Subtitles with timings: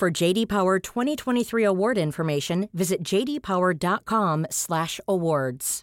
[0.00, 5.82] For JD Power 2023 award information, visit jdpower.com/awards.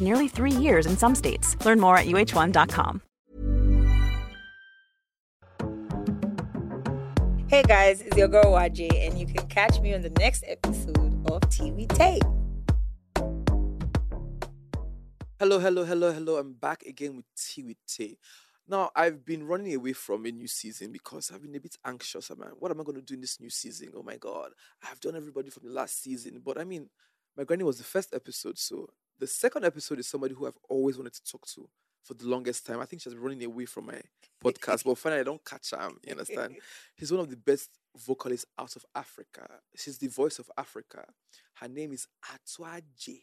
[0.00, 1.56] nearly three years in some states.
[1.64, 3.02] Learn more at uh1.com.
[7.48, 11.14] Hey guys, it's your girl Waje, and you can catch me on the next episode
[11.30, 12.20] of Tea with Tay.
[15.38, 16.38] Hello, hello, hello, hello.
[16.38, 18.16] I'm back again with Tea with Tay.
[18.66, 22.30] Now, I've been running away from a new season because I've been a bit anxious.
[22.36, 23.92] Man, what am I going to do in this new season?
[23.94, 24.50] Oh my God,
[24.82, 26.40] I've done everybody from the last season.
[26.44, 26.88] But I mean,
[27.36, 28.58] my granny was the first episode.
[28.58, 28.88] So
[29.18, 31.68] the second episode is somebody who I've always wanted to talk to
[32.02, 32.80] for the longest time.
[32.80, 34.00] I think she's running away from my
[34.44, 35.88] podcast, but finally I don't catch her.
[36.04, 36.56] You understand?
[36.98, 39.46] She's one of the best vocalists out of Africa.
[39.74, 41.04] She's the voice of Africa.
[41.54, 43.20] Her name is Atwaje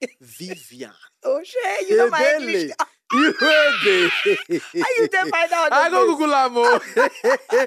[0.20, 0.92] Vivian.
[1.24, 2.70] Oh shit, you know my English.
[3.12, 4.62] You heard it.
[4.72, 6.06] How you dey find out I go?
[6.06, 7.66] Google am, oh.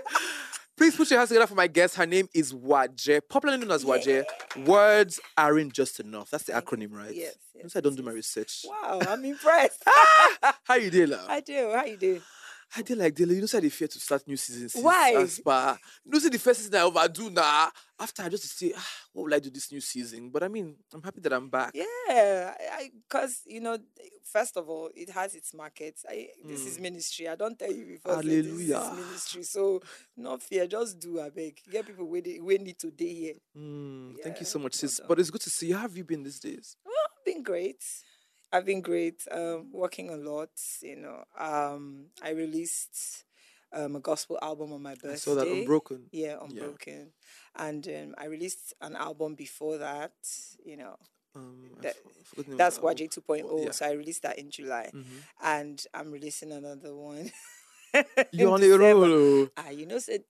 [0.78, 1.96] Please put your hands together for my guest.
[1.96, 4.26] Her name is Waje, popularly known as Waje.
[4.66, 6.30] Words aren't just enough.
[6.30, 7.16] That's the acronym, right?
[7.16, 8.66] Yes, yes, I don't do my research.
[8.68, 9.82] Wow, I'm impressed.
[10.66, 11.28] How you doing, love?
[11.30, 11.72] I do.
[11.74, 12.22] How you do?
[12.76, 13.36] I did like Dele.
[13.36, 14.70] You know, say they fear to start new season.
[14.70, 15.14] since Why?
[15.18, 17.70] As per, you know, say the first season I overdo now.
[17.98, 20.30] After I just say, ah, what will I do this new season?
[20.30, 21.72] But I mean, I'm happy that I'm back.
[21.74, 22.54] Yeah,
[23.08, 23.78] because you know,
[24.24, 26.06] first of all, it has its markets.
[26.10, 27.30] I, This is ministry.
[27.30, 28.14] I don't tell you before.
[28.14, 28.16] Mm.
[28.24, 28.80] Hallelujah.
[28.80, 29.44] is ministry.
[29.44, 29.82] So
[30.18, 30.68] no fear.
[30.68, 31.22] Just do.
[31.22, 31.60] I beg.
[31.72, 33.34] Get people where they we need to day here.
[33.58, 35.00] Mm, thank you so much, sis.
[35.08, 35.76] But it's good to see you.
[35.76, 36.76] How have you been these days?
[36.86, 36.94] Well,
[37.26, 37.82] been great.
[38.56, 39.20] I've been great.
[39.32, 40.50] Um, working a lot.
[40.82, 41.24] You know.
[41.38, 43.24] Um, I released
[43.74, 45.14] um, a gospel album on my birthday.
[45.14, 46.04] I saw that Unbroken.
[46.12, 47.12] Yeah, Unbroken.
[47.56, 50.14] And um, I released an album before that.
[50.64, 50.96] You know,
[51.36, 52.84] Um, That- for- forgot the name of that's the.
[52.84, 53.38] Waje 2.0.
[53.38, 53.44] yeah.
[53.44, 53.72] Mm-hmm.
[53.72, 54.92] So I released that in July.
[55.44, 57.32] And I'm releasing another one.
[58.32, 58.70] You're on roll.
[58.78, 59.06] December.
[59.08, 59.50] oh.
[59.58, 60.24] Ah, you know, said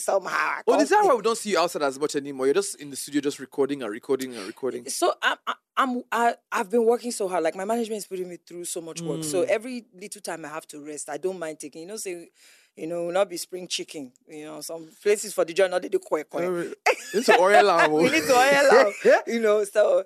[0.00, 0.30] somehow.
[0.36, 2.46] I Oh, is that why we don't see you outside as much anymore?
[2.46, 4.88] You're just in the studio, just recording and recording and recording.
[4.88, 5.36] So I'm,
[5.76, 7.44] I'm, I, I've been working so hard.
[7.44, 9.20] Like my management is putting me through so much work.
[9.20, 9.24] Mm.
[9.24, 11.82] So every little time I have to rest, I don't mind taking.
[11.82, 12.28] You know, say,
[12.76, 14.12] you know, not be spring chicken.
[14.28, 16.74] You know, some places for the job, not they do quick, quick.
[17.14, 19.64] Into Oriel we need to oil out, you know.
[19.64, 20.04] So,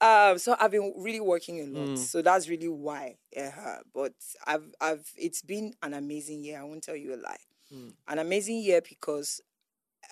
[0.00, 1.88] um, so I've been really working a lot.
[1.88, 1.98] Mm.
[1.98, 3.16] So that's really why.
[3.34, 4.14] Yeah, but
[4.46, 6.60] I've, I've, it's been an amazing year.
[6.60, 7.36] I won't tell you a lie.
[7.72, 7.92] Mm.
[8.08, 9.40] An amazing year because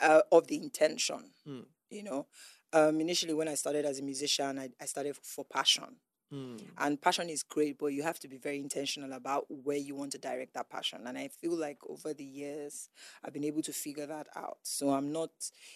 [0.03, 1.31] uh, of the intention.
[1.49, 1.67] Mm.
[1.91, 2.27] You know,
[2.73, 5.97] um, initially when I started as a musician, I, I started for passion.
[6.35, 6.61] Mm.
[6.79, 10.13] And passion is great, but you have to be very intentional about where you want
[10.13, 11.07] to direct that passion.
[11.07, 12.89] And I feel like over the years,
[13.25, 14.59] I've been able to figure that out.
[14.63, 15.31] So I'm not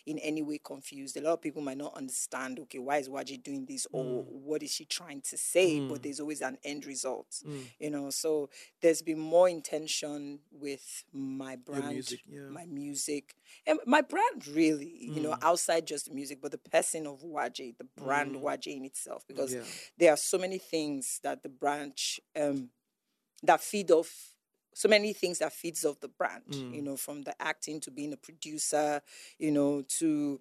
[0.06, 1.16] in any way confused.
[1.16, 4.24] A lot of people might not understand, okay, why is Waje doing this or mm.
[4.26, 5.80] what is she trying to say?
[5.80, 6.02] But mm.
[6.02, 7.62] there's always an end result, mm.
[7.78, 8.10] you know.
[8.10, 12.48] So there's been more intention with my brand, music, yeah.
[12.50, 13.34] my music,
[13.66, 17.86] and my brand really, you know, outside just music, but the person of Waje, the
[17.97, 19.64] brand Waje in itself, because Yeah.
[19.98, 22.70] there are so many things that the branch um
[23.42, 24.34] that feed off
[24.75, 26.75] so many things that feeds off the brand Mm.
[26.75, 29.03] you know from the acting to being a producer
[29.38, 30.41] you know to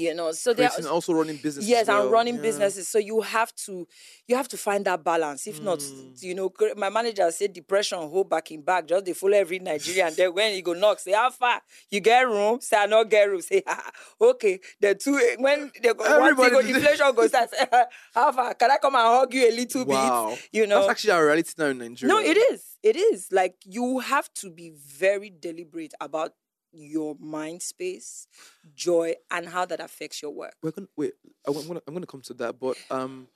[0.00, 2.02] you know so there Creating, also running businesses yes well.
[2.02, 2.42] and running yeah.
[2.42, 3.86] businesses so you have to
[4.26, 6.22] you have to find that balance if not Mm.
[6.22, 10.12] you know my manager said depression hold back in back just they follow every nigerian
[10.16, 11.60] then when you go knock say how far
[11.90, 15.92] you get room say i not get room say ah, okay the two when they
[15.94, 17.50] go one Everybody go inflation goes start
[18.14, 20.30] how far can i come and hug you a little Wow.
[20.30, 22.14] bit you know That's actually our reality now in Nigeria.
[22.14, 22.64] no, it is.
[22.82, 23.28] It is.
[23.30, 26.32] Like you have to be very deliberate about
[26.72, 28.26] your mind space,
[28.74, 30.54] joy, and how that affects your work.
[30.62, 31.12] We're gonna wait.
[31.46, 33.28] I- I'm gonna I'm gonna come to that, but um,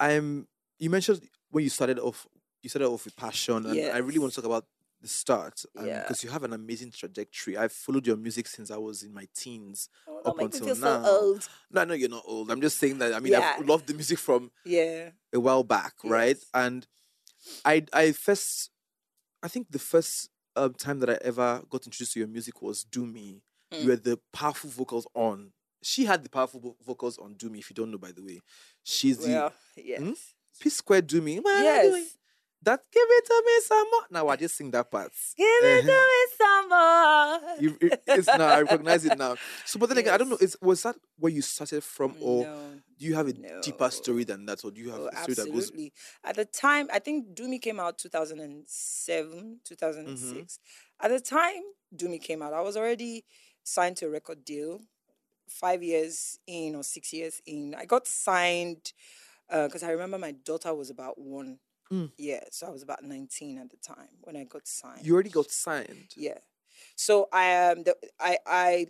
[0.00, 0.46] I'm.
[0.78, 2.26] You mentioned when you started off,
[2.62, 4.66] you started off with passion, and I really want to talk about
[5.00, 6.00] the start, Yeah.
[6.02, 7.56] because you have an amazing trajectory.
[7.56, 10.68] I've followed your music since I was in my teens Oh, up don't make me
[10.70, 11.04] until now.
[11.04, 11.48] so old.
[11.70, 12.50] No, no, you're not old.
[12.50, 13.12] I'm just saying that.
[13.14, 13.56] I mean, Yeah.
[13.58, 15.10] I've loved the music from Yeah.
[15.34, 16.38] a while back, right?
[16.54, 16.86] And
[17.64, 18.70] I, I first,
[19.42, 22.84] I think the first um, time that I ever got introduced to your music was
[22.84, 23.42] "Do Me."
[23.72, 23.82] Mm.
[23.84, 25.52] You had the powerful vocals on.
[25.82, 28.22] She had the powerful vo- vocals on "Do Me." If you don't know, by the
[28.22, 28.40] way,
[28.82, 30.34] she's the Well, yes.
[30.60, 31.62] P Square "Do Me." Well.
[31.62, 32.12] Yes.
[32.62, 34.00] That give it to me some more.
[34.10, 35.12] Now I just sing that part.
[35.36, 37.56] Give it to me some more.
[37.60, 39.36] You, it- it's now I recognize it now.
[39.64, 40.38] So, but then again, I don't know.
[40.40, 40.50] Yes.
[40.54, 42.75] Is was that where you started from, or No.
[42.98, 45.34] Do you have a deeper story than that, or do you have Oh, a story
[45.34, 45.64] that goes?
[45.64, 45.92] absolutely.
[46.24, 50.58] At the time, I think Do Me came out 2007, 2006.
[50.58, 51.04] Mm-hmm.
[51.04, 51.62] At the time
[51.94, 53.24] Do Me came out, I was already
[53.62, 54.80] signed to a record deal.
[55.48, 58.92] Five years in or six years in, I got signed
[59.48, 61.58] because I remember my daughter was about one.
[61.92, 62.10] Mm.
[62.18, 65.06] Yeah, so I was about 19 at the time when I got signed.
[65.06, 66.12] You already got signed.
[66.16, 66.38] Yeah.
[66.96, 68.86] So I um the, I I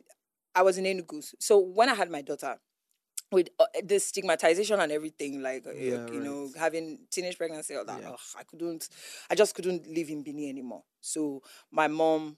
[0.55, 1.23] I was in Enugu.
[1.38, 2.56] So when I had my daughter,
[3.32, 7.84] with uh, the stigmatization and everything, like uh, Yeah, you know, having teenage pregnancy, all
[7.84, 8.11] that, Yeah.
[8.11, 8.88] ugh, I couldn't.
[9.31, 10.84] I just couldn't live in Benin anymore.
[11.00, 12.37] So my mom,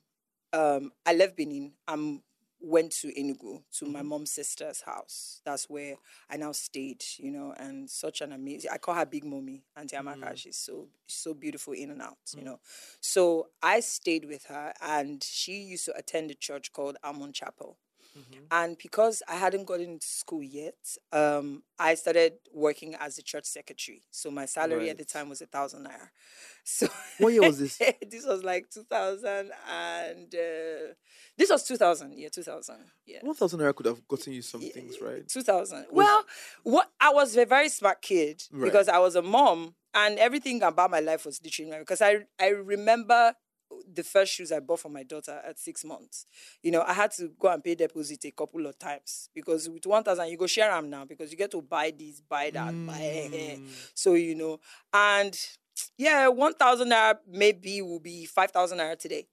[0.53, 1.73] um, I left Benin.
[1.87, 2.21] and
[2.61, 4.09] went to Enugu to my Mm-hmm.
[4.09, 5.41] mom's sister's house.
[5.45, 5.95] That's where
[6.29, 7.05] I now stayed.
[7.19, 8.71] You know, and such an amazing.
[8.73, 10.33] I call her Big Mommy, Auntie Amaka.
[10.33, 10.37] Mm.
[10.37, 12.19] She's so so beautiful in and out.
[12.37, 12.59] You know,
[13.01, 17.79] so I stayed with her, and she used to attend a church called Almond Chapel.
[18.17, 18.45] Mm-hmm.
[18.51, 20.75] And because I hadn't gotten into school yet,
[21.13, 24.03] um, I started working as a church secretary.
[24.11, 26.09] So my salary at the time was a thousand naira.
[26.65, 26.87] So
[27.19, 27.79] What year was this?
[28.11, 30.93] this was like 2000 and uh,
[31.37, 32.13] this was 2000.
[32.19, 32.77] Yeah, 2000.
[33.07, 33.19] Yeah.
[33.23, 35.27] One thousand naira could have gotten you some things, right?
[35.27, 35.87] 2000.
[35.91, 36.25] Well,
[36.65, 38.65] what I was a very smart kid Right.
[38.65, 42.49] because I was a mom and everything about my life was literally because I I
[42.49, 43.35] remember
[43.93, 46.27] the first shoes I bought for my daughter at six months.
[46.63, 49.87] You know, I had to go and pay deposit a couple of times because with
[49.87, 52.73] one thousand you go share them now because you get to buy this, buy that,
[52.87, 53.57] buy eh, eh, eh.
[53.57, 53.91] Mm.
[53.95, 54.61] so you know,
[54.93, 55.39] and
[55.97, 59.27] yeah, one thousand naira maybe will be five thousand naira today.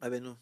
[0.00, 0.36] I don't know.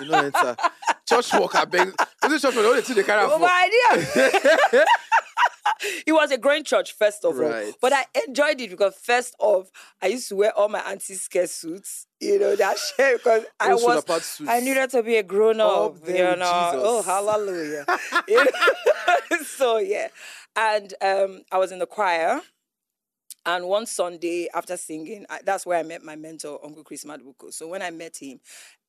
[0.00, 0.56] You know, enter
[1.08, 1.54] church work.
[1.54, 1.88] I beg.
[1.88, 2.64] Is it church work?
[2.66, 3.38] Only two they carry Oh, for.
[3.40, 4.84] my idea.
[6.06, 7.72] it was a growing church, first of all.
[7.80, 9.70] But I enjoyed it because, first off,
[10.02, 12.06] I used to wear all my auntie skirt suits.
[12.20, 14.40] You know, that shit because I Those was.
[14.48, 16.00] I needed to be a grown Oh, up.
[16.04, 16.70] there you know.
[16.74, 17.84] Oh, hallelujah.
[18.26, 18.44] You
[19.30, 19.38] know?
[19.44, 20.08] so, yeah.
[20.56, 22.40] And um, I was in the choir.
[23.48, 27.50] And one Sunday after singing, I, that's where I met my mentor, Uncle Chris Madbuko.
[27.50, 28.40] So when I met him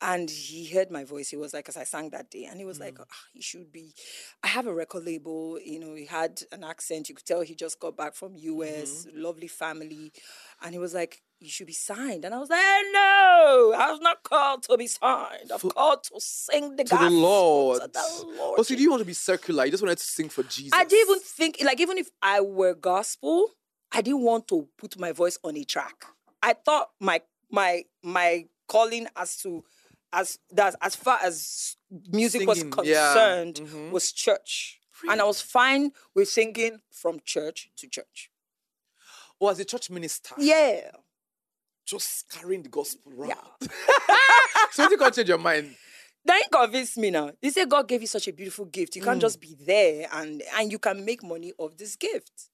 [0.01, 2.65] and he heard my voice, he was like, because I sang that day, and he
[2.65, 3.05] was like, Mm.
[3.09, 3.93] "Ah, you should be,
[4.43, 5.57] I have a record label.
[5.63, 7.07] You know, he had an accent.
[7.07, 9.21] You could tell he just got back from US, Mm-hmm.
[9.21, 10.11] lovely family.
[10.61, 12.25] And he was like, you should be signed.
[12.25, 12.59] And I was like,
[12.91, 15.51] no, I was not called to be signed.
[15.53, 17.81] I'm For- called to sing the to the gospel Lord.
[17.81, 18.59] To the Lord.
[18.59, 19.63] Oh, so do you want to be circular?
[19.63, 20.73] You just wanted to sing for Jesus.
[20.77, 23.47] I didn't even think like even if I were gospel,
[23.91, 26.05] I didn't want to put my voice on a track.
[26.41, 27.21] I thought my
[27.51, 29.63] my my calling as to
[30.13, 31.75] as that as far as
[32.11, 33.91] music was Singing, yeah, concerned mhm.
[33.91, 34.79] was church.
[35.09, 38.29] And I was fine with singing from church to church.
[39.39, 40.91] Or as a church minister, Yeah.
[41.85, 43.29] just carrying the gospel around.
[43.61, 43.67] Yeah.
[44.71, 45.73] so you can't change your mind.
[46.25, 47.31] Then he convinced me now.
[47.41, 48.97] He said God gave you such a beautiful gift.
[48.97, 49.05] You Mm.
[49.05, 52.48] can't just be there and and you can make money of this gift.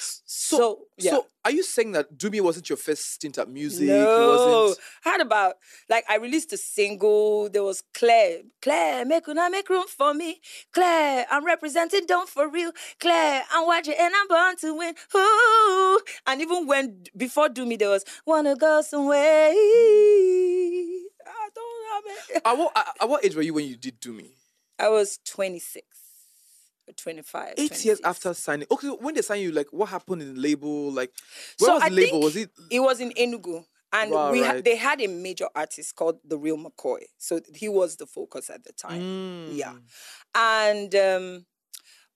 [0.00, 1.10] So, So, yeah.
[1.12, 3.88] so are you saying that Do Me wasn't your first stint at music?
[3.88, 5.54] No, had about
[5.88, 7.48] like I released a single.
[7.48, 10.40] There was Claire, Claire, make una make room for me.
[10.72, 12.72] Claire, I'm representing Don't for real.
[13.00, 14.94] Claire, I'm watching and I'm born to win.
[15.16, 16.00] Ooh.
[16.26, 19.50] And even when before Do Me, there was wanna go somewhere.
[21.26, 22.04] I don't have
[22.36, 22.42] it.
[22.44, 24.30] At what, at- at what age were you when you did Do Me?
[24.78, 25.87] I was 26 or
[26.96, 27.54] 25.
[27.58, 28.66] Eight years after signing.
[28.70, 30.90] Okay, when they signed you, like what happened in the label?
[30.92, 31.12] Like
[31.58, 32.20] where So was I the label?
[32.20, 33.64] Was it It was in Enugu.
[33.90, 37.04] And Right, we ha- they had a major artist called the Real McCoy.
[37.16, 39.48] So he was the focus at the time.
[39.52, 39.72] Yeah.
[39.72, 39.82] Mm.
[40.34, 41.46] And um,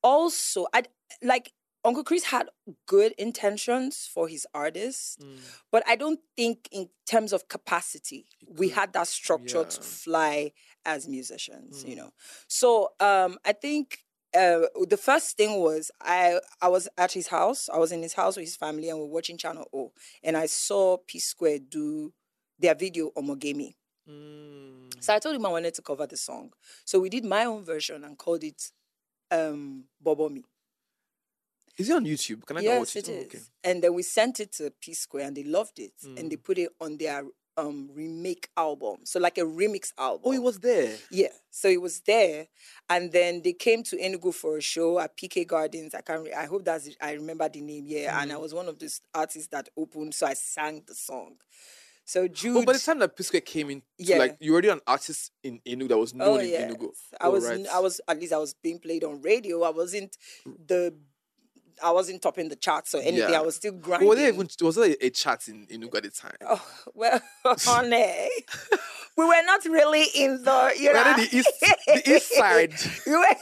[0.02, 0.82] also, I
[1.22, 1.52] like
[1.84, 2.48] Uncle Chris had
[2.86, 5.38] good intentions for his artists, Mm.
[5.70, 10.52] but I don't think in terms of capacity we had that structure to fly
[10.84, 11.84] as musicians.
[11.84, 11.98] You Mm.
[11.98, 12.12] know,
[12.48, 14.01] so um, I think.
[14.34, 17.68] Uh, the first thing was I I was at his house.
[17.72, 19.92] I was in his house with his family, and we are watching Channel O.
[20.22, 22.12] And I saw P Square do
[22.58, 23.74] their video Omogemi.
[24.08, 25.02] Mm.
[25.02, 26.52] So I told him I wanted to cover the song.
[26.84, 28.70] So we did my own version and called it
[29.30, 30.42] um, Bobomi.
[31.76, 32.44] Is it on YouTube?
[32.46, 33.08] Can I go yes, watch it?
[33.08, 33.40] it Oh, okay.
[33.64, 35.92] And then we sent it to P Square and they loved it.
[36.04, 36.44] And they Mm.
[36.44, 37.24] put it on their
[37.56, 38.98] um remake album.
[39.04, 40.22] So like a remix album.
[40.24, 40.96] Oh, it was there.
[41.10, 41.28] Yeah.
[41.50, 42.46] So it was there.
[42.88, 45.94] And then they came to Enugu for a show at PK Gardens.
[45.94, 48.20] I can't re- I hope that's I remember the name, yeah.
[48.20, 48.40] And I Mm.
[48.40, 51.36] was one of those artists that opened, so I sang the song.
[52.04, 54.16] So Jude Oh, by the time that P Square came in, Yeah.
[54.18, 56.90] like you were already an artist in Enugu that was known Oh in yeah, Enugu.
[57.20, 57.44] I Oh, was.
[57.46, 57.66] right.
[57.68, 59.62] I was at least I was being played on radio.
[59.62, 60.16] I wasn't
[60.66, 60.94] the.
[61.82, 63.30] I wasn't topping the charts or anything.
[63.30, 63.38] Yeah.
[63.38, 64.08] I was still But grinding.
[64.08, 66.36] were there even was there a chat in Enugu at the time?
[66.48, 66.64] Oh
[66.94, 68.28] well, honey,
[69.16, 72.74] we were not really in the you We know in the east- the east side.
[73.06, 73.36] We were-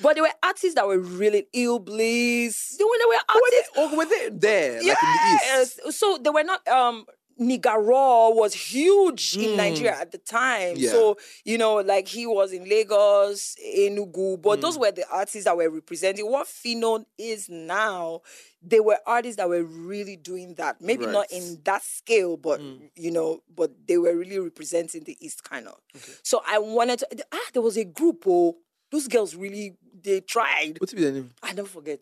[0.00, 2.76] but there were artists that were really ill bliss.
[2.78, 3.70] There were, there were artists.
[3.76, 5.98] Or were they there, like in the east?
[5.98, 7.06] So they were not um
[7.40, 10.76] Nigga Raw was huge in Nigeria at the time.
[10.76, 10.80] Mm.
[10.80, 10.90] Yeah.
[10.90, 14.80] So, you know, like he was in Lagos, Enugu, but those Mm.
[14.80, 18.20] were the artists that were representing what Phyno is now.
[18.62, 20.80] They were artists that were really doing that.
[20.80, 22.90] Maybe not in that scale, but Mm.
[22.94, 25.78] you know, but they were really representing the East kind of.
[26.22, 28.58] So I wanted to ah, there was a group, oh,
[28.90, 30.78] those girls really they tried.
[30.80, 31.30] What's the name?
[31.42, 32.00] I never forget.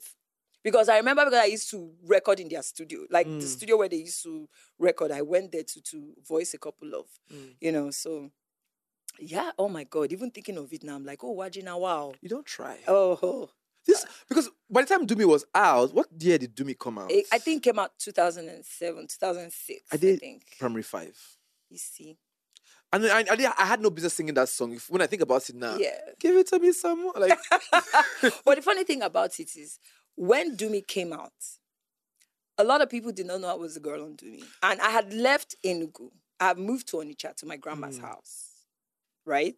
[0.62, 3.42] Because I remember because I used to record in their studio, like the Mm.
[3.56, 4.48] studio where they used to
[4.78, 5.10] record.
[5.10, 7.54] I went there to to voice a couple of, Mm.
[7.60, 7.90] you know.
[7.90, 8.30] So,
[9.18, 9.52] yeah.
[9.58, 10.12] Oh my God!
[10.12, 12.12] Even thinking of it now, I'm like, oh, Wajina, wow.
[12.20, 12.78] You don't try.
[12.86, 13.50] Oh, oh.
[13.86, 16.98] This because by the time Do Me was out, what year did Do Me come
[16.98, 17.10] out?
[17.10, 19.82] It- I think came out 2007, 2006.
[19.90, 20.42] I I, did think.
[20.58, 21.16] primary five.
[21.70, 22.18] You see,
[22.92, 24.74] And I, I, did- I had no business singing that song.
[24.74, 25.96] If, when I think about it now, yeah.
[26.18, 27.14] give it to me some more.
[27.16, 27.38] Like,
[28.44, 29.78] but the funny thing about it is,
[30.20, 31.32] when Do Me came out,
[32.58, 34.42] a lot of people did not know I was the girl on Do Me.
[34.62, 36.10] And I had left Enugu.
[36.38, 38.02] I had moved to Onitsha to my grandma's Mm.
[38.02, 38.49] house.
[39.26, 39.54] Right?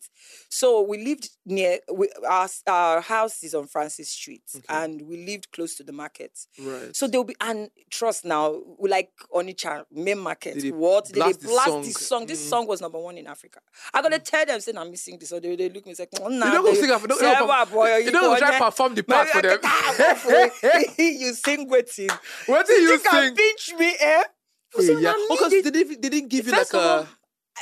[0.50, 4.64] So we lived near, we, our, our house is on Francis Street, Okay.
[4.69, 6.33] and we lived close to the market.
[6.61, 6.95] right.
[6.95, 10.59] So there'll be, and trust now, we like Onitsha, main market.
[10.61, 11.07] Did what?
[11.07, 11.83] Did they the blast song?
[11.83, 12.26] this song?
[12.26, 12.49] This Mm.
[12.50, 13.61] song was number one in Africa.
[13.95, 15.28] I gotta tell them, saying I'm missing this.
[15.31, 16.90] So they, they look at me and say, oh, nah, you don't go they- sing
[16.90, 19.59] after, say, don't, boy, you don't try perform the part for them.
[20.99, 22.11] you sing waiting.
[22.47, 23.37] What do you think I sing?
[23.37, 24.23] pinch me, eh?
[24.75, 25.00] Hey, yeah.
[25.00, 27.09] now Oh, they didn't, they didn't give you First like a.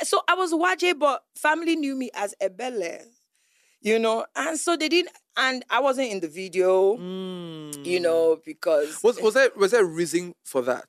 [0.03, 3.03] so I was Waje, but family knew me as Ebele,
[3.81, 8.01] you know, and so they didn't, and I wasn't in the video, you Mm.
[8.01, 10.87] know, because Was was there was there a reason for that?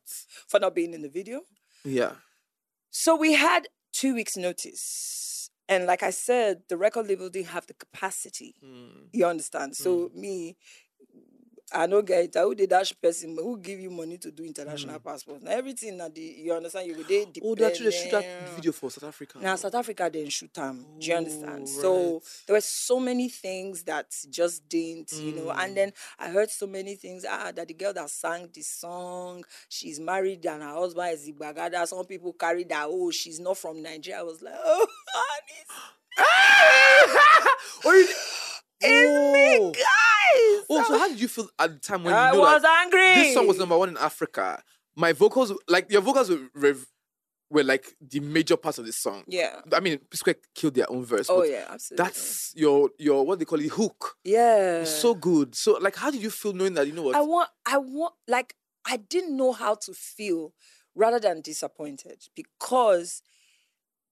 [0.49, 1.43] for not being in the video.
[1.85, 2.13] Yeah.
[2.91, 7.67] So we had two weeks' notice, and like I said, the record label didn't have
[7.67, 8.55] the capacity.
[8.63, 9.09] Mm.
[9.13, 9.77] You understand?
[9.77, 10.57] So me,
[11.75, 12.47] I don't get it.
[12.47, 15.43] Would the dash person who give you money to do international passport.
[15.43, 18.25] Now everything that the you understand you would they Oh, they actually shoot that
[18.55, 19.39] video for South Africa.
[19.41, 20.85] Now South Africa didn't shoot them.
[20.99, 21.63] Do you understand?
[21.63, 25.53] Oh, So there were so many things that just didn't, you know.
[25.53, 25.65] Mm.
[25.65, 27.25] And then I heard so many things.
[27.29, 31.87] Ah, that the girl that sang this song, she's married and her husband is Ibagada.
[31.87, 32.87] Some people carry that.
[32.89, 34.21] Oh, she's not from Nigeria.
[34.21, 35.65] I was like, oh, honey,
[37.85, 38.05] oh,
[38.81, 39.83] it's me,
[40.73, 40.85] Oh.
[40.85, 42.83] Oh, so how did you feel at the time when I you know was that
[42.85, 43.15] angry.
[43.15, 44.63] this song was number one in Africa?
[44.95, 46.77] My vocals, like your vocals, were, were,
[47.51, 49.25] were like the major part of the song.
[49.27, 49.61] Yeah.
[49.73, 51.29] I mean, P Square killed their own verse.
[51.31, 52.05] Oh yeah, absolutely.
[52.05, 54.17] That's your your what they call it hook.
[54.25, 54.85] yeah.
[54.85, 55.55] So good.
[55.55, 57.17] So like, how did you feel knowing that you know what?
[57.17, 60.53] I want, I want, like, I didn't know how to feel
[60.95, 63.23] rather than disappointed because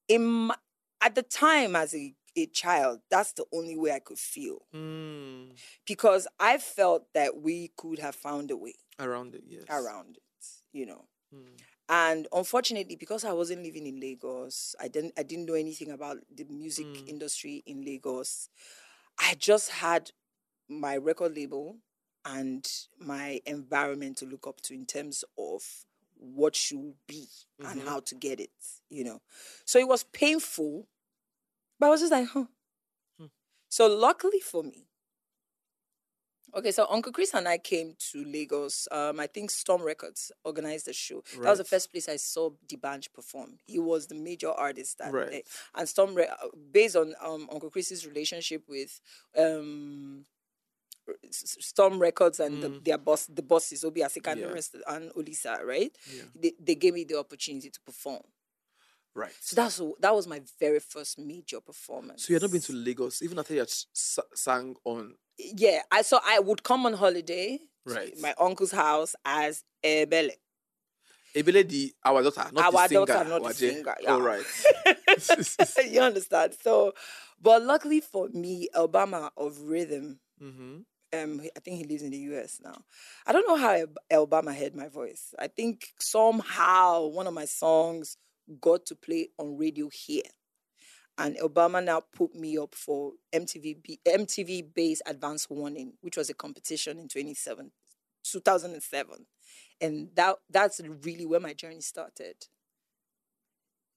[0.09, 0.55] in my,
[1.03, 5.53] at the time as a, a child, that's the only way I could feel Mm,
[5.87, 9.65] because I felt that we could have found a way around it, yes.
[9.69, 11.07] around it, you know.
[11.35, 11.47] Mm.
[11.89, 16.19] And unfortunately, because I wasn't living in Lagos, I didn't I didn't know anything about
[16.35, 17.09] the music Mm.
[17.09, 18.49] industry in Lagos.
[19.19, 20.13] I just had
[20.69, 21.79] my record label
[22.25, 22.67] and
[22.99, 25.63] my environment to look up to in terms of
[26.17, 27.27] what should be
[27.65, 27.85] and Mhm.
[27.87, 28.53] how to get it,
[28.89, 29.21] you know.
[29.65, 30.87] So it was painful,
[31.81, 32.45] but I was just like, huh.
[33.19, 33.27] Hmm.
[33.69, 34.87] So luckily for me,
[36.53, 38.89] Okay, so Uncle Chris and I came to Lagos.
[38.91, 41.23] Um, I think Storm Records organized the show.
[41.41, 43.59] That was the first place I saw D'banj perform.
[43.69, 45.31] He was the major artist that Right.
[45.31, 45.43] day.
[45.77, 49.01] And Storm, Re- uh, based on um, Uncle Chris's relationship with
[49.39, 50.25] um,
[51.31, 52.85] Storm Records and the, Mm.
[52.85, 54.95] their boss, the bosses, Obi Asika and, Yeah.
[54.95, 55.97] and Olisa, right?
[56.13, 56.23] Yeah.
[56.35, 58.23] They, they gave me the opportunity to perform.
[59.15, 59.33] Right.
[59.41, 62.25] So that's that was my very first major performance.
[62.27, 63.73] So you had not been to Lagos even after you had
[64.35, 65.15] sang on.
[65.39, 68.17] yeah, I so I would come on holiday to Right.
[68.21, 70.33] my uncle's house as Ebele.
[71.35, 73.07] Ebele the our daughter, not Our the singer.
[73.07, 73.55] daughter, not the Waje.
[73.55, 74.13] singer, yeah.
[74.13, 74.45] All right.
[75.91, 76.57] you understand?
[76.63, 76.93] So,
[77.41, 80.79] but luckily for me, Obama of Rhythm, mm-hmm.
[81.19, 82.83] um, I think he lives in the US now.
[83.27, 85.35] I don't know how Obama heard my voice.
[85.39, 88.17] I think somehow one of my songs
[88.61, 90.23] got to play on radio here.
[91.19, 96.35] And Obama now put me up for MTV MTV Base Advance Warning, which was a
[96.35, 97.73] competition in 27,
[98.25, 99.27] 2007.
[99.81, 102.47] And that that's really where my journey started.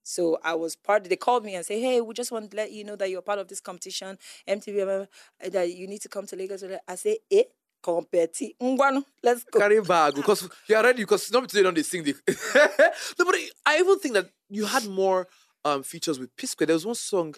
[0.03, 1.05] So I was part.
[1.05, 3.21] They called me and say, "Hey, we just want to let you know that you're
[3.21, 4.17] part of this competition,
[4.47, 5.07] MTV,
[5.49, 7.43] that you need to come to Lagos." I say, "Eh,
[7.83, 12.03] competi, ngwano, let's go." Carry bag because you're ready because not today don't they sing
[12.03, 12.15] the
[13.19, 13.35] no, but
[13.65, 15.27] I even think that you had more
[15.65, 16.67] um features with P Square.
[16.67, 17.35] There was one song.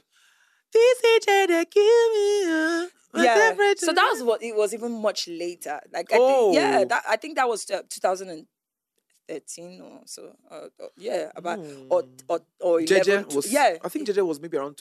[0.72, 1.84] This is that give
[2.14, 2.90] me
[3.24, 3.54] yeah.
[3.78, 5.80] So that was what it was even much later.
[5.92, 6.86] Like I think, yeah, Oh.
[6.86, 10.36] that, I think that was uh, 2013 or so.
[10.50, 11.60] Uh, uh, yeah, about
[11.90, 13.24] or or or 11.
[13.26, 14.78] Jeje was yeah, I think Jeje was maybe around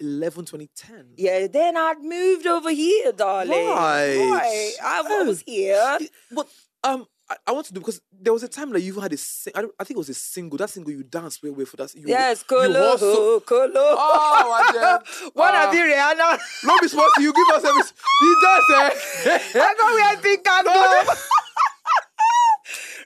[0.00, 1.14] 2011, 2010.
[1.16, 1.46] yeah.
[1.46, 3.50] Then I'd moved over here, darling.
[3.68, 4.16] Right.
[4.30, 4.72] Right.
[4.82, 5.24] I Oh.
[5.26, 5.98] was here.
[6.32, 6.46] But
[6.84, 9.16] um, I, I want to do because there was a time that you had a
[9.16, 10.56] sing- I, I think it was a single.
[10.58, 11.94] That single you danced way way for that.
[11.94, 13.70] You, Yes, you Kolo, hustle- Kolo.
[13.76, 14.98] Oh.
[15.34, 15.68] What Ah.
[15.68, 16.38] are the Rihanna?
[16.64, 17.10] Don't be smart.
[17.20, 17.82] You give us every.
[18.22, 18.66] You dance,
[19.54, 19.60] eh?
[19.60, 20.62] I go where I think I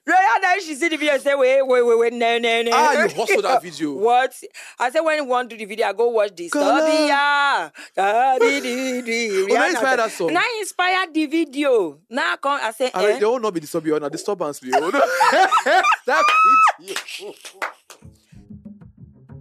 [0.07, 0.13] go.
[0.13, 2.71] Rihanna, she see the video and say, wait, wait, wait, wait, no, no, no.
[2.73, 3.93] Ah, you hustle that video.
[4.05, 4.35] What?
[4.79, 6.51] I said, when you want to do the video, I go watch this.
[6.53, 6.81] Color.
[6.81, 7.73] Disturbia.
[7.97, 9.49] Rihanna.
[9.49, 10.33] now inspire that song.
[10.33, 11.99] Now inspired the video.
[12.11, 13.19] Now I come, I say, I mean, eh?
[13.19, 14.11] they will not be disturbing you.
[14.11, 14.63] disturbance.
[14.63, 14.91] You know?
[14.91, 16.25] that
[16.81, 17.33] video.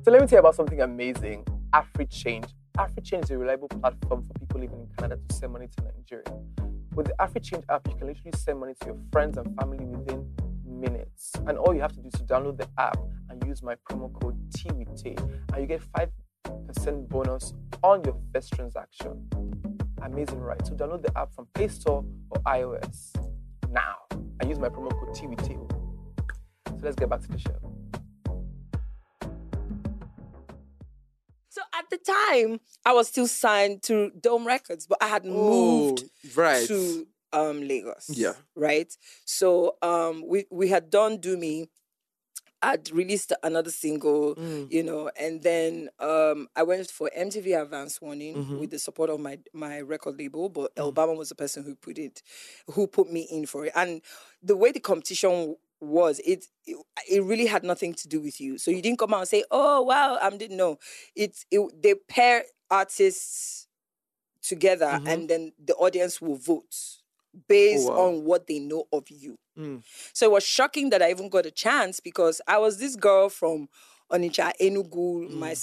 [0.05, 1.45] So let me tell you about something amazing.
[1.73, 2.49] AfriChange.
[2.77, 6.25] AfriChange is a reliable platform for people living in Canada to send money to Nigeria.
[6.93, 10.27] With the AfriChange app, you can literally send money to your friends and family within
[10.83, 11.31] minutes.
[11.47, 12.97] And all you have to do is to download the app
[13.29, 15.19] and use my promo code TWT,
[15.53, 15.81] and you get
[16.45, 19.27] 5% bonus on your first transaction.
[20.01, 20.63] Amazing, right?
[20.67, 23.15] So download the app from Play Store or iOS
[23.69, 23.95] now
[24.39, 25.57] and use my promo code TWT.
[26.67, 27.55] So let's get back to the show.
[31.49, 35.29] So at the time, I was still signed to Dome Records, but I had oh,
[35.29, 36.67] moved Oh, right.
[36.67, 38.09] to um, Lagos.
[38.09, 38.33] Yeah.
[38.55, 38.95] Right.
[39.25, 41.69] So um, we we had done Do Me.
[42.61, 44.71] I'd released another single, Mm.
[44.71, 48.59] you know, and then um, I went for MTV Advance Warning Mm-hmm.
[48.59, 50.47] with the support of my my record label.
[50.47, 52.21] But Obama was the person who put it,
[52.71, 53.73] who put me in for it.
[53.75, 54.01] And
[54.41, 56.77] the way the competition was, it it,
[57.11, 58.57] it really had nothing to do with you.
[58.57, 60.77] So you didn't come out and say, "Oh wow, I'm didn't know."
[61.15, 63.67] It's it, they pair artists
[64.41, 65.07] together, Mm-hmm.
[65.07, 66.75] and then the audience will vote
[67.47, 68.07] based Oh, wow.
[68.07, 69.37] on what they know of you.
[69.57, 69.83] Mm.
[70.13, 73.29] So it was shocking that I even got a chance because I was this girl
[73.29, 73.69] from
[74.11, 75.29] Onitsha, Enugu.
[75.29, 75.33] Mm.
[75.33, 75.55] My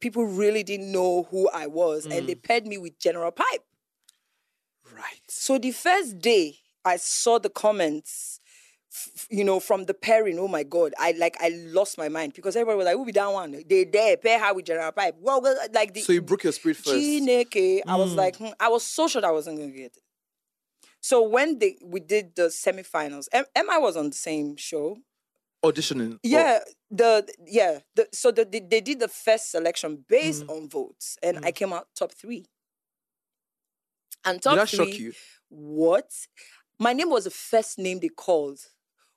[0.00, 3.64] people really didn't know who I was, and they paired me with General Pype.
[4.94, 5.20] Right.
[5.28, 8.40] So the first day I saw the comments,
[8.92, 12.34] f- you know, from the pairing, oh my God, I like I lost my mind
[12.34, 13.62] because everybody was like, "Who be that one?
[13.68, 16.52] They there pair her with General Pype." Well, well like the So you broke your
[16.52, 16.94] spirit first.
[16.94, 17.80] Chineke.
[17.86, 20.03] I was like, hmm, I was so sure that I wasn't gonna get it.
[21.04, 24.96] So when they we did the semifinals, M- MI was on the same show.
[25.62, 26.18] Auditioning.
[26.22, 31.18] Yeah, the yeah, the so the, they, they did the first selection based on votes,
[31.22, 32.46] and I came out top three.
[34.24, 35.12] And Oh, top Did that three, shock you?
[35.50, 36.10] what?
[36.78, 38.60] My name was the first name they called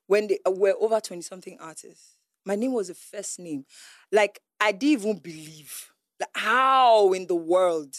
[0.08, 2.18] when they uh, were over 20 something artists.
[2.46, 3.66] My name was the first name.
[4.12, 5.90] Like, I didn't even believe.
[6.20, 7.96] Like, how in the world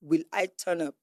[0.00, 0.94] will I turn up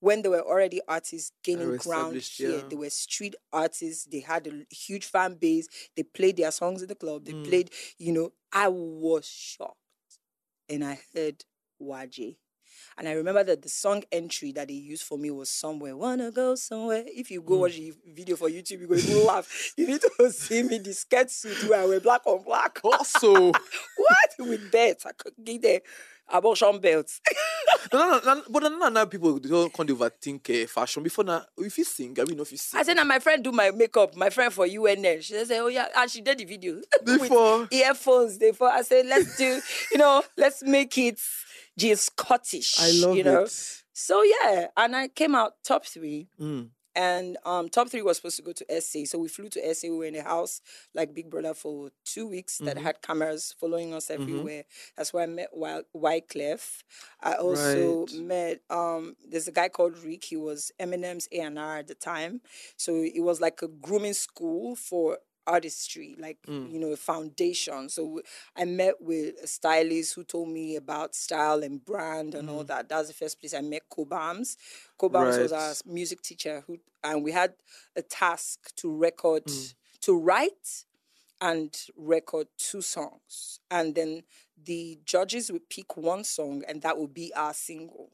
[0.00, 2.50] when there were already artists gaining ground here?
[2.58, 2.62] yeah.
[2.68, 4.04] They were street artists.
[4.06, 5.68] They had a huge fan base.
[5.96, 7.22] They played their songs in the club.
[7.22, 7.26] Mm.
[7.44, 9.76] They played, you know, I was shocked.
[10.68, 11.44] And I heard
[11.82, 12.36] Waje.
[12.96, 15.96] And I remember that the song entry that they used for me was somewhere.
[15.96, 17.04] Wanna go somewhere.
[17.06, 17.60] If you go Mm.
[17.60, 19.72] watch the video for YouTube, you're going to laugh.
[19.76, 22.78] You need to see me the skirt suit where I wear black on black.
[22.84, 24.30] Also, what?
[24.38, 25.06] With belts.
[25.06, 25.82] I could get the
[26.28, 27.20] abortion belts.
[27.92, 31.02] no, no, no, no, but now, now people don't kind of overthink uh, fashion.
[31.02, 32.78] Before now, if you sing, I mean, if you sing.
[32.80, 35.22] I said, now my friend do my makeup, my friend for UNN.
[35.22, 36.74] She said, oh yeah, and she did the video.
[37.06, 37.68] With Before.
[37.70, 38.38] earphones.
[38.38, 39.60] Therefore, I said, let's do,
[39.92, 41.18] you know, let's make it
[41.76, 42.80] just Scottish.
[42.80, 43.42] I love you know?
[43.42, 43.82] it.
[43.92, 46.28] So yeah, and I came out top three.
[46.40, 46.70] Mm.
[46.94, 49.04] And um, top three was supposed to go to SA.
[49.04, 49.88] So we flew to SA.
[49.88, 50.60] We were in a house
[50.94, 52.84] like Big Brother for two weeks that Mm-hmm.
[52.84, 54.64] had cameras following us everywhere.
[54.96, 56.82] That's where I met Wy- Wyclef.
[57.20, 58.12] I also Right.
[58.12, 60.24] met um, there's a guy called Rick.
[60.24, 62.40] He was Eminem's A and R at the time.
[62.76, 66.72] So it was like a grooming school for artistry, like Mm.
[66.72, 67.88] you know, a foundation.
[67.88, 68.20] So
[68.56, 72.88] I met with a stylist who told me about style and brand and all that.
[72.88, 74.56] That's the first place I met Cobhams.
[74.98, 75.86] Cobhams was our Mm.
[75.86, 75.92] Right.
[75.94, 77.54] music teacher who and we had
[77.96, 79.74] a task to record Mm.
[80.02, 80.84] to write
[81.40, 83.60] and record two songs.
[83.70, 84.24] And then
[84.62, 88.10] the judges would pick one song and that would be our single.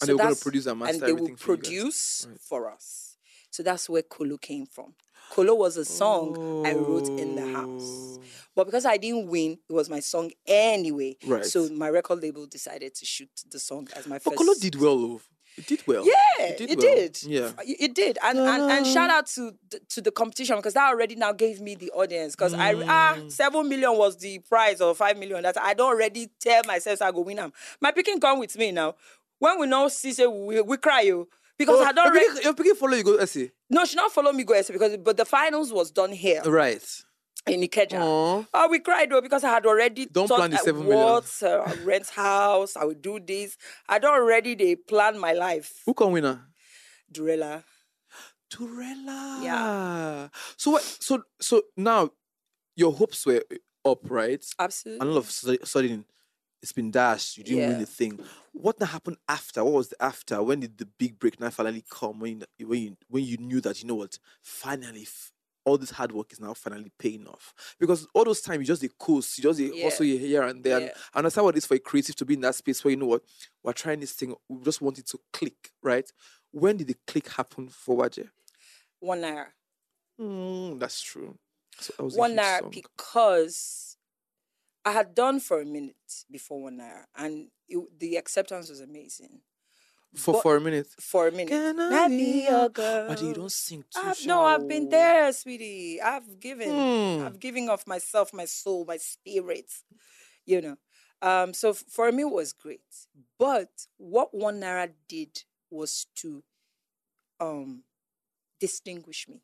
[0.00, 2.40] And they were gonna that's- produce and master and they will everything for produce Right.
[2.40, 3.09] for us.
[3.50, 4.94] So that's where Kolo came from.
[5.30, 8.18] Kolo was a song I wrote in the house.
[8.18, 8.22] Oh.
[8.56, 11.16] But because I didn't win, it was my song anyway.
[11.26, 11.44] Right.
[11.44, 14.36] So my record label decided to shoot the song as my But first.
[14.38, 15.20] Kolo did well, though.
[15.56, 16.04] It did well.
[16.06, 16.70] Yeah, it did.
[16.70, 16.94] it well.
[16.94, 17.22] did.
[17.24, 17.50] Yeah.
[17.66, 21.16] It did, and and, and shout out to the, to the competition because that already
[21.16, 22.36] now gave me the audience.
[22.36, 23.32] Because I ah Mm.
[23.32, 25.42] seven million was the prize or five million.
[25.42, 27.52] That I don't already tell myself I go win them.
[27.80, 28.94] My picking come with me now.
[29.40, 31.28] When we now see say we, we cry you
[31.60, 32.28] because Oh, I don't you're already.
[32.28, 33.52] picking, you're picking follow you go essay.
[33.68, 36.82] No, she not follow me go essay because but the finals was done here Right.
[37.46, 38.00] in Ikeja.
[38.00, 38.44] Aw.
[38.52, 40.98] Oh, we cried though because I had already Don't plan the seven million.
[40.98, 42.76] what, uh, rent house.
[42.76, 43.56] I would do this.
[43.88, 45.82] I don't already they plan my life.
[45.86, 46.40] Who can win her?
[47.12, 47.62] Durella.
[48.50, 49.42] Turella.
[49.42, 50.28] Yeah.
[50.56, 50.82] So what?
[50.82, 52.10] So so now,
[52.76, 53.44] your hopes were
[53.84, 54.44] up, right?
[54.58, 55.00] Absolutely.
[55.00, 56.04] And all of a sudden,
[56.62, 57.38] it's been dashed.
[57.38, 57.78] You didn't win Yeah.
[57.78, 58.20] the thing.
[58.52, 59.62] What happened after?
[59.64, 60.42] What was the after?
[60.42, 62.18] When did the big break now finally come?
[62.20, 64.18] When you, when you when you knew that you know what?
[64.42, 65.32] Finally, f-
[65.64, 67.54] all this hard work is now finally paying off.
[67.78, 70.18] Because all those times you just the coast, you just the also Yeah.
[70.18, 70.76] here and there.
[70.78, 70.92] And Yeah.
[71.14, 72.96] I understand what it is for a creative to be in that space where you
[72.96, 73.22] know what
[73.62, 74.34] we're trying this thing.
[74.48, 76.10] We just want it to click, right?
[76.50, 78.28] When did the click happen for Waje?
[78.98, 79.46] One naira.
[80.20, 81.38] Mm, that's true.
[81.78, 82.70] So that was one song.
[82.70, 83.89] because
[84.90, 87.32] I had done for a minute before one naira, and
[87.68, 89.34] it, the acceptance was amazing.
[90.16, 90.88] for but- for a minute.
[91.10, 93.06] For a minute, Can I be your- girl.
[93.10, 94.00] But you don't sing too.
[94.08, 96.00] I've, no, I've been there, sweetie.
[96.12, 96.68] I've given.
[96.70, 97.26] Hmm.
[97.26, 99.70] I've given of myself, my soul, my spirit.
[100.52, 100.76] You know.
[101.22, 102.90] Um, so for me, it was great.
[103.38, 105.34] But what one naira did
[105.70, 106.42] was to
[107.38, 107.84] um,
[108.58, 109.38] distinguish me.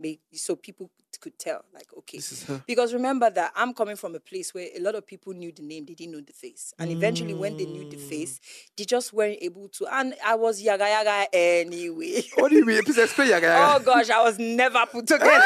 [0.00, 4.20] Make, so people could tell, like, okay, is because remember that I'm coming from a
[4.20, 6.72] place where a lot of people knew the name, they didn't know the face.
[6.78, 8.08] And eventually, when they knew the Mm.
[8.08, 8.40] face,
[8.76, 9.86] they just weren't able to.
[9.90, 12.22] And I was yaga yaga anyway.
[12.36, 12.82] What do you mean?
[12.84, 13.46] Please explain, Yaga.
[13.46, 13.74] Yaga.
[13.82, 15.28] oh gosh, I was never put together.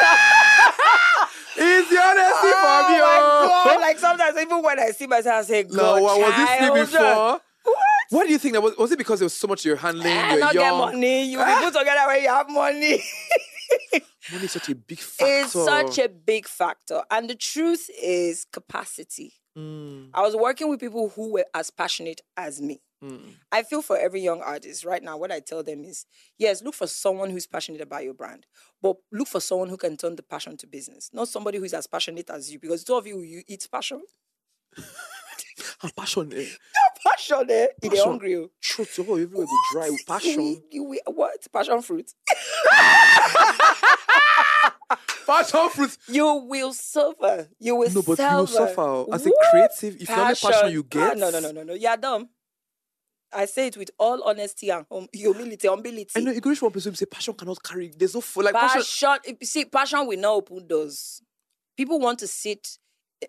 [1.54, 2.98] It's the honesty oh for me.
[2.98, 3.62] my oh.
[3.66, 3.80] god!
[3.80, 7.40] Like sometimes, even when I see myself, I say, no, what was this before?
[7.64, 7.80] What?
[8.10, 8.76] What do you think that was?
[8.76, 10.06] Was it because there was so much you're handling?
[10.08, 10.64] I you're not young.
[10.64, 11.24] get money.
[11.30, 13.02] You be put together when you have money.
[14.30, 15.40] Money is such a big factor.
[15.40, 19.32] it's such a big factor, and the truth is capacity.
[19.58, 22.80] Mm, I was working with people who were as passionate as me.
[23.02, 23.34] mm.
[23.50, 26.06] I feel for every young artist right now, what I tell them is
[26.38, 28.46] yes, look for someone who's passionate about your brand,
[28.80, 31.86] but look for someone who can turn the passion to business, not somebody who's as
[31.86, 34.02] passionate as you, because two of you, you eat passion.
[35.82, 36.48] I'm passionate.
[37.04, 37.66] Passion, eh?
[37.82, 38.04] It Passion.
[38.06, 38.36] hungry.
[38.36, 38.50] oh.
[38.62, 40.62] Truth, oh, everywhere dry with You passion.
[40.70, 41.44] you will- what?
[41.52, 42.10] Passion fruit.
[46.08, 47.48] You will suffer.
[47.58, 48.74] You will No, but you will suffer.
[48.74, 50.02] suffer as a creative.
[50.02, 51.74] If you only passion you Ah, get, no, no, no, no, no.
[51.74, 52.28] You're dumb.
[53.34, 56.10] I say it with all honesty and hum- humility, humility.
[56.16, 57.90] I know you reach one where say passion cannot carry.
[57.96, 58.82] There's no full like passion.
[58.82, 61.22] passion, you see, passion will not open doors.
[61.76, 62.78] People want to sit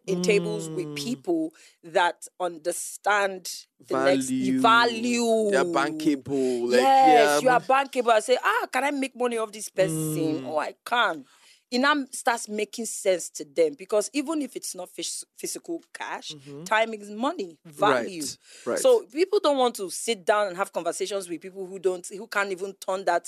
[0.05, 0.95] in tables with Mm.
[0.95, 4.59] people that understand the next Value.
[4.59, 5.51] value.
[5.51, 6.71] They're bankable.
[6.71, 8.09] Like, yes, you are bankable.
[8.11, 10.41] I say, ah, can I make money off this person?
[10.41, 10.45] Mm.
[10.47, 11.25] Oh, I can.
[11.73, 16.31] It now starts making sense to them because even if it's not phys- physical cash,
[16.65, 18.21] time is money, value.
[18.21, 18.69] Mm-hmm.
[18.69, 18.79] Right, right.
[18.79, 22.27] So people don't want to sit down and have conversations with people who don't, who
[22.27, 23.27] can't even turn that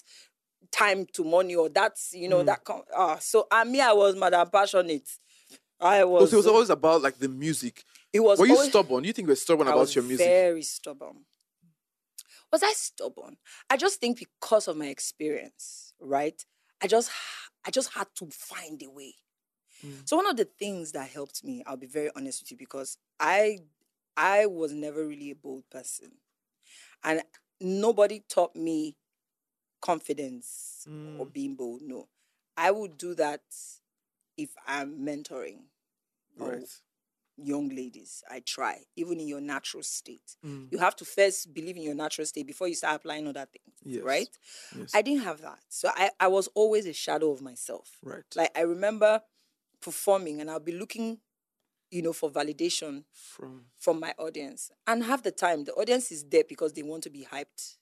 [0.72, 2.32] time to money or that's you Mm.
[2.32, 2.64] know that.
[2.64, 5.10] Con- ah, so I me, I was madam passionate.
[5.80, 6.30] I Oh, was.
[6.30, 7.84] so it was always about like the music.
[8.14, 9.04] it was Were you always- stubborn?
[9.06, 10.28] You think you were stubborn I about your music?
[10.28, 11.26] Very stubborn.
[12.52, 13.38] Was I stubborn?
[13.72, 16.40] I just think because of my experience, right?
[16.82, 17.10] I just
[17.66, 19.16] I just had to find a way.
[19.84, 20.08] Mm.
[20.08, 22.98] So one of the things that helped me, I'll be very honest with you, because
[23.20, 23.60] I
[24.18, 26.12] I was never really a bold person.
[27.04, 27.24] And
[27.60, 28.98] nobody taught me
[29.82, 31.34] confidence or Mm.
[31.34, 31.82] being bold.
[31.82, 32.08] No.
[32.58, 33.44] I would do that
[34.38, 35.66] if I'm mentoring
[36.40, 36.82] or Right.
[37.38, 38.24] Young ladies.
[38.30, 40.36] I try, even in your natural state.
[40.46, 40.72] Mm.
[40.72, 43.76] You have to first believe in your natural state before you start applying other things,
[43.84, 44.04] Yes.
[44.04, 44.30] right?
[44.78, 44.92] Yes.
[44.94, 45.60] I didn't have that.
[45.70, 47.98] So I, I was always a shadow of myself.
[48.04, 48.24] right.
[48.36, 49.22] Like I remember
[49.82, 51.20] performing and I'll be looking,
[51.92, 54.72] you know, for validation From from my audience.
[54.88, 57.76] And half the time, the audience is there because they want to be hyped.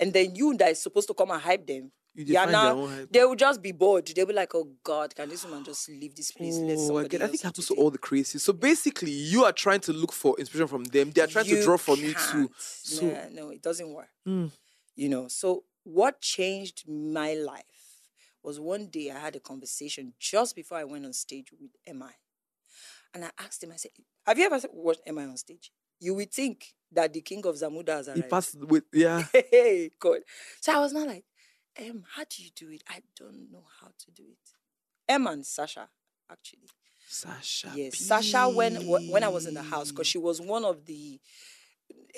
[0.00, 3.06] And then you that is supposed to come and hype them, you yeah, define now
[3.10, 4.06] they will just be bored.
[4.08, 6.56] They'll be like, oh God, can this woman just leave this place?
[6.58, 7.22] Let Oh, get.
[7.22, 8.40] I think it happens to all the crazies.
[8.40, 11.12] So basically, you are trying to look for inspiration from them.
[11.12, 12.50] They are trying to draw from you too.
[12.58, 14.08] So Nah, no, it doesn't work.
[14.26, 14.50] Mm.
[14.96, 17.64] You know, so what changed my life
[18.42, 22.10] was one day I had a conversation just before I went on stage with MI.
[23.14, 23.92] And I asked him, I said,
[24.26, 25.70] Have you ever watched MI on stage?
[26.00, 29.24] You would think that the king of Zamunda has He passed with yeah.
[29.32, 30.20] Hey, God.
[30.60, 31.24] So I was not like,
[31.80, 32.82] um, how do you do it?
[32.88, 34.52] I don't know how to do it.
[35.08, 35.88] Em and Sasha,
[36.30, 36.68] actually.
[37.06, 37.72] Sasha.
[37.74, 41.20] Yes, Sasha when when I was in the house because she was one of the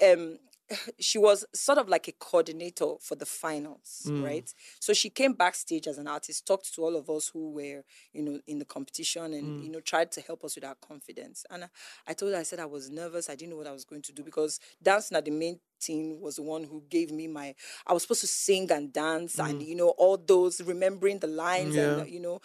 [0.03, 0.39] um
[1.01, 4.23] she was sort of like a coordinator for the finals, Mm.
[4.25, 4.55] right?
[4.79, 8.23] So she came backstage as an artist, talked to all of us who were, you
[8.23, 9.65] know, in the competition and, Mm.
[9.65, 11.45] you know, tried to help us with our confidence.
[11.51, 11.69] And I,
[12.07, 13.29] I told her, I said I was nervous.
[13.29, 16.21] I didn't know what I was going to do because dancing at the main team
[16.21, 17.55] was the one who gave me my,
[17.87, 21.75] I was supposed to sing and dance and, you know, all those, remembering the lines
[21.75, 21.79] Mm.
[21.97, 22.03] Yeah.
[22.03, 22.41] and, you know,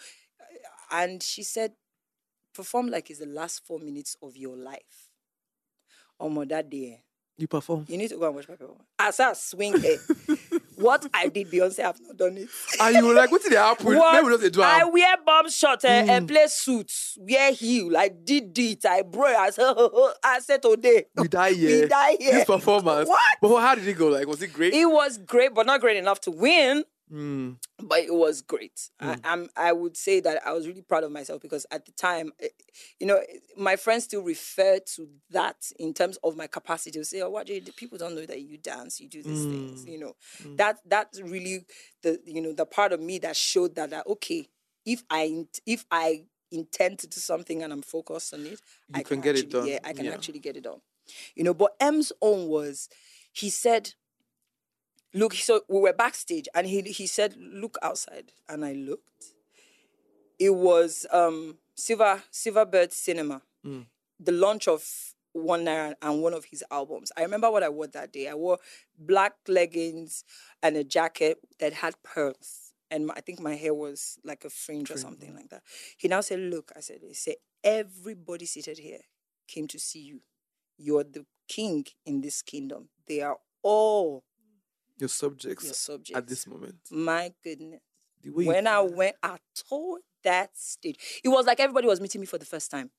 [0.90, 1.72] and she said,
[2.54, 5.10] perform like it's the last four minutes of your life.
[6.18, 7.02] Oh, my that day.
[7.38, 7.84] You perform.
[7.88, 8.88] You need to go and watch my performance.
[8.98, 9.98] As I swing here,
[10.76, 12.48] what I did, Beyonce, I've not done it.
[12.80, 13.94] And you were like, what did they happen?
[13.94, 14.40] What?
[14.40, 17.94] They do I wear bomb shot eh, and play suits, wear heel.
[17.94, 18.86] I did it.
[18.86, 19.36] I broke.
[19.36, 19.74] I said,
[20.24, 21.04] I said today.
[21.16, 21.82] We die here.
[21.82, 22.32] We die here.
[22.32, 23.08] This performance.
[23.08, 23.36] What?
[23.42, 24.08] But how did it go?
[24.08, 24.72] Like, was it great?
[24.72, 26.84] It was great, but not great enough to win.
[27.12, 27.56] Mm.
[27.82, 28.90] But it was great.
[29.00, 29.48] I, I'm.
[29.56, 32.48] I would say that I was really proud of myself because at the time, eh,
[32.98, 33.20] you know,
[33.56, 37.46] my friends still refer to that in terms of my capacity to say, "Oh, what
[37.46, 40.16] do you people don't know that you dance, you do these things." You know,
[40.56, 41.66] that that's really
[42.02, 44.48] the you know the part of me that showed that, that okay,
[44.84, 48.60] if I if I intend to do something and I'm focused on it,
[48.94, 49.66] I can get it done.
[49.66, 50.12] Yeah, I can Yeah.
[50.14, 50.80] actually get it done.
[51.34, 52.88] You know, but M's own was,
[53.32, 53.94] he said,
[55.16, 58.32] look, so we were backstage and he he said, look outside.
[58.48, 59.24] And I looked.
[60.38, 63.42] It was um Silver Silverbird Cinema,
[64.20, 64.82] the launch of
[65.32, 67.10] One Naira and one of his albums.
[67.16, 68.28] I remember what I wore that day.
[68.28, 68.58] I wore
[68.98, 70.24] black leggings
[70.62, 72.72] and a jacket that had pearls.
[72.90, 75.62] And my, I think my hair was like a fringe or something like that.
[75.98, 79.00] He now said, Look, I said, he said, everybody seated here
[79.48, 80.20] came to see you.
[80.78, 82.88] You're the king in this kingdom.
[83.06, 84.24] They are all
[84.98, 86.16] Your subjects, your subjects.
[86.16, 86.76] at this moment.
[86.90, 87.80] My goodness.
[88.22, 89.36] The way When I went, I
[89.68, 91.20] told that stage.
[91.22, 92.90] It was like everybody was meeting me for the first time.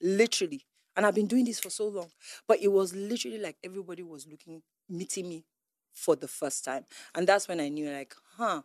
[0.00, 0.66] Literally.
[0.94, 2.10] And I've been doing this for so long.
[2.46, 5.44] But it was literally like everybody was looking, meeting me
[5.94, 6.84] for the first time.
[7.14, 8.62] And that's when I knew, like, huh.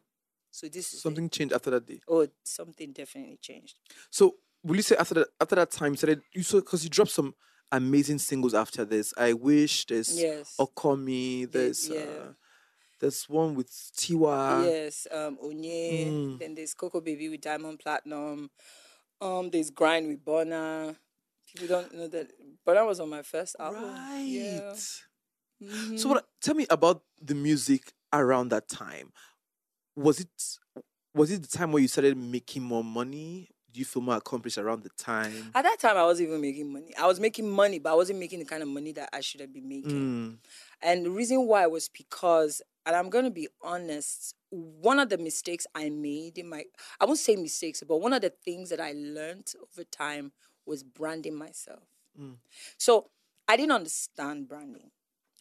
[0.51, 1.01] So this is it.
[1.01, 2.01] something changed after that day.
[2.07, 3.75] Oh, something definitely changed.
[4.09, 6.89] So will you say after that after that time you started you saw because you
[6.89, 7.33] dropped some
[7.71, 9.13] amazing singles after this.
[9.17, 10.55] I wish there's Yes.
[10.59, 11.99] Okomi, there's yeah.
[11.99, 12.33] uh,
[12.99, 14.65] there's one with Tiwa.
[14.65, 16.07] yes, um, Onye.
[16.07, 16.39] Mm.
[16.39, 18.49] Then there's Coco Baby with Diamond Platnumz.
[19.21, 20.95] Um, there's Grind with Bona.
[21.47, 22.31] People don't know that
[22.65, 23.83] Bona was on my first album.
[23.83, 24.25] Right.
[24.25, 24.73] Yeah.
[25.95, 29.11] So what tell me about the music around that time.
[29.95, 30.29] Was it
[31.13, 33.49] was it the time where you started making more money?
[33.73, 35.51] You feel more accomplished around the time?
[35.53, 36.95] At that time, I wasn't even making money.
[36.97, 39.41] I was making money, but I wasn't making the kind of money that I should
[39.41, 39.91] have been making.
[39.91, 40.37] Mm.
[40.81, 45.17] And the reason why was because, and I'm going to be honest, one of the
[45.17, 46.63] mistakes I made in my,
[46.99, 50.31] I won't say mistakes, but one of the things that I learned over time
[50.65, 51.83] was branding myself.
[52.77, 53.11] So
[53.47, 54.89] I didn't understand branding.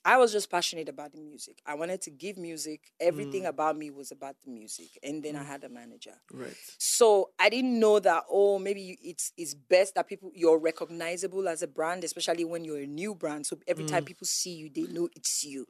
[0.07, 1.61] I was just passionate about the music.
[1.67, 2.93] I wanted to give music.
[3.01, 3.49] Everything mm.
[3.49, 4.87] about me was about the music.
[5.03, 5.47] And then I mm.
[5.47, 6.15] had a manager.
[6.33, 6.55] Right.
[6.79, 11.63] So I didn't know that oh maybe it's it's best that people you're recognizable as
[11.63, 13.47] a brand, especially when you're a new brand.
[13.47, 14.07] So every time mm.
[14.07, 15.67] people see you, they know it's you.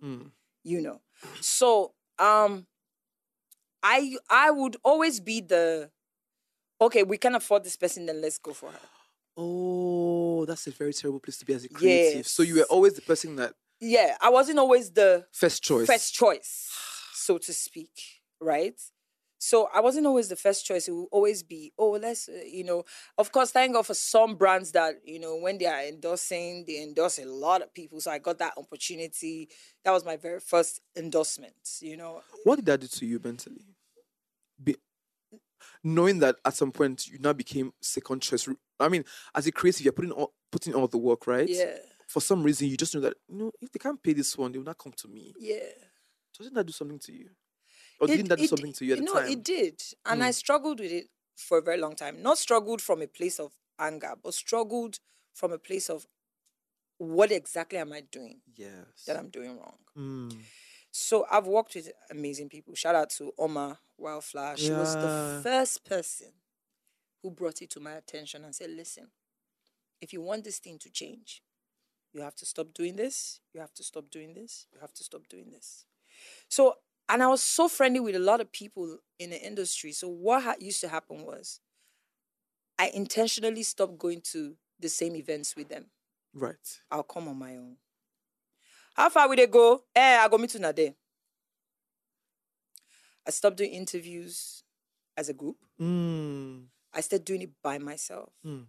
[0.62, 1.01] You know.
[1.40, 2.66] So um
[3.83, 5.90] I I would always be the
[6.79, 8.79] okay, we can afford this person, then let's go for her.
[9.38, 12.27] Oh, that's a very terrible place to be as a creative.
[12.27, 15.87] So you were always the person that Yeah, I wasn't always the first choice.
[15.87, 16.71] first choice,
[17.12, 17.91] so to speak,
[18.41, 18.81] right?
[19.39, 20.89] So I wasn't always the first choice.
[20.89, 22.85] It will always be, oh, let's, uh, you know,
[23.19, 26.83] of course, thank God for some brands that, you know, when they are endorsing, they
[26.83, 28.01] endorse a lot of people.
[28.01, 29.49] So I got that opportunity.
[29.85, 32.23] That was my very first endorsement, you know.
[32.45, 33.67] What did that do to you mentally?
[34.62, 34.77] Be,
[35.85, 38.49] knowing that at some point you now became second choice.
[38.81, 41.49] I mean, as a creative, you're putting all putting all the work, right?
[41.49, 44.37] Yeah, For some reason, you just know that you know if they can't pay this
[44.38, 45.35] one, they will not come to me.
[45.38, 45.59] yeah.
[46.38, 47.31] Doesn't that do something to you?
[47.99, 49.29] Or It- didn't that do something to you at the no, time?
[49.29, 49.33] Mm.
[49.33, 49.83] it did.
[50.05, 52.21] And I struggled with it for a very long time.
[52.23, 54.99] Not struggled from a place of anger, but struggled
[55.33, 56.07] from a place of
[56.99, 59.05] what exactly am I doing yes.
[59.07, 59.79] that I'm doing wrong?
[59.97, 60.37] Mm.
[60.90, 62.75] So I've worked with amazing people.
[62.75, 64.57] Shout out to Oma Wildflower.
[64.59, 66.33] She was the first person
[67.23, 69.09] who brought it to my attention and said, listen,
[70.03, 71.42] if you want this thing to change,
[72.16, 73.40] you have to stop doing this.
[73.52, 74.66] You have to stop doing this.
[74.72, 75.85] You have to stop doing this.
[76.48, 76.76] So
[77.09, 79.92] and I was so friendly with a lot of people in the industry.
[79.92, 81.61] So what ha- used to happen was,
[82.79, 85.87] I intentionally stopped going to the same events with them.
[86.35, 86.81] Right.
[86.90, 87.76] I'll come on my own.
[88.94, 89.85] How far will they go?
[89.94, 90.94] Eh, I go meet una there.
[93.26, 94.64] I stopped doing interviews
[95.16, 95.57] as a group.
[95.81, 96.64] Mm.
[96.92, 98.31] I started doing it by myself.
[98.44, 98.66] Mm.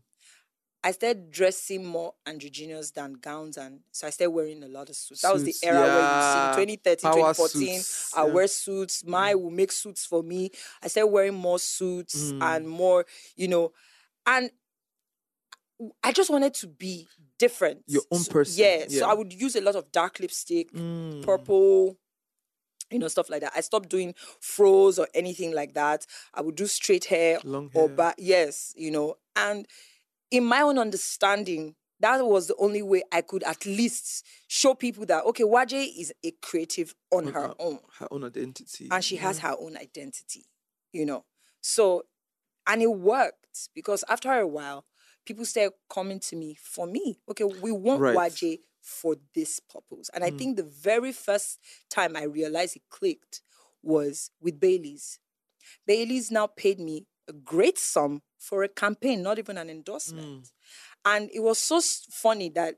[0.83, 4.95] I started dressing more androgynous than gowns, and so I started wearing a lot of
[4.95, 5.21] suits.
[5.21, 7.77] That was the Suits, era where you see 2013, Power 2014.
[7.81, 8.33] suits, I yeah.
[8.33, 9.03] wear suits.
[9.05, 10.51] My will make suits for me.
[10.81, 12.41] I started wearing more suits Mm.
[12.43, 13.73] and more, you know,
[14.25, 14.51] and
[16.03, 17.83] I just wanted to be different.
[17.87, 18.99] Your own So- person, Yeah, yeah.
[18.99, 21.23] So I would use a lot of dark lipstick, Mm.
[21.23, 21.97] purple,
[22.91, 23.51] you know, stuff like that.
[23.55, 26.05] I stopped doing froze or anything like that.
[26.33, 27.95] I would do straight hair Long or hair.
[27.95, 28.15] back.
[28.17, 29.67] Yes, you know, and
[30.31, 35.05] in my own understanding, that was the only way I could at least show people
[35.07, 38.87] that okay, Waje is a creative on On her her- own Her own identity.
[38.91, 40.45] and she has her own identity,
[40.91, 41.25] you know.
[41.61, 42.03] So,
[42.67, 44.85] and it worked because after a while,
[45.25, 47.19] people started coming to me for me.
[47.29, 48.15] Okay, we want Right.
[48.15, 50.09] Waje for this purpose.
[50.13, 50.37] And I Mm.
[50.37, 51.59] think the very first
[51.89, 53.41] time I realized it clicked
[53.81, 55.19] was with Bailey's.
[55.85, 60.43] Bailey's now paid me a great sum for a campaign, not even an endorsement.
[60.43, 60.51] Mm.
[61.05, 62.75] And it was so funny that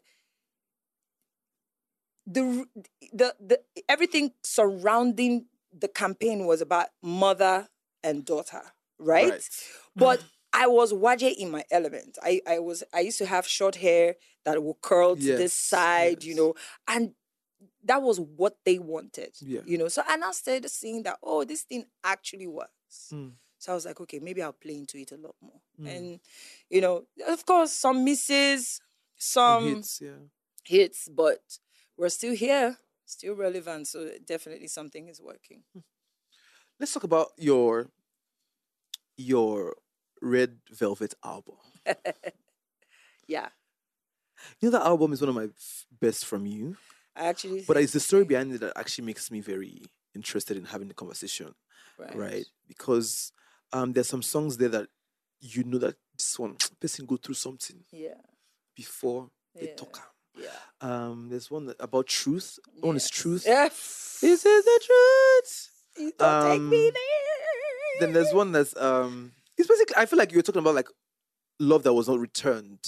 [2.26, 2.66] the
[3.12, 5.46] the the everything surrounding
[5.78, 7.68] the campaign was about mother
[8.04, 8.62] and daughter,
[9.00, 9.32] right?
[9.32, 9.50] Right.
[9.96, 12.18] But I was waje in my element.
[12.24, 15.54] I I was I used to have short hair that would curl to this Yes,
[15.54, 16.54] side, you know,
[16.88, 17.14] and
[17.84, 19.36] that was what they wanted.
[19.42, 19.62] Yeah.
[19.66, 23.12] You know, so I started seeing that, oh, this thing actually works.
[23.14, 23.34] Mm.
[23.60, 25.62] So I was like, okay, maybe I'll play into it a lot more.
[25.80, 25.96] Mm.
[25.96, 26.20] And,
[26.70, 28.82] you know, of course, some misses,
[29.18, 30.02] some hits.
[30.64, 31.42] hits, but
[31.98, 33.88] we're still here, still relevant.
[33.88, 35.64] So definitely something is working.
[36.80, 37.92] Let's talk about your
[39.18, 39.76] your
[40.22, 41.58] Red Velvet album.
[43.30, 43.50] Yeah.
[44.60, 46.76] You know that album is one of my f- best from you,
[47.16, 49.84] I actually but it's the story behind it that actually makes me very
[50.16, 51.54] interested in having the conversation,
[52.00, 52.16] right.
[52.16, 52.46] right?
[52.68, 53.32] Because
[53.74, 54.88] um, there's some songs there that
[55.42, 58.16] you know that this one person go through something Yeah.
[58.76, 59.76] before they Yeah.
[59.76, 60.12] talk.
[60.36, 60.50] Yeah.
[60.82, 62.60] Um, there's one that, about truth.
[62.82, 63.44] One is truth.
[63.46, 63.68] Yeah.
[63.68, 65.70] This is the truth.
[65.98, 68.00] You Don't take me Um, there.
[68.00, 69.34] Then there's one that's um.
[69.58, 70.88] It's basically I feel like you're talking about like
[71.60, 72.86] love that was not returned,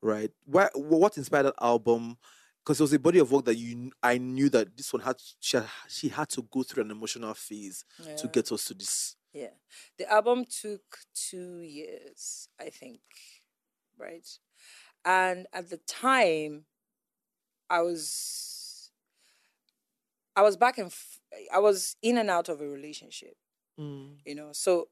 [0.00, 0.30] right?
[0.46, 0.70] Why?
[0.74, 2.16] What inspired that album?
[2.64, 5.16] Because it was a body of work that you I knew that this one had
[5.40, 7.84] she had, she had to go through an emotional phase
[8.16, 9.16] to get us to this.
[9.32, 9.54] Yeah.
[9.98, 13.00] The album took two years, I think.
[13.98, 14.26] Right.
[15.04, 16.66] And at the time,
[17.68, 18.90] I was
[20.36, 21.20] I was back and f-
[21.52, 23.36] I was in and out of a relationship,
[24.24, 24.50] you know.
[24.52, 24.88] So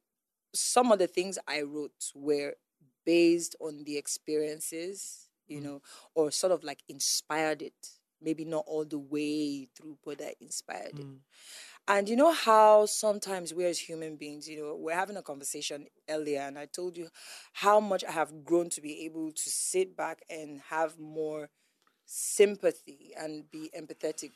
[0.55, 2.55] some of the things I wrote were
[3.05, 5.65] based on the experiences, you Mm.
[5.65, 5.83] know,
[6.15, 7.99] or sort of like inspired it.
[8.21, 11.09] Maybe not all the way through, but that inspired it.
[11.89, 15.87] And you know how sometimes we as human beings, you know, we're having a conversation
[16.09, 17.09] earlier, and I told you
[17.55, 21.49] how much I have grown to be able to sit back and have more
[22.07, 24.33] sympathy and be empathetic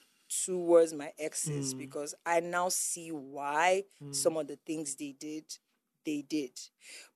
[0.47, 1.79] towards my exes Mm.
[1.79, 4.15] because I now see why Mm.
[4.15, 5.45] some of the things they did,
[6.07, 6.59] they did.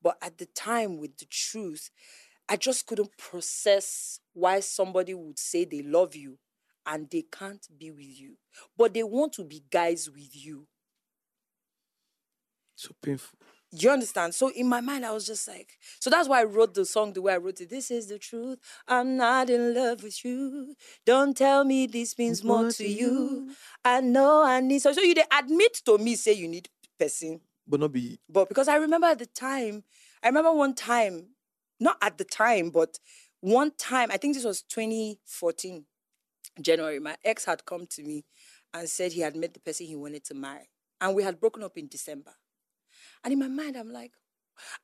[0.03, 1.91] But at the time, with the truth,
[2.49, 6.39] I just couldn't process why somebody would say they love you
[6.87, 8.37] and they can't be with you,
[8.77, 10.67] but they want to be guys with you.
[12.77, 13.39] So painful.
[13.73, 14.35] You understand?
[14.35, 17.13] So in my mind, I was just like, so that's why I wrote the song
[17.13, 17.69] the way I wrote it.
[17.69, 18.59] This is the truth.
[18.87, 20.77] I'm not in love with you.
[21.05, 23.51] Don't tell me this means more to you.
[23.85, 24.93] I know I need so.
[24.93, 26.69] So you they admit to me, say you need
[26.99, 27.41] person.
[27.67, 29.83] but not be But because I remember at the time,
[30.23, 31.31] I remember one time,
[31.81, 32.99] not at the time, but
[33.41, 35.85] one time, I think this was 2014,
[36.61, 38.25] January, my ex had come to me
[38.75, 40.69] and said he had met the person he wanted to marry.
[41.01, 42.33] And we had broken up in December.
[43.25, 44.13] And in my mind, I'm like,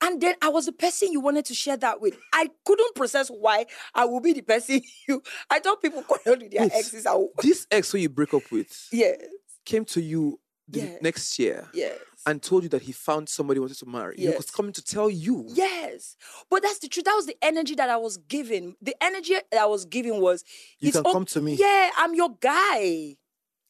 [0.03, 2.19] and then I was the person you wanted to share that with.
[2.33, 5.23] I couldn't process why I will be the person you.
[5.51, 7.07] I thought people quarreled with their Wait, exes.
[7.07, 9.19] I will, this ex who you break up with yes,
[9.65, 10.39] came to you
[10.69, 10.97] the Yeah.
[11.01, 11.99] next year yes.
[12.27, 14.17] And told you that he found somebody he wanted to marry.
[14.17, 15.47] He was coming to tell you.
[15.49, 16.17] Yes,
[16.51, 17.05] but that's the truth.
[17.05, 18.77] That was the energy that I was giving.
[18.81, 20.45] The energy that I was giving was,
[20.79, 21.55] You can o- come to me.
[21.55, 23.17] Yeah, I'm your guy.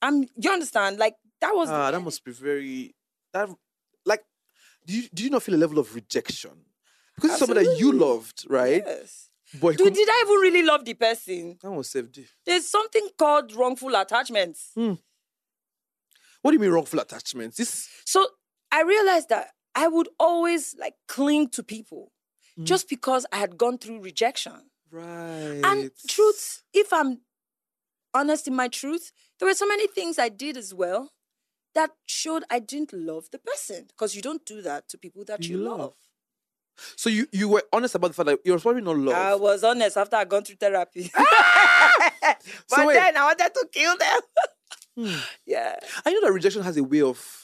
[0.00, 0.24] I'm.
[0.36, 0.98] You understand?
[0.98, 1.68] Like that was.
[1.68, 2.94] Ah, that must be very
[3.32, 3.48] that
[4.04, 4.22] like
[4.86, 6.50] do you do you not feel a level of rejection?
[7.14, 8.82] Because it's somebody that you loved, right?
[8.84, 9.28] Yes.
[9.54, 11.58] Boy, Dude, did I even really love the person?
[11.62, 12.18] that was saved.
[12.46, 14.70] There's something called wrongful attachments.
[14.74, 17.58] What do you mean wrongful attachments?
[17.58, 18.26] This So
[18.72, 22.10] I realized that I would always like cling to people
[22.58, 22.64] Mm.
[22.64, 24.70] just because I had gone through rejection.
[24.90, 25.62] right.
[25.64, 27.22] And truth, if I'm
[28.12, 31.12] honest in my truth, there were so many things I did as well
[31.74, 35.44] that showed I didn't love the person because you don't do that to people that
[35.48, 35.78] you, You love.
[35.78, 35.94] love.
[36.96, 39.14] So you you were honest about the fact that it was probably not love.
[39.14, 41.10] I was honest after I'd gone through therapy.
[41.14, 44.20] but So then I wanted to kill them.
[44.98, 45.20] Hmm.
[45.46, 45.76] Yeah.
[46.04, 47.41] I know that rejection has a way of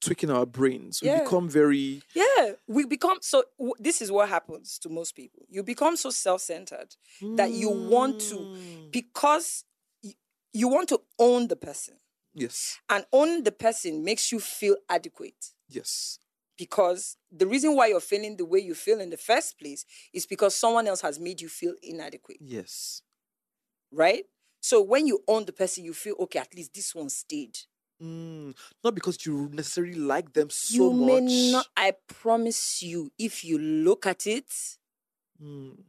[0.00, 1.02] tweaking our brains.
[1.02, 1.22] We Yeah.
[1.22, 3.44] become very Yeah, we become so.
[3.58, 5.44] w- This is what happens to most people.
[5.48, 6.96] You become so self-centered
[7.36, 8.90] that you want to, Mm.
[8.90, 9.64] because
[10.02, 10.14] y-
[10.52, 11.98] you want to own the person,
[12.34, 12.78] Yes.
[12.88, 15.52] and own the person makes you feel adequate.
[15.68, 16.18] Yes.
[16.56, 20.26] Because the reason why you're feeling the way you feel in the first place is
[20.26, 23.02] because someone else has made you feel inadequate, Yes.
[23.90, 24.26] right?
[24.60, 26.38] So when you own the person, you feel okay.
[26.38, 27.58] At least this one stayed.
[28.02, 28.54] Mm.
[28.82, 31.22] Not because you necessarily like them so you much.
[31.22, 31.66] may not.
[31.76, 34.50] I promise you, if you look at it,
[35.42, 35.84] Mm.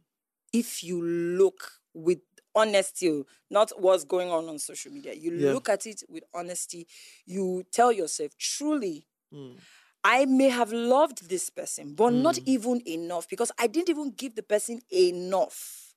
[0.52, 2.20] if you look with
[2.54, 5.52] honesty, not what's going on on social media, you Yeah.
[5.52, 6.86] look at it with honesty,
[7.26, 9.58] you tell yourself, truly, Mm.
[10.04, 12.42] I may have loved this person, but not Mm.
[12.46, 15.94] even enough because I didn't even give the person enough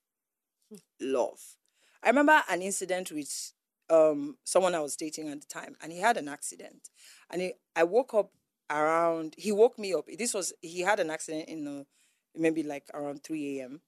[1.00, 1.56] love.
[2.02, 3.52] I remember an incident with
[3.90, 6.90] um, someone I was dating at the time, and he had an accident.
[7.30, 8.32] And he, I woke up
[8.70, 10.06] around, he woke me up.
[10.18, 11.86] This was, he had an accident in the,
[12.34, 13.80] maybe like around 3 a.m.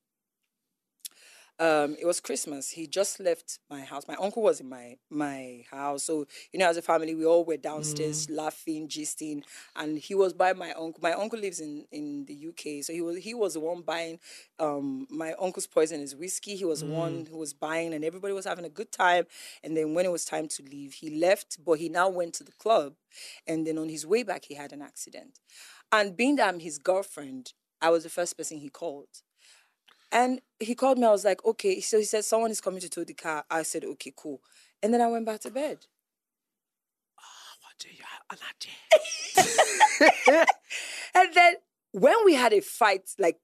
[1.60, 2.70] Um, it was Christmas.
[2.70, 4.06] He just left my house.
[4.06, 7.44] My uncle was in my my house, so you know, as a family, we all
[7.44, 9.42] were downstairs laughing, gisting,
[9.74, 11.00] and he was by my uncle.
[11.02, 14.20] My uncle lives in in the UK, so he was he was the one buying
[14.60, 16.54] um, my uncle's poisonous whiskey.
[16.54, 19.26] He was the one who was buying, and everybody was having a good time.
[19.64, 22.44] And then when it was time to leave, he left, but he now went to
[22.44, 22.94] the club,
[23.48, 25.40] and then on his way back, he had an accident.
[25.90, 29.08] And being that I'm his girlfriend, I was the first person he called.
[30.10, 31.06] And he called me.
[31.06, 31.80] I was like, okay.
[31.80, 33.44] So he said, someone is coming to tow the car.
[33.50, 34.40] I said, okay, cool.
[34.82, 35.78] And then I went back to bed.
[41.14, 41.54] And then
[41.92, 43.38] when we had a fight, like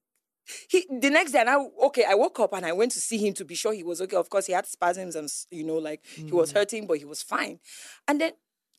[0.69, 1.57] he the next day, and I
[1.87, 4.01] okay, I woke up and I went to see him to be sure he was
[4.03, 4.17] okay.
[4.17, 7.23] Of course, he had spasms and you know, like he was hurting, but he was
[7.23, 7.61] fine.
[8.07, 8.33] And then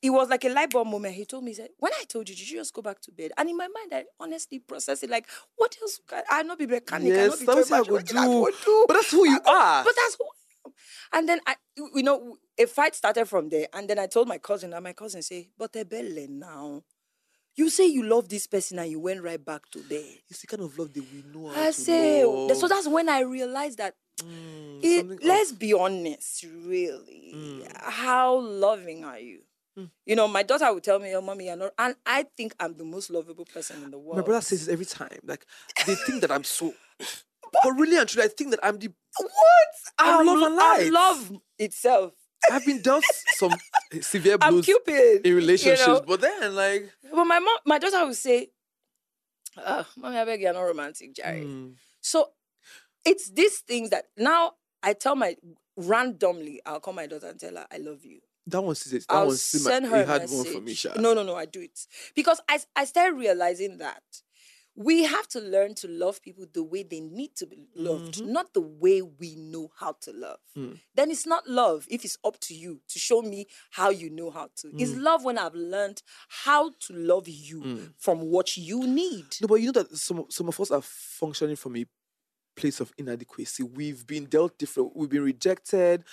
[0.05, 1.15] it was like a light bulb moment.
[1.15, 3.11] He told me, he said, When I told you, did you just go back to
[3.11, 3.31] bed?
[3.37, 5.99] And in my mind, I honestly processed it like, what else?
[6.07, 7.13] can- I not be mechanic.
[7.13, 8.51] I Yes, not be that's what I toy would machine, I do.
[8.63, 8.85] do.
[8.87, 9.83] But that's who you are.
[9.83, 10.73] But that's who I am.
[11.13, 13.67] And then I, you know, a fight started from there.
[13.73, 16.83] And then I told my cousin, and my cousin say, "But Ebele now,
[17.55, 20.47] you say you love this person, and you went right back to there." It's the
[20.47, 21.49] kind of love that we know.
[21.49, 22.57] I say, oh, love.
[22.57, 23.95] so that's when I realized that.
[24.21, 27.33] Mm, It, let's be honest, really.
[27.35, 27.77] Mm.
[27.81, 29.41] How loving are you?
[30.05, 32.77] You know, my daughter would tell me, "Oh, mommy, you're not," and I think I'm
[32.77, 34.17] the most lovable person in the world.
[34.17, 35.19] My brother says this every time.
[35.23, 35.45] Like
[35.85, 36.73] they think that I'm so,
[37.63, 38.89] but really and truly, I think that I'm the.
[39.19, 39.31] "What?
[39.97, 42.13] I'm love lo- and I'm love itself.
[42.51, 43.51] I've been dealt some
[44.01, 46.01] severe I'm blows Cupid in relationships, You know?
[46.05, 48.51] but then like, But my mom, my daughter would say,
[49.57, 52.31] "Ah, mommy, I beg you're not romantic, Jerry." mm, So
[53.03, 54.53] it's these things that now
[54.83, 55.35] I tell my
[55.77, 58.21] randomly, I'll call my daughter and tell her, I love you.
[58.47, 59.05] That one says it.
[59.07, 60.37] That I'll one send her a a hard message.
[60.37, 60.93] one for me, Sha.
[60.97, 61.79] No, no, no, I do it.
[62.15, 64.03] Because I, I started realizing that
[64.75, 68.31] we have to learn to love people the way they need to be loved, mm-hmm.
[68.31, 70.39] not the way we know how to love.
[70.53, 70.73] Hmm.
[70.93, 74.31] Then it's not love if it's up to you to show me how you know
[74.31, 74.71] how to.
[74.77, 75.01] It's hmm.
[75.01, 77.83] love when I've learned how to love you hmm.
[77.97, 79.25] from what you need.
[79.41, 81.85] No, but you know that some some of us are functioning from a
[82.55, 83.63] place of inadequacy.
[83.63, 84.95] We've been dealt different.
[84.95, 86.03] We've been rejected.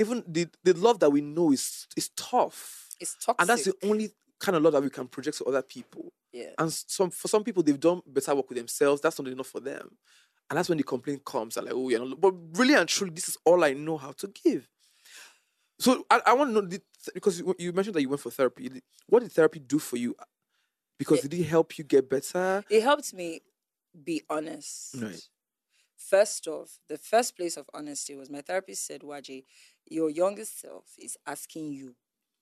[0.00, 3.36] Even the the love that we know is is tough, It's toxic.
[3.40, 6.12] and that's the only kind of love that we can project to other people.
[6.32, 6.50] yeah.
[6.58, 9.00] And some for some people, they've done better work with themselves.
[9.00, 9.96] That's not enough for them,
[10.48, 11.56] and that's when the complaint comes.
[11.56, 14.12] I'm like, oh, you know, but really and truly, this is all I know how
[14.12, 14.68] to give.
[15.78, 16.80] So I, I want to know the,
[17.14, 18.82] because you, mentioned that you went for therapy.
[19.06, 20.14] What did therapy do for you?
[20.98, 22.62] Because did it help you get better?
[22.68, 23.40] It helped me
[24.04, 24.96] be honest.
[25.00, 25.22] Right.
[25.96, 29.44] First off, the first place of honesty was my therapist said, Waje,
[29.90, 31.94] your youngest self is asking you.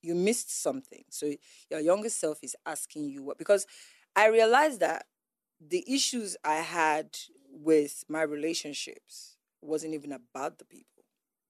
[0.03, 1.03] You missed something.
[1.11, 1.33] So
[1.71, 3.67] your youngest self is asking you what because
[4.15, 5.07] I realized that
[5.61, 7.19] the issues I had
[7.51, 11.03] with my relationships wasn't even about the people.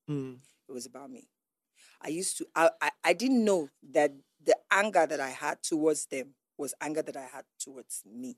[0.09, 0.39] Mm.
[0.69, 1.29] It was about me.
[2.01, 6.07] I used to I, I, I didn't know that the anger that I had towards
[6.07, 8.37] them was anger that I had towards me.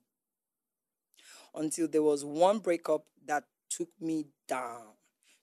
[1.55, 4.95] Until there was one breakup that took me down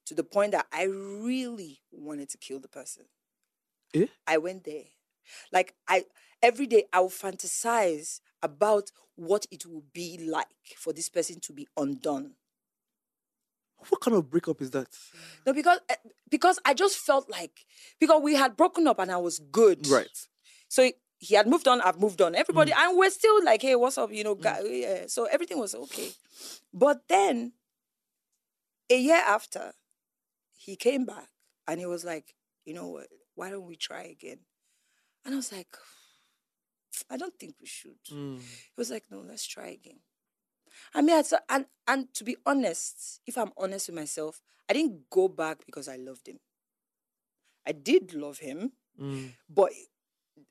[0.08, 3.06] to the point that I really wanted to kill the person.
[3.94, 4.08] Eh?
[4.26, 4.84] I went there.
[5.52, 6.06] Like I
[6.42, 10.48] every day I would fantasize about what it would be like
[10.78, 12.34] for this person to be undone.
[13.90, 14.88] What kind of breakup is that?
[15.46, 15.96] No, because eh,
[16.30, 17.66] because I just felt like
[18.00, 19.88] because we had broken up and I was good.
[19.88, 20.08] Right.
[20.68, 22.36] So he- he had moved on, I've moved on.
[22.36, 22.78] Everybody, Mm.
[22.90, 24.12] and we're still like, hey, what's up?
[24.14, 25.06] You know, guy, yeah.
[25.08, 26.12] So everything was okay.
[26.72, 27.54] But then
[28.90, 29.74] a year after,
[30.68, 31.30] he came back
[31.68, 33.08] and he was like, you know what?
[33.36, 34.40] Why don't we try again?
[35.26, 35.76] And I was like,
[37.10, 38.04] I don't think we should.
[38.12, 38.40] Mm.
[38.40, 40.00] He was like, no, let's try again.
[40.94, 44.74] I mean, I said- and and to be honest, if I'm honest with myself, I
[44.74, 46.40] didn't go back because I loved him.
[47.66, 49.34] I did love him, Mm.
[49.50, 49.72] but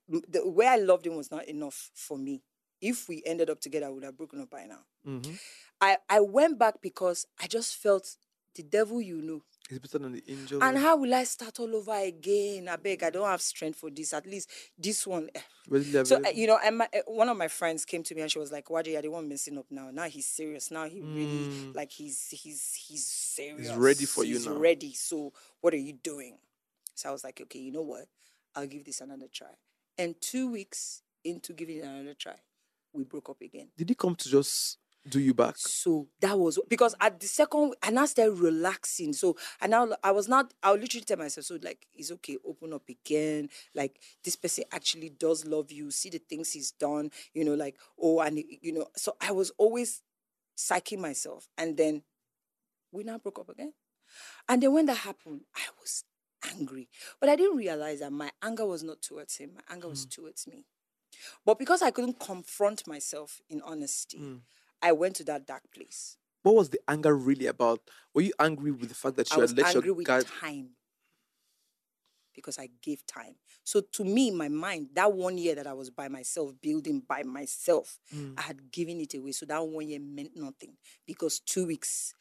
[0.08, 2.42] the way I loved him was not enough for me.
[2.80, 4.84] If we ended up together, I would have broken up by now.
[5.06, 5.38] Mhm.
[5.80, 8.16] I, I went back because I just felt
[8.54, 9.42] the devil you know.
[9.68, 10.62] It's better than the angel.
[10.62, 12.68] And how will I start all over again?
[12.68, 14.12] I beg, I don't have strength for this.
[14.12, 14.48] At least
[14.78, 15.28] this one.
[15.34, 18.14] eh, readily so uh, you know, and my, uh, one of my friends came to
[18.14, 19.90] me and she was like, "Wadi, you're the one messing up now.
[19.90, 20.70] Now he's serious.
[20.70, 21.74] Now he really Mm.
[21.74, 23.68] like he's he's he's serious.
[23.70, 24.38] He's ready for you now.
[24.38, 24.92] He's now." Ready.
[24.94, 26.38] So what are you doing?"
[26.94, 28.06] So I was like, "Okay, you know what?
[28.54, 29.50] I'll give this another try."
[29.98, 32.36] And two weeks into giving it another try,
[32.92, 33.68] we broke up again.
[33.76, 34.78] Did he come to just
[35.08, 35.54] do you back?
[35.56, 39.12] So that was because at the second, I now started relaxing.
[39.12, 40.52] So I now I was not.
[40.62, 43.48] I would literally tell myself, so like it's okay, open up again.
[43.74, 45.90] Like this person actually does love you.
[45.90, 47.10] See the things he's done.
[47.34, 48.86] You know, like oh, and you know.
[48.96, 50.02] So I was always
[50.56, 52.02] psyching myself, and then
[52.92, 53.72] we now broke up again.
[54.48, 56.04] And then when that happened, I was
[56.58, 56.88] angry,
[57.20, 59.50] but I didn't realize that my anger was not towards him.
[59.54, 60.64] My anger was towards me.
[61.44, 64.40] But because I couldn't confront myself in honesty, Mm.
[64.82, 66.16] I went to that dark place.
[66.42, 67.80] What was the anger really about?
[68.14, 70.26] Were you angry with the fact that you was had let angry your with guard?
[70.40, 70.70] time
[72.34, 73.34] because I gave time.
[73.64, 77.00] So to me, in my mind, that one year that I was by myself, building
[77.08, 78.38] by myself, Mm.
[78.38, 79.32] I had given it away.
[79.32, 82.14] So that one year meant nothing because two weeks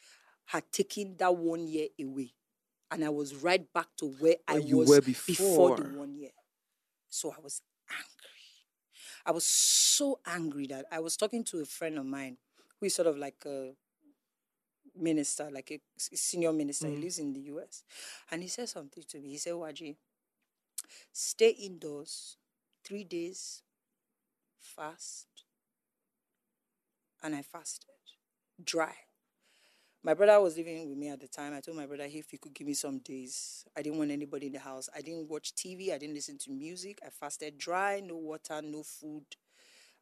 [0.46, 2.32] had taken that one year away.
[2.90, 5.76] And I was right back to where I Where you was the before.
[5.76, 6.30] one year.
[7.10, 8.06] So I was angry.
[9.26, 12.38] I was so angry that I was talking to a friend of mine
[12.80, 13.72] who is sort of like a
[14.98, 16.88] minister, like a senior minister.
[16.88, 17.02] He mm.
[17.02, 17.82] lives in the US.
[18.30, 19.30] And he said something to me.
[19.30, 19.96] He said, Waje,
[21.12, 22.36] stay indoors
[22.84, 23.62] three days,
[24.60, 25.26] fast.
[27.22, 27.90] And I fasted,
[28.62, 28.94] dry.
[30.04, 31.52] My brother was living with me at the time.
[31.52, 33.64] I told my brother if he could give me some days.
[33.76, 34.88] I didn't want anybody in the house.
[34.94, 35.92] I didn't watch TV.
[35.92, 37.00] I didn't listen to music.
[37.04, 39.24] I fasted dry, no water, no food.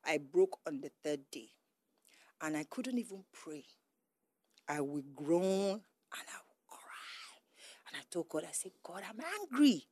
[0.04, 1.48] I broke on the third day.
[2.42, 3.64] And I couldn't even pray.
[4.68, 7.88] I would groan and I would cry.
[7.88, 9.86] And I told God, I said, God, I'm angry.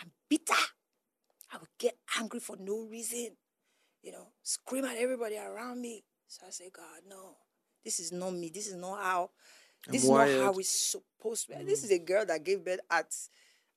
[0.00, 0.54] I'm bitter.
[1.52, 3.36] I would get angry for no reason.
[4.02, 6.04] You know, scream at everybody around me.
[6.26, 7.36] So I said, God, no,
[7.84, 8.50] this is not me.
[8.52, 9.30] This is not how.
[9.86, 10.56] I'm This is not how wired.
[10.60, 11.64] it's supposed to be.
[11.64, 13.14] This is a girl that gave birth at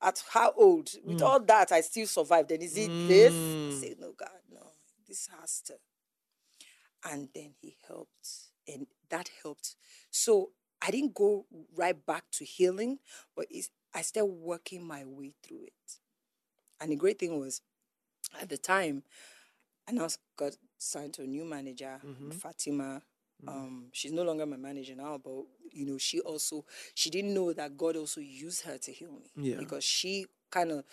[0.02, 0.90] at how old?
[1.04, 2.50] With all that, I still survived.
[2.50, 3.56] Then is it this?
[3.66, 3.72] I Mm.
[3.72, 4.72] said, no, God, no.
[5.08, 5.74] This has to.
[7.04, 8.28] And then he helped.
[8.66, 9.76] And that helped.
[10.10, 10.50] So
[10.80, 11.46] I didn't go
[11.76, 12.98] right back to healing,
[13.36, 15.98] but it's, I started working my way through it.
[16.80, 17.62] And the great thing was,
[18.40, 19.02] at the time,
[19.88, 22.00] I now got signed to a new manager,
[22.32, 23.02] Fatima.
[23.46, 27.52] Um, she's no longer my manager now, but you know, she also she didn't know
[27.52, 29.30] that God also used her to heal me.
[29.36, 29.56] Yeah.
[29.58, 30.84] Because she kind of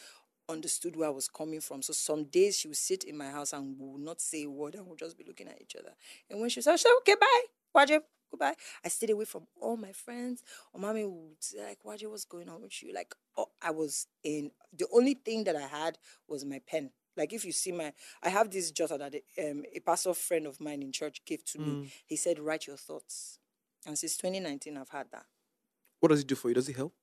[0.49, 1.81] understood where I was coming from.
[1.81, 4.49] So some days she would sit in my house and we would not say a
[4.49, 5.91] word and we'll just be looking at each other.
[6.29, 7.41] And when she said, okay, bye.
[7.75, 8.55] Wajib, goodbye.
[8.83, 10.43] I stayed away from all my friends.
[10.73, 12.93] Or mommy would say, like, Wajib, what's going on with you?
[12.93, 16.91] Like, oh, I was in the only thing that I had was my pen.
[17.17, 20.61] Like if you see my, I have this jotter that um, a pastor friend of
[20.61, 21.91] mine in church gave to me.
[22.05, 23.37] He said, write your thoughts.
[23.85, 25.25] And since 2019, I've had that.
[25.99, 26.55] What does it do for you?
[26.55, 26.93] Does it help?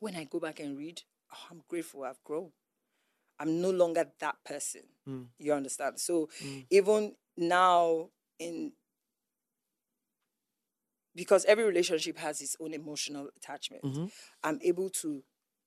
[0.00, 1.02] When I go back and read,
[1.36, 2.50] oh, I'm grateful I've grown.
[3.38, 4.82] I'm no longer that person.
[5.06, 5.26] Mm.
[5.38, 6.00] You understand?
[6.00, 6.28] So
[6.70, 8.08] even now
[8.38, 8.72] in
[11.14, 13.82] because every relationship has its own emotional attachment.
[13.82, 14.12] Mhm.
[14.42, 15.24] I'm able to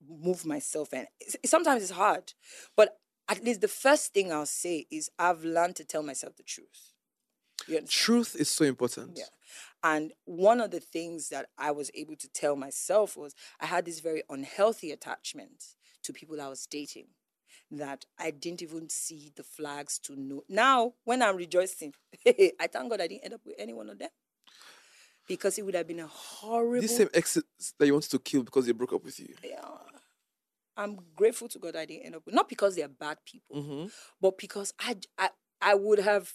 [0.07, 1.07] move myself and
[1.45, 2.34] sometimes it's hard.
[2.76, 6.43] But at least the first thing I'll say is I've learned to tell myself the
[6.43, 6.93] truth.
[7.88, 9.17] Truth is so important.
[9.17, 9.26] Yeah.
[9.84, 13.86] And one of the things that I was able to tell myself was I had
[13.86, 15.63] this very unhealthy attachment
[16.03, 17.07] to people I was dating
[17.72, 20.43] that I didn't even see the flags to know.
[20.49, 21.93] Now, when I'm rejoicing,
[22.28, 24.09] I thank God I didn't end up with any one of them.
[25.28, 27.43] Because it would have been a horrible This same exit
[27.78, 29.36] that you wanted to kill because they broke up with you.
[29.43, 29.61] yeah.
[30.76, 33.88] I'm grateful to God I didn't end up with not because they're bad people, Mm-hmm.
[34.22, 35.30] but because I, I
[35.61, 36.32] I would have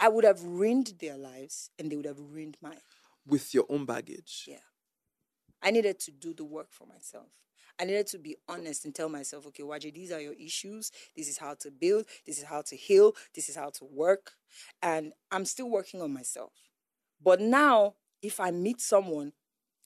[0.00, 2.80] I would have ruined their lives and they would have ruined mine.
[3.26, 4.44] With your own baggage.
[4.46, 4.58] Yeah.
[5.62, 7.28] I needed to do the work for myself.
[7.80, 10.92] I needed to be honest and tell myself, okay, Waje, these are your issues.
[11.16, 12.06] This is how to build.
[12.26, 13.14] This is how to heal.
[13.34, 14.32] This is how to work.
[14.82, 16.52] And I'm still working on myself.
[17.22, 19.32] But now, if I meet someone,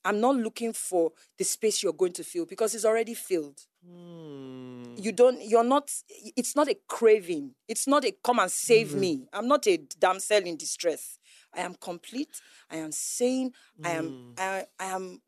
[0.05, 3.61] I'm not looking for the space you're going to fill because it's already filled.
[3.87, 4.68] Hmm.
[4.99, 5.91] You don't, you're not,
[6.37, 7.55] it's not a craving.
[7.69, 9.29] It's not a come and save me.
[9.33, 11.19] I'm not a damsel in distress.
[11.55, 12.41] I am complete.
[12.71, 13.53] I am sane.
[13.85, 15.23] I am, I, I am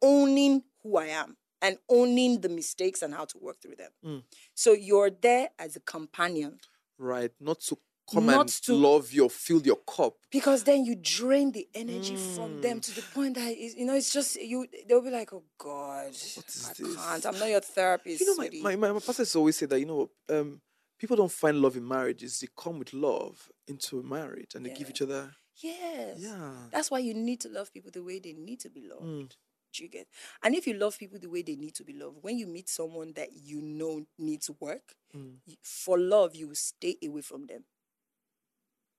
[0.00, 3.90] owning who I am and owning the mistakes and how to work through them.
[4.04, 4.22] Mm.
[4.54, 6.60] So you're there as a companion
[6.98, 7.30] Right.
[7.40, 7.78] Not to
[8.10, 10.14] come Not and to- love your fill your cup.
[10.30, 14.12] because then you drain the energy from them to the point that you know it's
[14.12, 14.66] just you.
[14.88, 16.38] They'll be like, "Oh God, is
[16.68, 17.26] I this?" can't.
[17.26, 19.78] I'm not your therapist." You know, my, sweetie." my, my, my pastors always say that,
[19.80, 20.60] you know, um,
[20.98, 22.40] people don't find love in marriages.
[22.40, 25.32] They come with love into a marriage and they give each other.
[25.62, 26.52] yes, Yeah.
[26.70, 29.02] That's why you need to love people the way they need to be loved.
[29.04, 29.30] Mm.
[29.72, 30.06] Do you get?
[30.42, 32.68] And if you love people the way they need to be loved, when you meet
[32.68, 35.36] someone that you know needs work, Mm.
[35.62, 37.64] for love, you will stay away from them.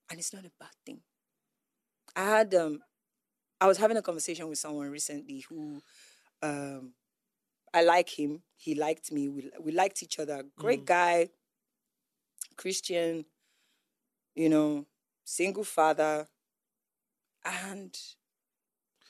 [0.09, 1.01] And it's not a bad thing.
[2.15, 2.79] I had um
[3.61, 5.81] I was having a conversation with someone recently who
[6.41, 6.93] um
[7.73, 8.43] I like him.
[8.57, 9.29] He liked me.
[9.29, 10.43] We we liked each other.
[10.57, 11.29] Great guy,
[12.57, 13.25] Christian,
[14.35, 14.85] you know,
[15.23, 16.27] single father.
[17.45, 17.97] And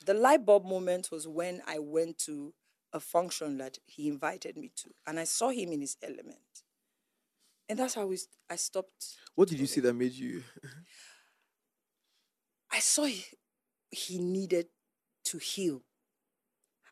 [0.06, 2.54] the light bulb moment was when I went to
[2.93, 6.64] a function that he invited me to, and I saw him in his element.
[7.70, 9.18] And that's how we, st- I stopped.
[9.36, 10.43] What did you see that made you?
[12.72, 13.24] I saw he,
[13.91, 14.68] he needed
[15.26, 15.82] to heal,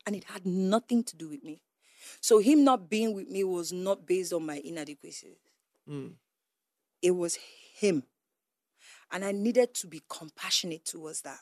[0.06, 1.62] and it had nothing to do with me.
[2.22, 5.38] So him not being with me was not based on my inadequacies.
[5.90, 6.14] Mm.
[7.02, 7.38] It was
[7.78, 8.04] him,
[9.12, 11.40] and I needed to be compassionate towards that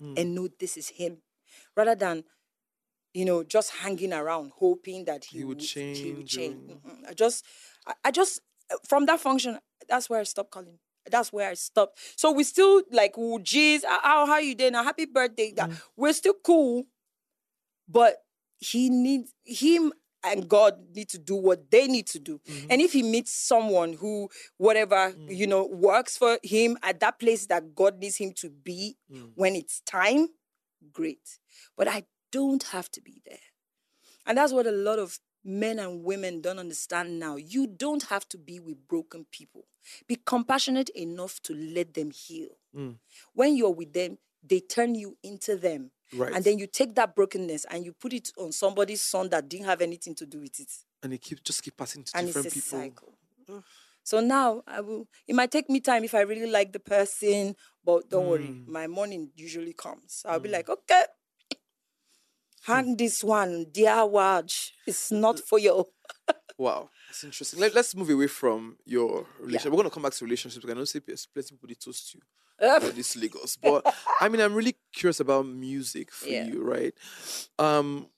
[0.00, 0.16] Mm.
[0.16, 1.16] and know this is him,
[1.76, 2.22] rather than,
[3.12, 7.14] you know, just hanging around hoping that he, He would He would change or- I
[7.14, 7.44] just,
[7.84, 8.40] I, I just
[8.86, 9.58] from that function,
[9.88, 10.78] that's where I stopped calling.
[11.10, 11.98] That's where I stopped.
[12.16, 14.74] So we still like, oh, geez, how how you doing?
[14.74, 15.52] Ah, happy birthday.
[15.56, 15.80] That- mm.
[15.96, 16.84] We're still cool,
[17.88, 18.16] but
[18.58, 19.92] he needs him
[20.24, 22.40] and God need to do what they need to do.
[22.46, 22.66] Mm-hmm.
[22.70, 25.34] And if he meets someone who, whatever, mm.
[25.34, 29.30] you know, works for him at that place that God needs him to be mm.
[29.36, 30.28] when it's time,
[30.92, 31.38] great.
[31.76, 33.38] But I don't have to be there.
[34.26, 37.36] And that's what a lot of men and women don't understand now.
[37.36, 39.64] You don't have to be with broken people.
[40.06, 42.50] Be compassionate enough to let them heal.
[42.76, 42.96] Mm.
[43.34, 45.90] When you're with them, they turn you into them.
[46.14, 46.32] Right.
[46.34, 49.66] And then you take that brokenness and you put it on somebody's son that didn't
[49.66, 50.70] have anything to do with it.
[51.02, 52.78] and it keep just keep passing to And it's different a people.
[52.80, 53.14] cycle.
[54.02, 57.54] So now I will it might take me time if I really like the person,
[57.84, 58.66] but don't worry, Mm.
[58.66, 60.22] my morning usually comes.
[60.26, 61.04] I'll be like, okay,
[62.62, 64.70] hang this one, dear Waj.
[64.86, 65.84] It's not for you.
[66.56, 67.60] Wow, that's interesting.
[67.60, 69.70] Let, us move away from your relationship.
[69.72, 70.56] We're going to come back to relationships.
[70.64, 72.20] because I know there's plenty of people they toast you
[72.80, 73.56] for this Lagos.
[73.56, 73.86] But
[74.20, 76.46] I mean, I'm really curious about music for Yeah.
[76.46, 76.92] you, right?
[77.60, 78.08] Um,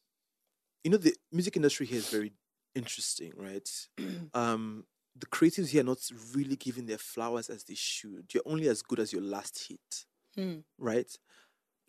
[0.82, 2.32] you know, the music industry here is very
[2.74, 3.68] interesting, right?
[4.34, 4.84] um,
[5.14, 5.98] the creatives here are not
[6.34, 8.32] really giving their flowers as they should.
[8.32, 10.60] You're only as good as your last hit, Hmm.
[10.78, 11.14] right?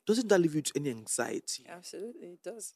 [0.07, 1.65] Doesn't that leave you to any anxiety?
[1.69, 2.73] Absolutely, it does.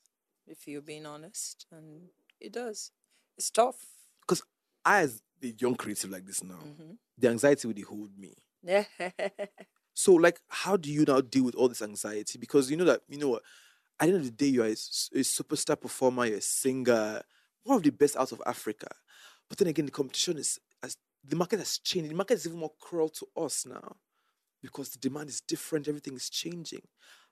[0.48, 2.10] If you're being honest, and
[2.40, 2.92] it does.
[3.38, 3.86] It's tough.
[4.22, 4.44] Because
[4.84, 6.92] I, as a young creative like this now, Mm-hmm.
[7.18, 8.34] the anxiety would hold me.
[8.64, 8.86] Yeah.
[9.98, 12.38] So, like, how do you now deal with all this anxiety?
[12.38, 13.44] Because you know that you know what,
[13.98, 14.72] at the end of the day, you are a
[15.24, 17.22] superstar performer, you're a singer,
[17.64, 18.88] one of the best out of Africa.
[19.48, 22.12] But then again, the competition is as the market has changed.
[22.12, 23.96] The market is even more cruel to us now
[24.66, 25.88] because the demand is different.
[25.88, 26.82] Everything is changing.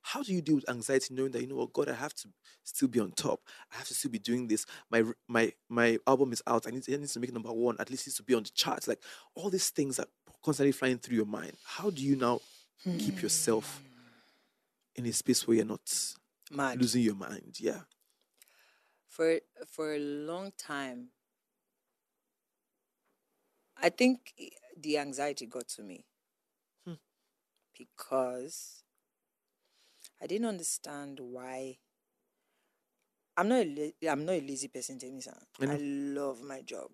[0.01, 2.27] How do you deal with anxiety, knowing that you know what, God, I have to
[2.63, 3.39] still be on top.
[3.71, 4.65] I have to still be doing this.
[4.91, 6.67] My my my album is out.
[6.67, 7.77] I need, to- I need to make number one.
[7.79, 8.87] At least it needs to be on the charts.
[8.87, 8.99] Like
[9.35, 10.07] all these things are
[10.43, 11.53] constantly flying through your mind.
[11.65, 12.41] How do you now
[12.99, 13.81] keep yourself
[14.95, 16.13] in a space where you're not
[16.51, 16.79] Mad.
[16.81, 17.57] losing your mind?
[17.59, 17.81] Yeah.
[19.07, 21.09] for for a long time
[23.77, 24.33] i think
[24.77, 26.12] the anxiety got to me Hmm.
[27.77, 28.83] Because
[30.21, 31.77] i didn't understand why
[33.37, 35.35] i'm not a i'm not a lazy person Temisa.
[35.61, 35.71] I know.
[35.73, 36.89] i love my job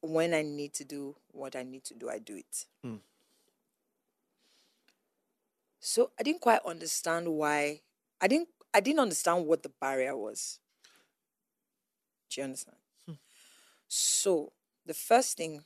[0.00, 2.96] when i need to do what i need to do i do it Hmm.
[5.80, 7.80] so i didn't quite understand why
[8.20, 10.58] i didn't i didn't understand what the barrier was
[12.30, 12.78] Do you understand?
[13.86, 14.52] So
[14.84, 15.62] the first thing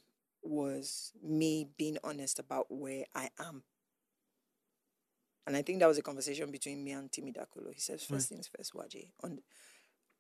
[0.49, 3.63] was me being honest about where I am.
[5.47, 7.73] And I think that was a conversation between me and Timi Dakolo.
[7.73, 9.39] He says, first things first, Waje, on,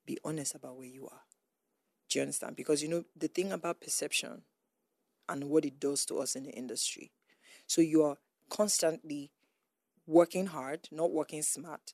[0.06, 1.20] be honest about where you are.
[2.08, 2.56] Do you understand?
[2.56, 4.42] Because you know the thing about perception
[5.28, 7.12] and what it does to us in the industry.
[7.66, 8.16] So you are
[8.48, 9.32] constantly
[10.06, 11.92] working hard, not working smart.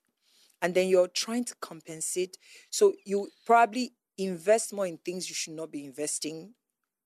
[0.62, 2.38] And then you're trying to compensate.
[2.70, 6.54] So you probably invest more in things you should not be investing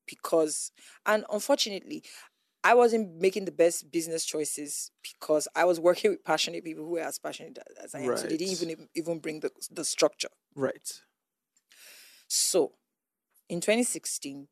[0.09, 0.73] because
[1.07, 2.03] and unfortunately
[2.65, 6.91] I wasn't making the best business choices because I was working with passionate people who
[6.91, 8.17] were as passionate as I am.
[8.17, 10.29] So they didn't even even bring the the structure.
[10.55, 11.01] Right.
[12.27, 12.73] So
[13.49, 14.49] in 2016,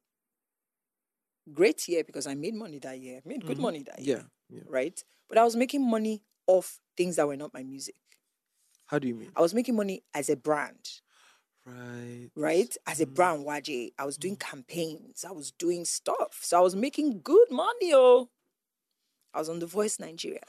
[1.52, 3.18] great year because I made money that year.
[3.24, 3.62] I made good Mhm.
[3.62, 4.14] money that Yeah.
[4.14, 4.30] year.
[4.48, 4.62] Yeah.
[4.66, 5.04] Right?
[5.28, 7.96] But I was making money off things that were not my music.
[8.86, 9.32] How do you mean?
[9.34, 11.00] I was making money as a brand.
[11.66, 12.30] Right.
[12.36, 12.76] right?
[12.86, 13.14] As a Mm.
[13.14, 16.38] brand, Waje, I was doing campaigns, I was doing stuff.
[16.42, 18.30] So I was making good money, oh.
[19.34, 20.40] I was on The Voice Nigeria.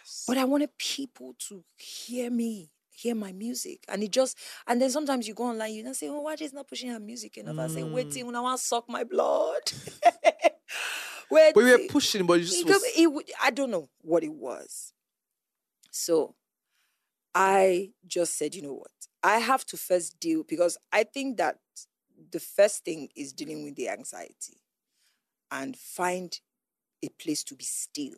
[0.00, 0.24] Yes.
[0.26, 3.84] But I wanted people to hear me, hear my music.
[3.88, 6.52] And it just, and then sometimes you go online, you know, say, oh, Waje is
[6.54, 7.58] not pushing her music enough.
[7.58, 7.92] I say, Mm.
[7.92, 9.72] waiting, when I want to suck my blood.
[11.28, 14.22] But we were pushing, but you just it was, could- it I don't know what
[14.22, 14.92] it was.
[15.90, 16.36] So
[17.34, 18.90] I just said, you know what?
[19.26, 21.58] I have to first deal because I think that
[22.30, 24.60] the first thing is dealing with the anxiety
[25.50, 26.38] and find
[27.02, 28.14] a place to be still.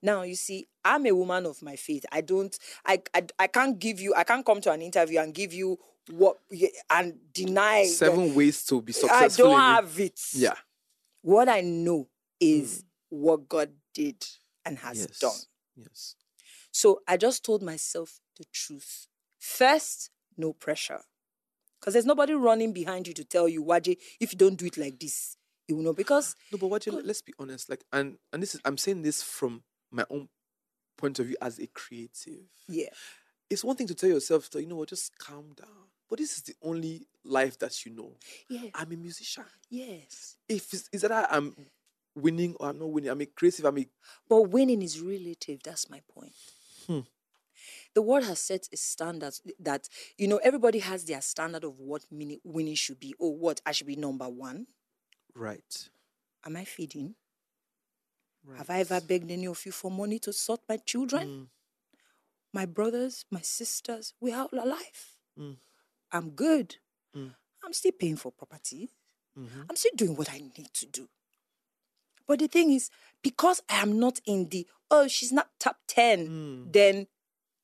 [0.00, 2.06] Now, you see, I'm a woman of my faith.
[2.12, 2.56] I don't,
[2.86, 5.78] I, I, I can't give you, I can't come to an interview and give you
[6.10, 6.36] what,
[6.90, 7.82] and deny.
[7.82, 9.46] that seven ways to be successful.
[9.46, 10.20] I don't have it.
[10.32, 10.54] Yeah.
[11.22, 12.06] What I know
[12.38, 12.84] is mm.
[13.08, 14.24] what God did
[14.64, 15.18] and has yes.
[15.18, 15.40] done.
[15.76, 16.14] Yes.
[16.70, 19.08] So I just told myself the truth.
[19.40, 21.00] First, no pressure.
[21.80, 24.76] Because there's nobody running behind you to tell you, Waje, if you don't do it
[24.76, 25.92] like this, you will know.
[25.94, 27.70] Because No, but you, let's be honest.
[27.70, 30.28] Like, and and this is I'm saying this from my own
[30.98, 32.44] point of view as a creative.
[32.68, 32.88] yeah,
[33.48, 35.88] It's one thing to tell yourself that you know what, just calm down.
[36.08, 38.16] But this is the only life that you know.
[38.50, 39.44] yeah, I'm a musician.
[39.70, 40.36] yes.
[40.48, 41.54] If it's, is that I'm
[42.14, 43.64] winning or I'm not winning, I'm a creative.
[43.64, 43.86] I'm a
[44.28, 45.60] But winning is relative.
[45.62, 46.32] That's my point.
[46.86, 47.00] Hmm.
[47.94, 52.04] The world has set a standard that, you know, everybody has their standard of what
[52.10, 53.14] winning should be.
[53.18, 53.60] or what?
[53.66, 54.66] I should be number one.
[55.34, 55.88] right.
[56.46, 57.14] Am I feeding?
[58.44, 58.58] right.
[58.58, 61.28] Have I ever begged any of you for money to sort my children?
[61.28, 61.46] Mm,
[62.54, 65.16] My brothers, my sisters, we're all alive.
[65.38, 65.56] Mm.
[66.12, 66.76] I'm good.
[67.16, 67.34] Mm.
[67.64, 68.90] I'm still paying for property.
[69.38, 69.66] mhm.
[69.68, 71.08] I'm still doing what I need to do.
[72.26, 72.90] But the thing is,
[73.22, 76.72] because I am not in the, oh, she's not top 10, Mm.
[76.72, 77.06] then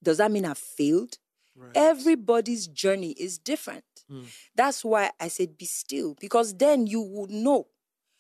[0.07, 1.19] does that mean I've failed?
[1.57, 1.73] Right.
[1.75, 3.85] Everybody's journey is different.
[4.11, 4.25] Mm.
[4.55, 7.67] That's why I said be still, because then you would know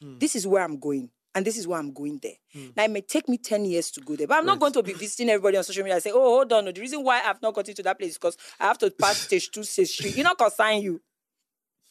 [0.02, 0.20] Mm.
[0.20, 1.10] this is where I'm going.
[1.34, 2.34] And this is why I'm going there.
[2.54, 2.76] Mm.
[2.76, 4.60] Now, it may take me 10 years to go there, but I'm not Right.
[4.60, 6.64] going to be visiting everybody on social media and say, oh, hold on.
[6.66, 8.90] no, The reason why I've not gotten to that place is because I have to
[8.90, 10.10] pass stage two, stage three.
[10.10, 11.00] You're not consign you.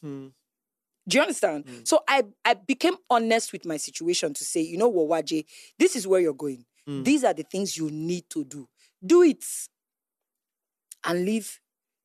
[0.04, 0.32] Mm.
[1.08, 1.64] Do you understand?
[1.64, 1.86] Mm.
[1.88, 5.44] So I, I became honest with my situation to say, you know what, Waje,
[5.78, 6.64] this is where you're going.
[6.88, 7.04] Mm.
[7.04, 8.68] These are the things you need to do.
[9.04, 9.44] Do it.
[11.06, 11.60] And leave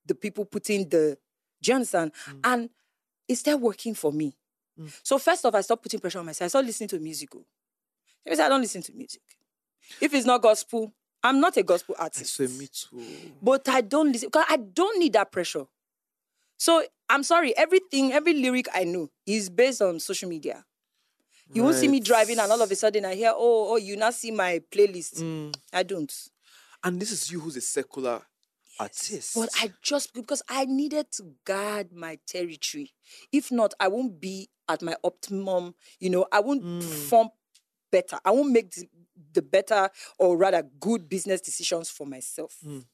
[0.05, 1.17] the people putting the,
[1.61, 2.11] do you understand?
[2.29, 2.39] Mm.
[2.43, 2.69] And
[3.27, 4.35] it started working for me.
[4.79, 4.91] Mm.
[5.03, 6.45] So first off, I stopped putting pressure on myself.
[6.45, 7.29] I started listening to music.
[7.35, 7.45] oh.
[8.25, 9.21] If I don't listen to music.
[9.99, 10.93] If it's not gospel,
[11.23, 12.35] I'm not a gospel I artist.
[12.35, 13.03] say me too.
[13.41, 15.65] But I don't listen because I don't need that pressure.
[16.57, 20.63] So I'm sorry, everything, every lyric I know is based on social media.
[21.53, 23.97] You won't see me driving and all of a sudden I hear, oh, oh, you
[23.97, 25.21] now see my playlist.
[25.21, 25.53] Mm.
[25.73, 26.11] I don't.
[26.83, 28.21] And this is you who's a secular
[28.81, 29.35] artist.
[29.35, 32.93] But I just because I needed to guard my territory.
[33.31, 35.75] If not, I won't be at my optimum.
[35.99, 36.79] You know, I won't Mm.
[36.81, 37.29] perform
[37.91, 38.19] better.
[38.23, 38.87] I won't make the,
[39.33, 42.57] the better or rather good business decisions for myself.
[42.65, 42.85] Mm.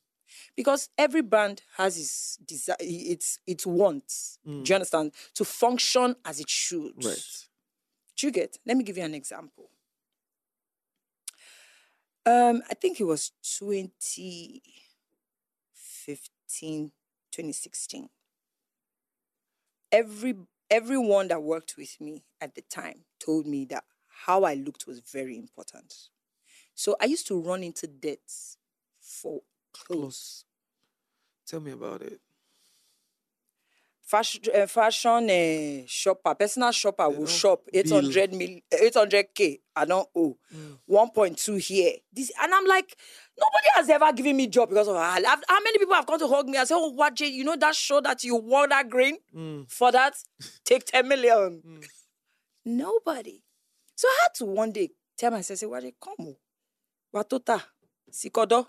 [0.55, 4.39] Because every brand has its desire, its its wants.
[4.45, 4.63] Mm.
[4.63, 5.13] Do you understand?
[5.35, 6.93] To function as it should.
[7.03, 7.47] right.
[8.17, 8.57] Do you get?
[8.65, 9.69] Let me give you an example.
[12.25, 13.31] Um, I think it was
[16.47, 16.91] 2015,
[17.31, 18.09] 2016.
[19.91, 20.35] Every
[20.69, 23.85] everyone that worked with me at the time told me that
[24.25, 26.09] how I looked was very important.
[26.75, 28.57] So I used to run into debts
[28.99, 29.41] for
[29.73, 30.45] clothes.
[31.47, 32.19] Tell me about it.
[34.07, 39.59] Eh, fashion, uh, fashion uh, shopper, personal shopper will shop 800 mil, eh, 800k.
[39.75, 40.37] I don't owe
[40.89, 41.93] 1.2 here.
[42.13, 42.95] This, and I'm like,
[43.37, 46.27] nobody has ever given me job because of how, how many people have come to
[46.27, 49.17] hug me and say, oh, what, you know that show that you wore that green
[49.67, 50.15] for that?
[50.63, 51.61] Take 10 million.
[52.65, 53.43] Nobody.
[53.95, 56.35] So I had to one day tell myself, say, Waje, come.
[57.13, 57.61] Watota,
[58.11, 58.67] Sikodo,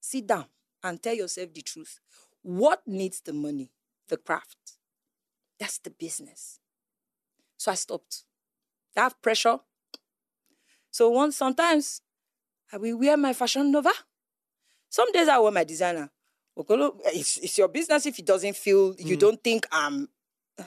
[0.00, 0.44] sit down
[0.82, 1.98] and tell yourself the truth.
[2.42, 3.70] What needs the money?
[4.08, 4.56] The craft.
[5.58, 6.60] That's the business.
[7.56, 8.24] So I stopped.
[8.94, 9.58] That pressure.
[10.90, 12.02] So once sometimes
[12.72, 13.92] I will wear my fashion nova.
[14.90, 16.10] Some days I wear my designer.
[16.58, 19.20] Okolo, It's, it's your business if it doesn't feel you mm.
[19.20, 20.08] don't think I'm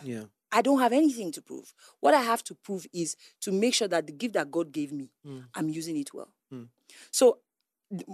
[0.04, 0.24] Yeah.
[0.52, 1.74] I don't have anything to prove.
[2.00, 4.92] What I have to prove is to make sure that the gift that God gave
[4.92, 5.44] me, mm.
[5.54, 6.30] I'm using it well.
[6.54, 6.68] Mm.
[7.12, 7.40] So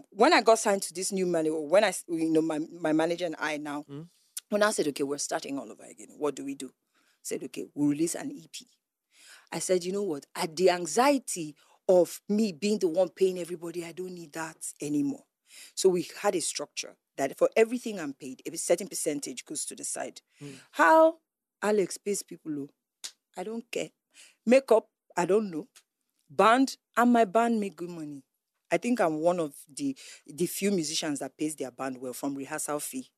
[0.09, 3.25] when I got signed to this new manager, when I, you know, my, my manager
[3.25, 3.85] and I now,
[4.53, 6.67] when I said, okay, we're starting all over again, what do we do?
[6.67, 8.67] I said, okay, we'll release an EP.
[9.51, 10.25] I said, you know what?
[10.35, 11.55] At the anxiety
[11.87, 15.23] of me being the one paying everybody, I don't need that anymore.
[15.75, 19.75] So we had a structure that for everything I'm paid, a certain percentage goes to
[19.75, 20.21] the side.
[20.39, 20.51] Hmm.
[20.71, 21.15] How
[21.61, 22.69] Alex pays people, oh,
[23.37, 23.89] I don't care.
[24.45, 25.67] Makeup, I don't know.
[26.29, 28.23] Band, and my band make good money.
[28.71, 29.95] I think I'm one of the
[30.25, 33.11] the few musicians that pays their band well from rehearsal fee.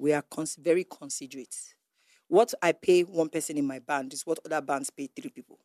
[0.00, 1.54] We are cons- very considerate.
[2.26, 5.58] What I pay one person in my band is what other bands pay three people.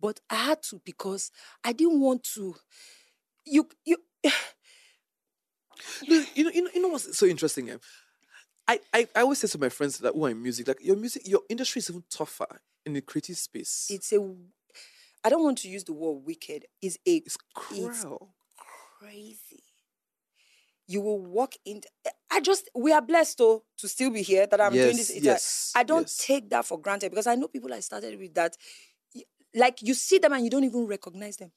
[0.00, 1.30] But I had to because
[1.64, 2.54] I didn't want to.
[3.44, 3.96] You you.
[6.08, 7.70] No, you know, you know, you know what's so interesting?
[7.70, 7.76] eh?
[8.68, 10.96] I, I, I always say to my friends that who are in music, like your
[10.96, 13.88] music, your industry is even tougher in the creative space.
[13.90, 14.34] It's a.
[15.24, 16.66] I don't want to use the word wicked.
[16.80, 17.16] It's a.
[17.16, 18.34] It's cruel.
[19.00, 19.51] crazy.
[20.86, 21.80] You will walk in.
[22.30, 25.10] I just we are blessed though to still be here that I'm doing this.
[25.10, 26.16] Yes, It's yes, I don't yes.
[26.18, 28.56] take that for granted because I know people I started with that.
[29.54, 31.52] Like you see them and you don't even recognize them.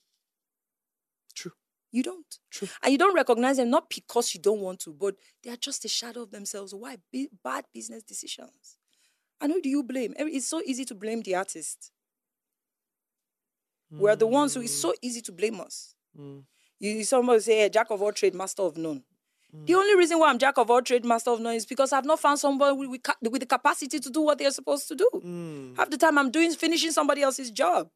[1.34, 1.54] True.
[1.92, 2.40] You don't.
[2.52, 2.68] True.
[2.84, 5.86] And you don't recognize them not because you don't want to, but they are just
[5.86, 6.74] a shadow of themselves.
[6.74, 6.98] Why?
[7.14, 8.78] Bi- bad business decisions.
[9.42, 10.14] And who do you blame?
[10.18, 11.92] It's so easy to blame the artist.
[13.92, 14.82] We're the ones who it's mm.
[14.82, 15.96] so easy to blame us.
[16.20, 16.44] Mm.
[16.80, 19.04] You somebody say, hey, Jack of all trade, master of none.
[19.66, 22.06] The only reason why I'm Jack of all trade, master of none is because I've
[22.06, 25.74] not found somebody with, with, with the capacity to do what they're supposed to do.
[25.78, 27.90] Half the time I'm doing finishing somebody else's job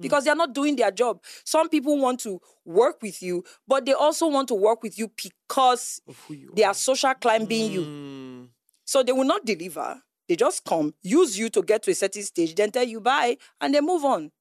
[0.00, 1.22] because they're not doing their job.
[1.44, 5.10] Some people want to work with you, but they also want to work with you
[5.16, 7.80] because you they are social climbing you.
[7.82, 8.48] Mm.
[8.84, 10.02] So they will not deliver.
[10.28, 13.36] They just come, use you to get to a certain stage, then tell you bye,
[13.60, 14.32] and they move on.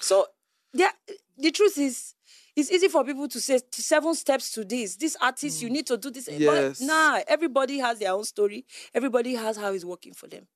[0.00, 0.26] So
[0.72, 0.90] yeah,
[1.36, 2.14] the truth is,
[2.60, 4.96] it's easy for people to say seven steps to this.
[4.96, 5.72] This artist, you mm.
[5.72, 6.28] need to do this.
[6.28, 8.66] But nah, everybody has their own story.
[8.94, 10.46] Everybody has how it's working for them.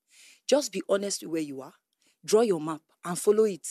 [0.47, 1.73] Just be honest with where you are.
[2.25, 3.67] Draw your map and follow it.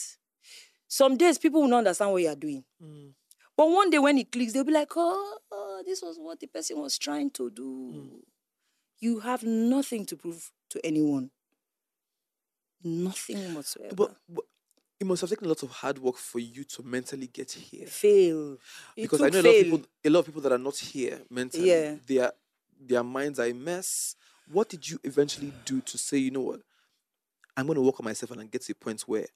[0.88, 2.64] Some days people will not understand what you are doing.
[2.82, 3.12] Mm.
[3.56, 6.48] But one day when it clicks, they'll be like, oh, oh, this was what the
[6.48, 7.92] person was trying to do.
[7.94, 8.20] Mm.
[8.98, 11.30] You have nothing to prove to anyone.
[12.82, 13.94] Nothing whatsoever.
[13.94, 14.44] But, but
[15.00, 17.86] it must have taken a lot of hard work for you to mentally get here.
[17.86, 18.54] fail.
[18.96, 20.76] It because I know a lot of people, a lot of people that are not
[20.76, 21.96] here mentally, Yeah.
[22.06, 22.32] their
[22.80, 24.16] their minds are a mess.
[24.50, 26.60] What did you eventually do to say, you know what,
[27.56, 29.26] I'm going to work on myself and I get to a point where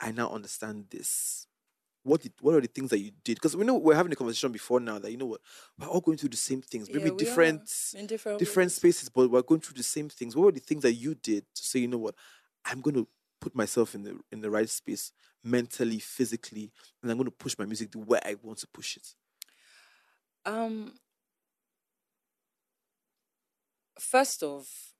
[0.00, 1.46] I now understand this?
[2.02, 3.34] What did, what are the things that you did?
[3.36, 5.40] Because we know we're having a conversation before now that you know what
[5.78, 7.68] we're all going through the same things, maybe Yeah, different,
[8.06, 10.34] different different spaces, but we're going through the same things.
[10.36, 12.14] What were the things that you did to say, you know what,
[12.64, 13.08] I'm going to
[13.40, 15.12] put myself in the in the right space
[15.42, 16.72] mentally, physically,
[17.02, 19.14] and I'm going to push my music the way I want to push it.
[20.44, 20.94] Um,
[23.98, 24.94] first off,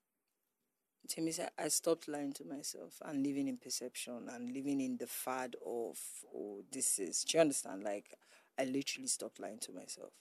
[1.09, 5.07] Timi said I stopped lying to myself and living in perception and living in the
[5.07, 5.99] fad of
[6.35, 7.25] oh this is.
[7.25, 7.83] Do you understand?
[7.85, 8.17] Like
[8.59, 10.13] I literally stopped lying to myself.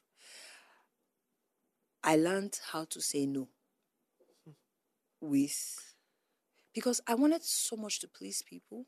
[2.03, 3.47] I learned how to say no
[5.21, 5.84] with
[6.75, 8.85] because I wanted so much to please people.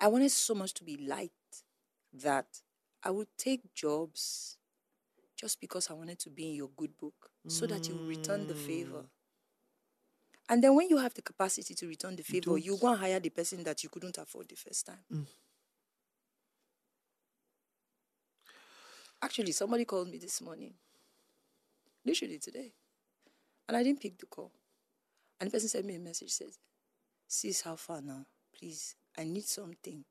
[0.00, 1.64] I wanted so much to be liked
[2.14, 2.46] that
[3.02, 4.56] I would take jobs
[5.36, 8.54] just because I wanted to be in your good book so that you return the
[8.54, 8.98] favor.
[9.00, 9.06] Mm.
[10.48, 13.18] And then when you have the capacity to return the favor, you go and hire
[13.18, 15.04] the person that you couldn't afford the first time.
[15.12, 15.26] Mm.
[19.20, 20.74] Actually, somebody called me this morning,
[22.04, 22.72] literally today,
[23.68, 24.52] and I didn't pick the call.
[25.40, 26.58] And the person sent me a message says,
[27.32, 28.26] Sis, how far now?
[28.54, 30.04] Please, I need something.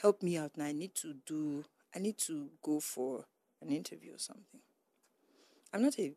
[0.00, 0.64] Help me out now.
[0.64, 1.62] I need to do,
[1.94, 3.26] I need to go for
[3.60, 4.60] an interview or something.
[5.74, 6.14] I'm not a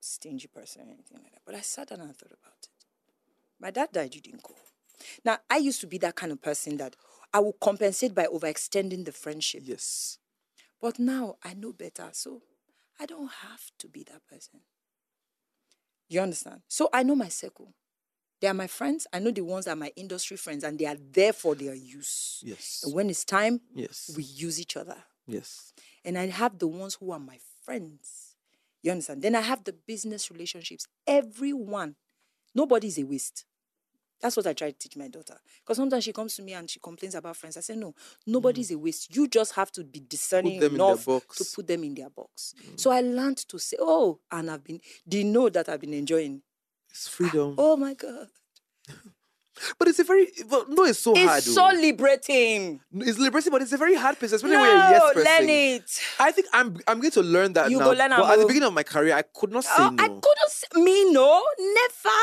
[0.00, 2.84] stingy person or anything like that, but I sat down and thought about it.
[3.60, 4.56] My dad died, you didn't go.
[5.24, 6.96] Now, I used to be that kind of person that
[7.32, 9.62] I would compensate by overextending the friendship.
[9.64, 10.18] Yes.
[10.82, 12.42] But now I know better, so
[12.98, 14.58] I don't have to be that person.
[16.08, 16.62] You understand?
[16.66, 17.74] So I know my circle.
[18.44, 19.06] They are my friends.
[19.10, 21.72] I know the ones that are my industry friends, and they are there for their
[21.74, 22.42] use.
[22.44, 22.82] Yes.
[22.84, 24.10] And when it's time, Yes.
[24.14, 25.02] we use each other.
[25.26, 25.72] Yes.
[26.04, 28.36] And I have the ones who are my friends.
[28.82, 29.22] You understand?
[29.22, 30.86] Then I have the business relationships.
[31.06, 31.96] Everyone.
[32.54, 33.46] Nobody is a waste.
[34.20, 35.38] That's what I try to teach my daughter.
[35.62, 37.56] Because sometimes she comes to me and she complains about friends.
[37.56, 37.94] I say, no,
[38.26, 38.74] nobody's mm.
[38.74, 39.16] a waste.
[39.16, 42.10] You just have to be discerning them in their enough to put them in their
[42.10, 42.52] box.
[42.62, 42.78] Mm.
[42.78, 46.42] So I learned to say, oh, and I've been, they know that I've been enjoying?
[46.94, 47.54] It's freedom.
[47.58, 48.28] Oh my God.
[49.78, 51.38] But it's a very well, no, it's so hard.
[51.38, 51.68] It's though.
[51.68, 52.80] liberating.
[52.92, 54.42] It's liberating, but it's a very hard process.
[54.42, 55.24] Especially No, when you're a yes person.
[55.46, 56.00] learn it.
[56.18, 57.84] I think I'm I'm going to learn that You now.
[57.84, 60.02] go learn but at the beginning of my career, I could not say Oh, no.
[60.04, 62.18] I couldn't say, me, no, never.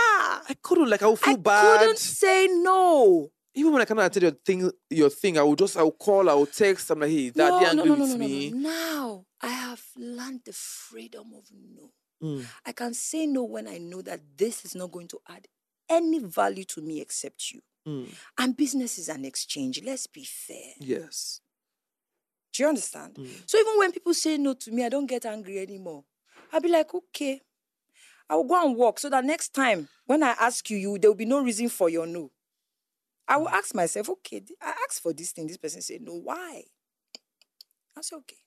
[0.51, 1.79] I couldn't like I would feel I bad.
[1.79, 3.29] couldn't say no.
[3.53, 6.29] Even when I cannot attend your thing, your thing, I will just I will call,
[6.29, 6.91] I will text.
[6.91, 8.49] I'm like, hey, that no, no, angry no, no, with no, no, me.
[8.51, 8.57] no.
[8.69, 11.45] Now I have learned the freedom of
[11.77, 11.91] no.
[12.23, 12.45] Mm.
[12.65, 15.47] I can say no when I know that this is not going to add
[15.89, 17.61] any value to me except you.
[17.87, 18.13] Mm.
[18.37, 19.81] And business is an exchange.
[19.83, 20.73] Let's be fair.
[20.79, 21.41] Yes.
[22.53, 23.15] Do you understand?
[23.15, 23.27] Mm.
[23.45, 26.03] So even when people say no to me, I don't get angry anymore.
[26.53, 27.41] I'll be like, okay,
[28.29, 31.09] I will go and walk so that next time when I ask you, you there
[31.09, 32.31] will be no reason for your no.
[33.27, 35.47] I will ask myself, okay, I asked for this thing.
[35.47, 36.13] This person said no.
[36.13, 36.63] Why?
[37.97, 38.40] I say okay.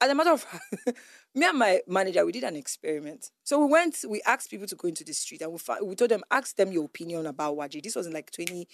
[0.00, 0.64] As a matter of fact,
[1.34, 3.30] me and my manager, we did an experiment.
[3.44, 5.94] So we went, we asked people to go into the street and we, fa- we
[5.94, 7.82] told them, ask them your opinion about Waje.
[7.82, 8.66] This was in like 20,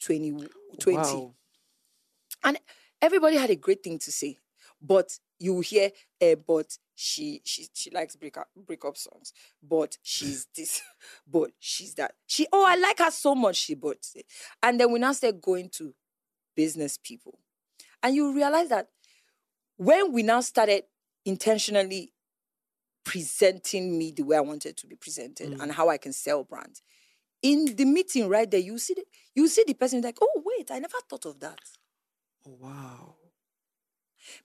[0.00, 0.48] 20,
[0.78, 0.96] 20.
[0.96, 1.34] Wow.
[2.44, 2.58] And
[3.00, 4.38] everybody had a great thing to say.
[4.80, 5.90] But you hear,
[6.22, 9.32] uh, but she she she likes break up breakup songs.
[9.62, 10.82] But she's this,
[11.26, 12.12] but she's that.
[12.26, 13.56] She oh I like her so much.
[13.56, 13.98] She but
[14.62, 15.94] and then we now start going to
[16.54, 17.38] business people,
[18.02, 18.88] and you realize that
[19.78, 20.84] when we now started
[21.24, 22.12] intentionally
[23.04, 26.82] presenting me the way I wanted to be presented and how I can sell brands.
[27.42, 29.04] In the meeting right there, you see the,
[29.34, 31.58] you see the person like, oh wait, I never thought of that.
[32.46, 33.14] Oh, wow.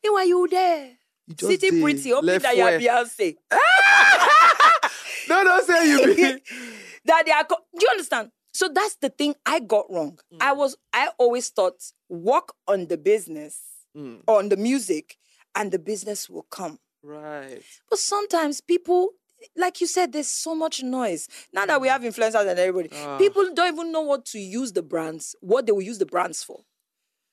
[0.03, 0.91] Meanwhile, you there.
[1.27, 3.35] You just Sitting dey pretty, hoping that you're Beyonce.
[5.29, 6.13] No, don't say you be.
[7.05, 7.45] that they are.
[7.45, 8.29] Co- Do you understand?
[8.53, 10.19] So that's the thing I got wrong.
[10.39, 10.57] I Mm.
[10.57, 10.75] was.
[10.91, 13.59] I always thought work on the business,
[13.97, 15.17] Mm, on the music,
[15.55, 16.79] and the business will come.
[17.03, 17.61] right.
[17.89, 19.09] But sometimes people,
[19.57, 21.27] like you said, there's so much noise.
[21.51, 23.17] Now that we have influencers and everybody, Ah.
[23.17, 26.43] people don't even know what to use the brands, what they will use the brands
[26.43, 26.61] for.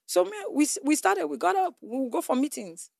[0.06, 1.26] So we we started.
[1.28, 1.74] We got up.
[1.80, 2.90] We'll go for meetings.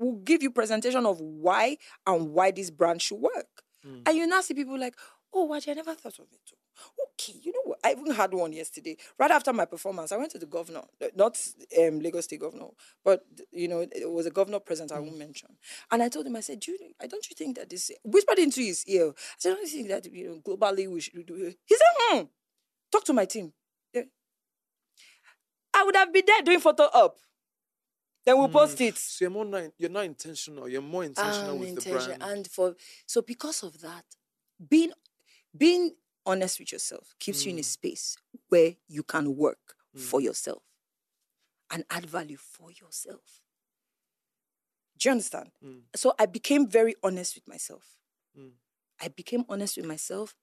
[0.00, 3.46] We'll give you presentation of why and why this brand should work.
[3.86, 4.02] Mm.
[4.06, 4.94] And you now see people like,
[5.32, 5.68] oh, what?
[5.68, 6.40] I never thought of it.
[6.48, 6.56] too."
[7.12, 7.78] Okay, you know what?
[7.84, 8.96] I even had one yesterday.
[9.18, 10.82] Right after my performance, I went to the governor,
[11.14, 11.38] not
[11.78, 12.68] um, Lagos State governor,
[13.04, 14.92] but you know, it was a governor present.
[14.92, 15.50] I won't mention.
[15.90, 18.38] And I told him, I said, do you, I don't you think that this whispered
[18.38, 19.08] into his ear?
[19.08, 21.58] I said, I don't you think that you know globally we should do it?
[21.66, 22.22] He said, hmm.
[22.90, 23.52] Talk to my team.
[23.92, 24.02] Yeah.
[25.74, 27.16] I would have been there doing photo up.
[28.24, 28.98] Then we'll post it.
[28.98, 30.68] So you're more not, you're not intentional.
[30.68, 32.22] You're more intentional with the brand.
[32.22, 32.74] And for
[33.06, 34.04] so because of that,
[34.68, 34.92] being
[35.56, 35.94] being
[36.26, 38.16] honest with yourself keeps you in a space
[38.48, 40.62] where you can work for yourself
[41.70, 43.40] and add value for yourself.
[44.98, 45.50] Do you understand?
[45.64, 45.80] Mm.
[45.96, 47.96] So I became very honest with myself.
[48.38, 48.50] Mm.
[49.00, 50.36] I became honest with myself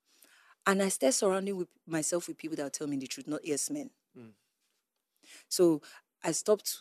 [0.65, 3.69] and I started surrounding with myself with people that tell me the truth, not yes
[3.69, 3.91] men.
[4.17, 4.31] Mm.
[5.47, 5.81] So
[6.23, 6.79] I stopped.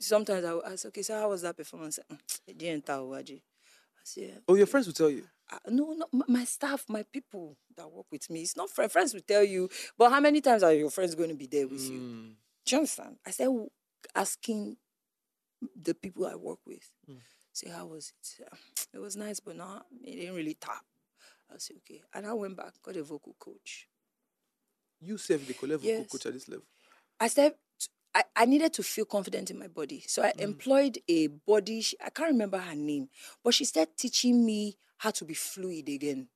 [0.00, 1.98] Sometimes I ask, okay, so how was that performance?
[2.10, 3.36] "Mm, It didn't tell Waje.
[3.40, 5.26] I say, Oh, your friends will tell you.
[5.52, 8.42] "Ah, no, no, my staff, my people that work with me.
[8.42, 8.92] It's not friends.
[8.92, 11.66] Friends will tell you, but how many times are your friends going to be there
[11.66, 11.98] with you?
[12.00, 12.34] Mm.
[12.64, 13.18] Do you understand?
[13.26, 13.48] I said,
[14.14, 14.76] asking
[15.74, 17.20] the people I work with, Mm.
[17.52, 18.14] say, how was it?
[18.26, 18.56] Say, "Ah,
[18.92, 20.84] It was nice, but not, it didn't really tap.
[21.50, 22.02] I said, okay.
[22.14, 23.88] And I went back, got a vocal coach.
[25.00, 26.10] You save the level Yes.
[26.10, 26.66] coach at this level.
[27.18, 27.54] I said,
[28.14, 30.00] I, I needed to feel confident in my body.
[30.06, 33.08] So I employed a body, she- I can't remember her name,
[33.42, 36.28] but she started teaching me how to be fluid again.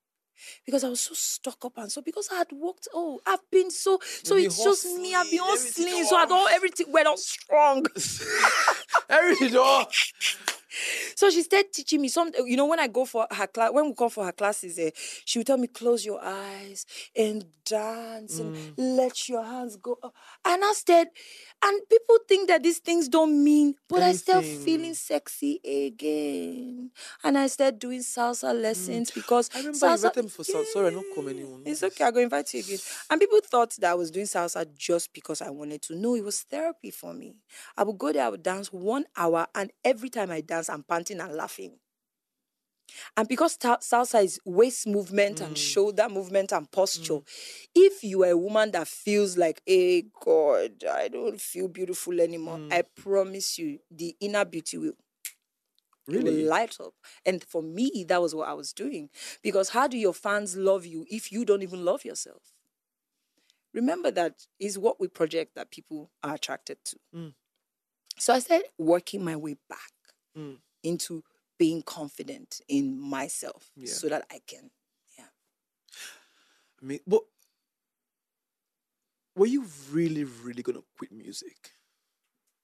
[0.67, 3.71] Because I was so stuck up and so because I had worked, oh, I've been
[3.71, 6.29] so so it's just me, I've been hustling, everything, so I oh.
[6.29, 7.87] don't everything went on strong.
[9.09, 9.87] everything door.
[11.17, 12.31] So she started teaching me some.
[12.45, 14.91] You know, when I go for her class, when we come for her classes, eh,
[15.25, 19.99] she would tell me close your eyes and dance and let your hands go.
[20.03, 20.15] up."
[20.45, 21.09] And I said,
[21.63, 26.91] and people think that these things don't mean, but I start feeling sexy again.
[27.23, 29.95] And I started doing salsa lessons because I remember salsa.
[29.97, 30.67] invited me for salsa.
[30.67, 31.61] Sorry, I don't come anymore.
[31.65, 32.05] It's okay.
[32.05, 32.79] I'll go invite you again.
[33.11, 35.97] And people thought that I was doing salsa just because I wanted to.
[35.97, 37.37] No, it was therapy for me.
[37.77, 40.83] I would go there, I would dance one hour, and every time I dance, I'm
[40.83, 41.79] panting and laughing.
[43.17, 45.59] And because ta- salsa is waist movement and mm.
[45.59, 47.27] shoulder movement and posture, mm.
[47.75, 52.59] if you are a woman that feels like, hey, God, I don't feel beautiful anymore,
[52.59, 52.73] mm.
[52.73, 54.93] I promise you, the inner beauty will
[56.07, 56.45] it will Really?
[56.45, 56.93] light up.
[57.25, 59.09] And for me, that was what I was doing.
[59.43, 62.43] Because how do your fans love you if you don't even love yourself?
[63.73, 66.97] Remember that is what we project that people are attracted to.
[67.15, 67.35] Mm.
[68.19, 69.94] So I started working my way back
[70.37, 70.59] Mm.
[70.83, 71.23] into
[71.59, 73.93] being confident in myself Yeah.
[73.93, 74.71] so that I can.
[75.17, 75.27] Yeah.
[76.83, 77.23] I mean, but
[79.37, 81.73] were you really, really gonna quit music?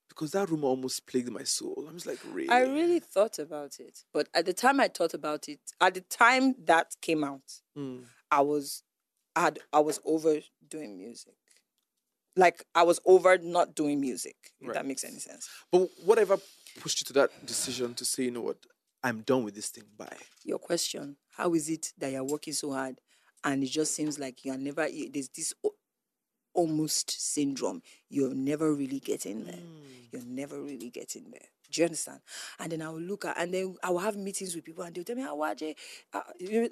[0.09, 1.87] Because that rumor almost plagued my soul.
[1.89, 2.49] I was like, really?
[2.49, 4.05] I really thought about it.
[4.12, 8.05] But at the time I thought about it, at the time that came out, Mm.
[8.31, 8.83] I was
[9.37, 11.35] I had I was over doing music.
[12.37, 14.75] Like I was over not doing music, if Right.
[14.75, 15.49] that makes any sense.
[15.71, 16.37] But whatever
[16.79, 18.59] pushed you to that decision to say, you know what,
[19.03, 19.85] I'm done with this thing.
[19.97, 20.16] Bye.
[20.45, 23.01] Your question, how is it that you're working so hard
[23.45, 25.55] and it just seems like you're never there's this
[26.55, 27.82] almost syndrome.
[28.09, 29.61] You're never really getting there.
[30.12, 31.48] You're never really getting there.
[31.70, 32.20] Do you understand?
[32.59, 34.94] And then I will look at, and then I will have meetings with people, and
[34.94, 35.76] they'll tell me, "Ah, Waje,
[36.12, 36.22] uh,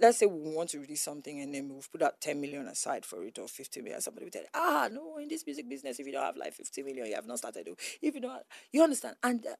[0.00, 3.06] let's say we want to release something, and then we've put out 10 million aside
[3.06, 4.00] for it or 50 million.
[4.00, 6.52] Somebody will tell you, ah, no, in this music business, if you don't have like
[6.52, 7.68] 50 million, you have not started.
[8.02, 9.16] If you don't, have, you understand?
[9.22, 9.54] And, uh,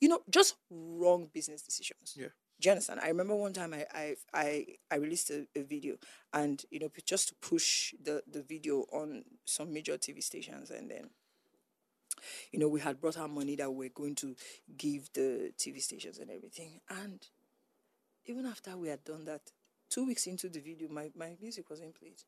[0.00, 2.14] you know, just wrong business decisions.
[2.16, 2.28] Yeah.
[2.60, 3.00] Do you understand?
[3.00, 5.96] I remember one time I I I, I released a, a video
[6.32, 10.90] and you know just to push the, the video on some major TV stations and
[10.90, 11.10] then
[12.50, 14.34] you know we had brought our money that we we're going to
[14.76, 17.28] give the TV stations and everything and
[18.26, 19.40] even after we had done that
[19.88, 22.22] two weeks into the video my, my music wasn't played.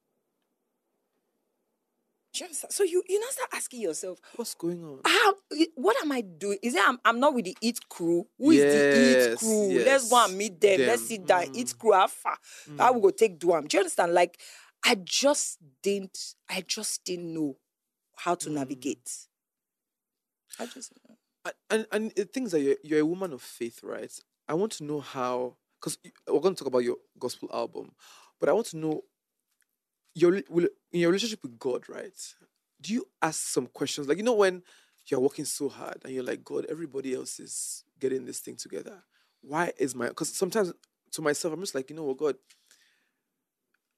[2.33, 2.45] Do?
[2.51, 5.01] So you you now start asking yourself What's going on?
[5.05, 5.35] how
[5.75, 6.59] what am I doing?
[6.63, 8.27] Is it I'm, I'm not with the Eat crew?
[8.39, 9.85] Who is the Eat Yes, crew?
[9.85, 10.81] Let's go and meet them.
[10.81, 11.45] Let's sit down.
[11.55, 11.79] Eat mm.
[11.79, 12.37] crew alpha.
[12.79, 12.95] How mm.
[12.97, 13.67] we go take Duam?
[13.67, 14.15] Do you understand?
[14.15, 14.39] Like
[14.85, 17.57] I just didn't I just didn't know
[18.17, 18.53] how to mm.
[18.53, 19.11] navigate.
[20.59, 20.93] I just
[21.45, 24.13] And- and and the things that you're, you're a woman of faith, right?
[24.49, 27.93] I want to know how because we're going to talk about your gospel album,
[28.39, 29.03] but I want to know
[30.15, 32.13] your in your relationship with God, right?
[32.81, 34.63] Do you ask some questions like you know when
[35.07, 39.03] you're working so hard and you're like God, everybody else is getting this thing together.
[39.43, 40.73] Why is my because sometimes
[41.13, 42.37] to myself I'm just like you know what God.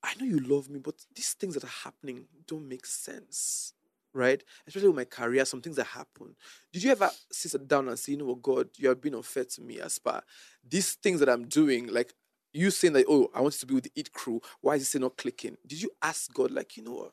[0.05, 3.75] I know you love me, but these things that are happening don't make sense
[4.15, 4.43] right?
[4.67, 6.35] Especially with my career, some things that happen.
[6.73, 9.45] Did you ever sit down and say, you know what, God, you have been unfair
[9.45, 10.23] to me as far
[10.69, 12.15] these things that I'm doing, like
[12.53, 14.41] you saying that, oh, I want to be with the Eat crew.
[14.61, 15.57] Why is this not clicking?
[15.67, 17.13] Did you ask God, like, you know what,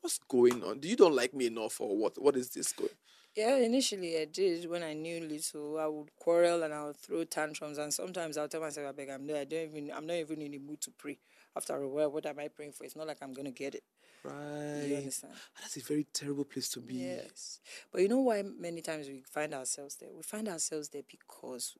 [0.00, 0.78] what's going on?
[0.78, 2.20] Do you don't like me enough or what?
[2.20, 2.90] What is this going?
[3.34, 5.78] Yeah, initially I did when I knew little.
[5.78, 9.10] I would quarrel and I would throw tantrums, and sometimes I'll tell myself, "I beg,
[9.10, 9.36] I'm not.
[9.36, 9.90] I don't even.
[9.94, 11.18] I'm not even in the mood to pray."
[11.54, 12.84] After a while, what am I praying for?
[12.84, 13.84] It's not like I'm gonna get it.
[14.22, 14.86] Right.
[14.86, 15.34] You understand?
[15.36, 16.94] Ah, that's a very terrible place to be.
[16.94, 17.60] Yes.
[17.92, 20.08] But you know why many times we find ourselves there?
[20.16, 21.76] We find ourselves there because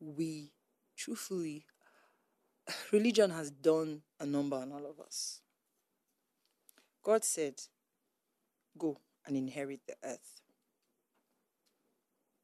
[0.00, 0.52] we,
[0.96, 1.66] truthfully,
[2.92, 5.40] religion has done a number on all of us.
[7.02, 7.54] God said,
[8.78, 10.40] Go and inherit the earth.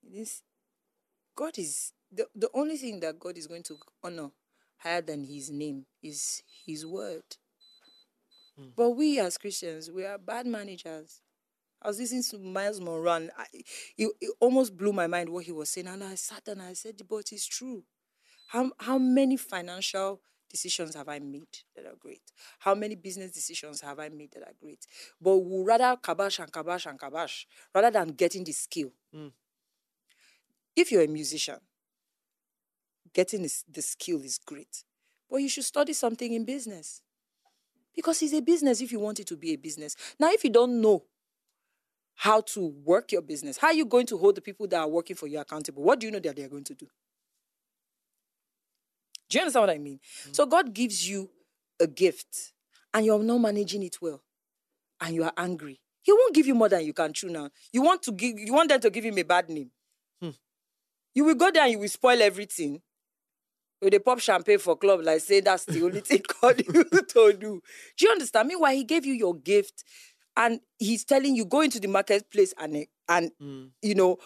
[0.02, 0.42] This,
[1.36, 4.30] God is the, the only thing that God is going to honor
[4.78, 7.22] higher than his name is his word.
[8.58, 8.68] Hmm.
[8.76, 11.20] But we as Christians, we are bad managers.
[11.80, 15.44] I was listening to Myles Munroe and I, it, it almost blew my mind what
[15.44, 15.88] he was saying.
[15.88, 17.82] And I sat and I said, but it's true.
[18.46, 20.20] How, how many financial
[20.50, 22.22] decisions have I made that are great?
[22.58, 24.86] How many business decisions have I made that are great?
[25.20, 28.92] But we rather kabash and kabash and kabash rather than getting the skill.
[29.12, 29.28] Hmm.
[30.76, 31.58] If you're a musician,
[33.12, 34.84] getting the skill is great.
[35.30, 37.02] But you should study something in business.
[37.94, 39.96] Because it's a business if you want it to be a business.
[40.18, 41.04] Now, if you don't know
[42.14, 44.88] how to work your business, how are you going to hold the people that are
[44.88, 45.82] working for you accountable?
[45.82, 46.86] What do you know that they are going to do?
[49.32, 49.98] Do you understand what I mean?
[50.32, 51.30] So God gives you
[51.80, 52.52] a gift
[52.92, 54.22] and you're not managing it well
[55.00, 55.80] and you are angry.
[56.02, 57.48] He won't give you more than you can chew now.
[57.72, 59.70] You want to give you want them to give him a bad name.
[61.14, 62.82] You will go there and you will spoil everything.
[63.80, 67.32] With the pop champagne for club, like say that's the only thing God you to
[67.32, 67.62] do.
[67.96, 68.48] Do you understand?
[68.48, 68.56] me?
[68.56, 69.82] Why he gave you your gift
[70.36, 73.70] and he's telling you go into the marketplace and and Mm.
[73.80, 74.18] you know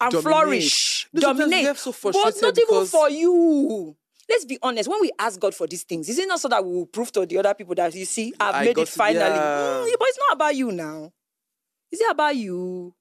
[0.00, 0.22] and Dominate.
[0.22, 1.08] flourish.
[1.14, 1.76] Dominate.
[1.76, 3.96] so but not even for you.
[4.28, 4.88] Let's be honest.
[4.88, 7.12] When we ask God for these things, is it not so that we will prove
[7.12, 9.20] to the other people that you see, I've I made it finally?
[9.20, 9.84] yeah.
[9.84, 11.12] Mm, but it's not about you now.
[11.90, 12.94] Is it about you?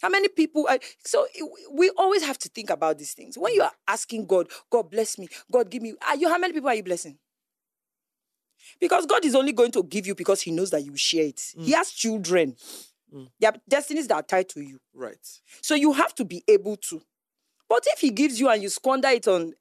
[0.00, 0.66] How many people?
[0.68, 1.26] I, so
[1.72, 3.38] we always have to think about these things.
[3.38, 5.94] When you are asking God, God bless me, God give me.
[6.06, 6.28] Are you?
[6.28, 7.18] How many people are you blessing?
[8.80, 11.40] Because God is only going to give you because He knows that you share it.
[11.58, 12.56] He has children.
[13.38, 14.80] Their destinies that are tied to you.
[14.92, 15.24] Right.
[15.60, 17.00] So you have to be able to.
[17.68, 19.54] But if he gives you and you squander it on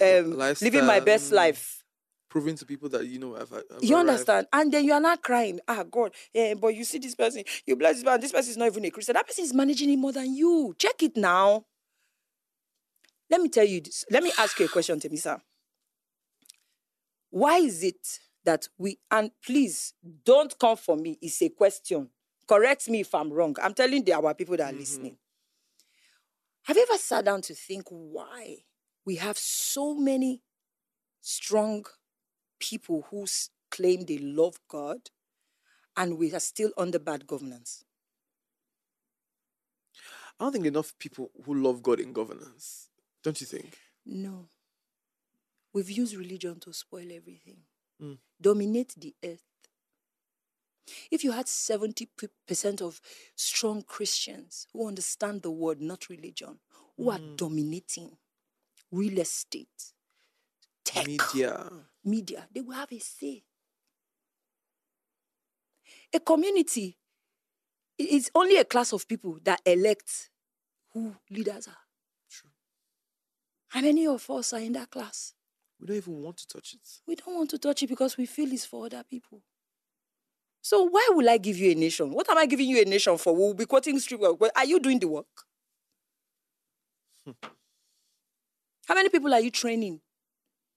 [0.00, 1.82] um, living my best life,
[2.28, 4.08] Proving to people that you know I've, I've you arrived.
[4.08, 4.46] understand?
[4.54, 5.60] And then you are not crying.
[5.68, 8.56] Ah, God, yeah, but you see this person, you bless this man, this person is
[8.56, 9.12] not even a Christian.
[9.12, 10.74] That person is managing it more than you.
[10.78, 11.66] Check it now.
[13.28, 14.06] Let me tell you this.
[14.10, 15.40] Let me ask you a question, Temisa.
[17.28, 19.92] Why is it that we, and please
[20.24, 22.08] don't come for me, it's a question.
[22.48, 23.56] Correct me if I'm wrong.
[23.62, 25.18] I'm telling the, our people that are listening.
[26.62, 28.58] Have you ever sat down to think why
[29.04, 30.42] we have so many
[31.20, 31.84] strong
[32.58, 33.26] people who
[33.70, 35.10] claim they love God
[35.96, 37.84] and we are still under bad governance?
[40.38, 42.88] I don't think enough people who love God in governance.
[43.22, 43.78] Don't you think?
[44.04, 44.48] No.
[45.72, 47.58] We've used religion to spoil everything,
[48.00, 48.18] Mm.
[48.40, 49.44] dominate the earth.
[51.10, 53.00] If you had 70% of
[53.36, 56.58] strong Christians who understand the word, not religion,
[56.96, 58.18] who are dominating
[58.92, 59.92] real estate,
[60.84, 61.70] tech, Media.
[62.04, 63.42] media, they will have a say.
[66.14, 66.98] A community
[67.98, 70.30] is only a class of people that elect
[70.92, 71.76] who leaders are.
[72.30, 72.50] True.
[73.68, 75.34] How many of us are in that class?
[75.80, 76.88] We don't even want to touch it.
[77.06, 79.42] We don't want to touch it because we feel it's for other people.
[80.60, 82.12] So why will I give you a nation?
[82.12, 83.34] What am I giving you a nation for?
[83.34, 84.36] We'll be quoting street work.
[84.54, 85.26] Are you doing the work?
[87.26, 87.32] Hmm.
[88.86, 90.00] How many people are you training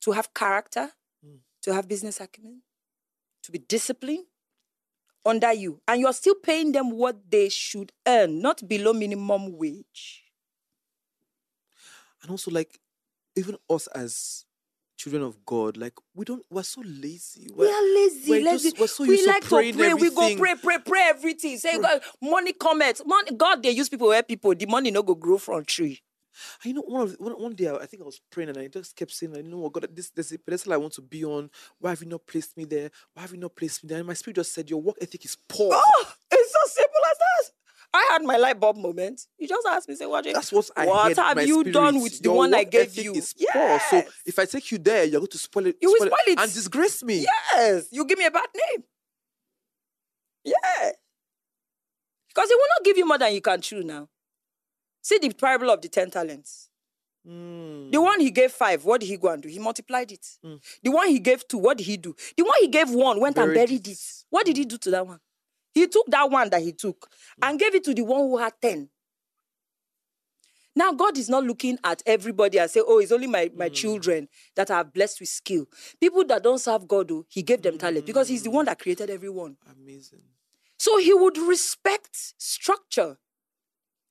[0.01, 0.91] to have character,
[1.23, 1.37] hmm.
[1.63, 2.61] to have business acumen,
[3.43, 4.25] to be disciplined
[5.25, 5.81] under you?
[5.87, 10.23] And you're still paying them what they should earn, not below minimum wage.
[12.21, 12.79] And also, like,
[13.35, 14.45] even us as
[14.97, 17.47] children of God, like, we don't, we're so lazy.
[17.53, 18.31] We We're- lazy.
[18.31, 18.69] we're lazy.
[18.69, 19.71] just- we're so we used like to pray.
[19.71, 21.57] We go pray, pray, pray everything.
[21.57, 23.01] Say God, money comments.
[23.05, 26.01] Money, God, they use people where people the money no go grow from tree.
[26.63, 28.57] And you know, one of one, one day I, I think I was praying and
[28.57, 30.93] I just kept saying, like, you know what, God, this there's a pedestal I want
[30.93, 31.49] to be on.
[31.79, 32.91] Why have you not placed me there?
[33.13, 33.99] Why have you not placed me there?
[33.99, 35.71] And my spirit just said, your work ethic is poor.
[35.73, 37.51] Oh, it's so simple as that.
[37.93, 39.21] I had my light bulb moment.
[39.37, 40.25] You just asked me, say, what?
[40.25, 42.03] That's what I What have you done spirit.
[42.03, 43.13] with the Your one I gave ethic you?
[43.13, 43.79] Is poor.
[43.89, 45.77] So if I take you there, you're going to spoil it.
[45.81, 46.39] You will spoil it.
[46.39, 47.25] and disgrace me.
[47.53, 48.83] Yes, you give me a bad name.
[50.43, 50.91] Yeah.
[52.27, 54.09] Because he will not give you more than you can chew now.
[55.05, 56.67] See the parable of the 10 talents.
[57.29, 57.91] Mm.
[57.91, 59.47] The one he gave five, what did he go and do?
[59.47, 60.25] He multiplied it.
[60.43, 60.55] Hmm.
[60.81, 62.15] The one he gave two, what did he do?
[62.35, 63.91] The one he gave one went and Buried buried it.
[63.91, 63.99] it.
[64.31, 65.19] What did he do to that one?
[65.75, 67.07] He took that one that he took
[67.37, 67.43] hmm.
[67.47, 68.89] and gave it to the one who had 10.
[70.75, 73.73] Now, God is not looking at everybody and say, oh, it's only my, my hmm.
[73.75, 75.67] children that are blessed with skill.
[76.01, 78.79] People that don't serve God, oh, he gave them talent because he's the one that
[78.79, 79.55] created everyone.
[79.71, 80.21] Amazing.
[80.79, 83.17] So he would respect structure.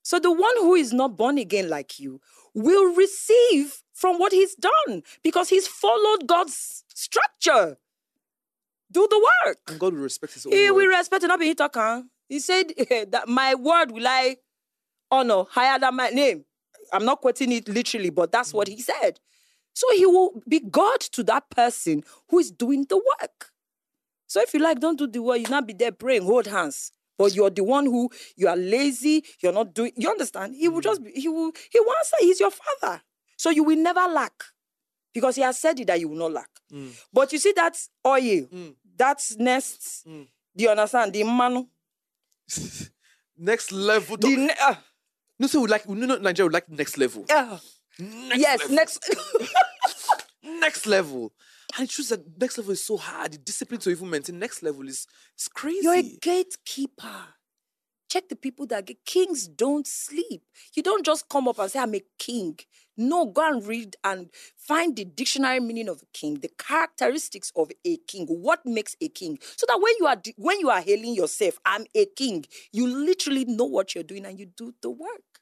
[0.04, 2.20] So the one who is not born again like you
[2.52, 7.78] will receive from what he's done because he's followed God's structure.
[8.92, 9.58] Do the work.
[9.66, 12.02] And God will respect his own He will respect it, not be he talk, huh?
[12.28, 12.72] He said
[13.08, 14.36] that my word will I
[15.10, 16.44] honor higher than my name.
[16.92, 19.18] I'm not quoting it literally, but that's what he said.
[19.72, 23.50] So he will be God to that person who is doing the work.
[24.26, 26.92] So if you like, don't do the work, you not be there praying, hold hands.
[27.16, 30.54] But you're the one who you are lazy, you're not doing you understand?
[30.56, 33.00] He will just be, he will he will answer, he's your father.
[33.36, 34.32] So you will never lack.
[35.12, 36.48] Because he has said it that you will not lack.
[37.12, 37.76] But you see that
[38.06, 38.48] oil,
[38.96, 40.04] that's next.
[40.04, 40.26] Do
[40.56, 41.12] you understand?
[41.12, 41.64] The manu.
[43.38, 44.16] Next level.
[44.16, 44.74] The ne- uh,
[45.38, 47.24] no, so we like no, no, Nigeria would like next level.
[47.28, 47.58] uh,
[47.98, 48.74] Next yes, level.
[48.76, 49.16] next.
[50.42, 51.32] next level.
[51.76, 53.32] And it's true that next level is so hard.
[53.32, 55.06] The discipline to even maintain next level is
[55.38, 55.80] is crazy.
[55.82, 57.34] You're a gatekeeper.
[58.08, 60.42] Check the people that get kings don't sleep.
[60.74, 62.58] You don't just come up and say, I'm a king.
[62.96, 67.72] No, go and read and find the dictionary meaning of a king, the characteristics of
[67.84, 69.38] a king, what makes a king.
[69.56, 73.46] So that when you are when you are hailing yourself, I'm a king, you literally
[73.46, 75.40] know what you're doing and you do the work.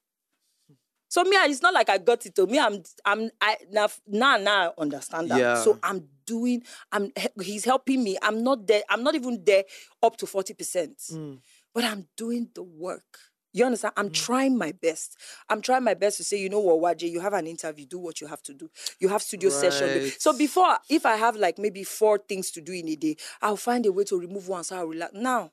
[1.13, 2.35] So me, it's not like I got it.
[2.37, 5.39] To me, I'm, I'm, I now, now, now I understand that.
[5.39, 5.55] Yeah.
[5.57, 6.63] So I'm doing.
[6.91, 7.13] I'm.
[7.43, 8.17] He's helping me.
[8.23, 8.81] I'm not there.
[8.89, 9.65] I'm not even there
[10.03, 11.41] up to forty percent, Mm.
[11.75, 13.19] but I'm doing the work.
[13.53, 13.93] You understand?
[13.99, 14.15] I'm Mm.
[14.15, 15.19] trying my best.
[15.51, 17.85] I'm trying my best to say, you know what, Waje, you have an interview.
[17.85, 18.71] Do what you have to do.
[18.99, 20.11] You have studio session.
[20.19, 23.59] So before, if I have like maybe four things to do in a day, I'll
[23.59, 25.13] find a way to remove one so I'll relax.
[25.13, 25.51] Now,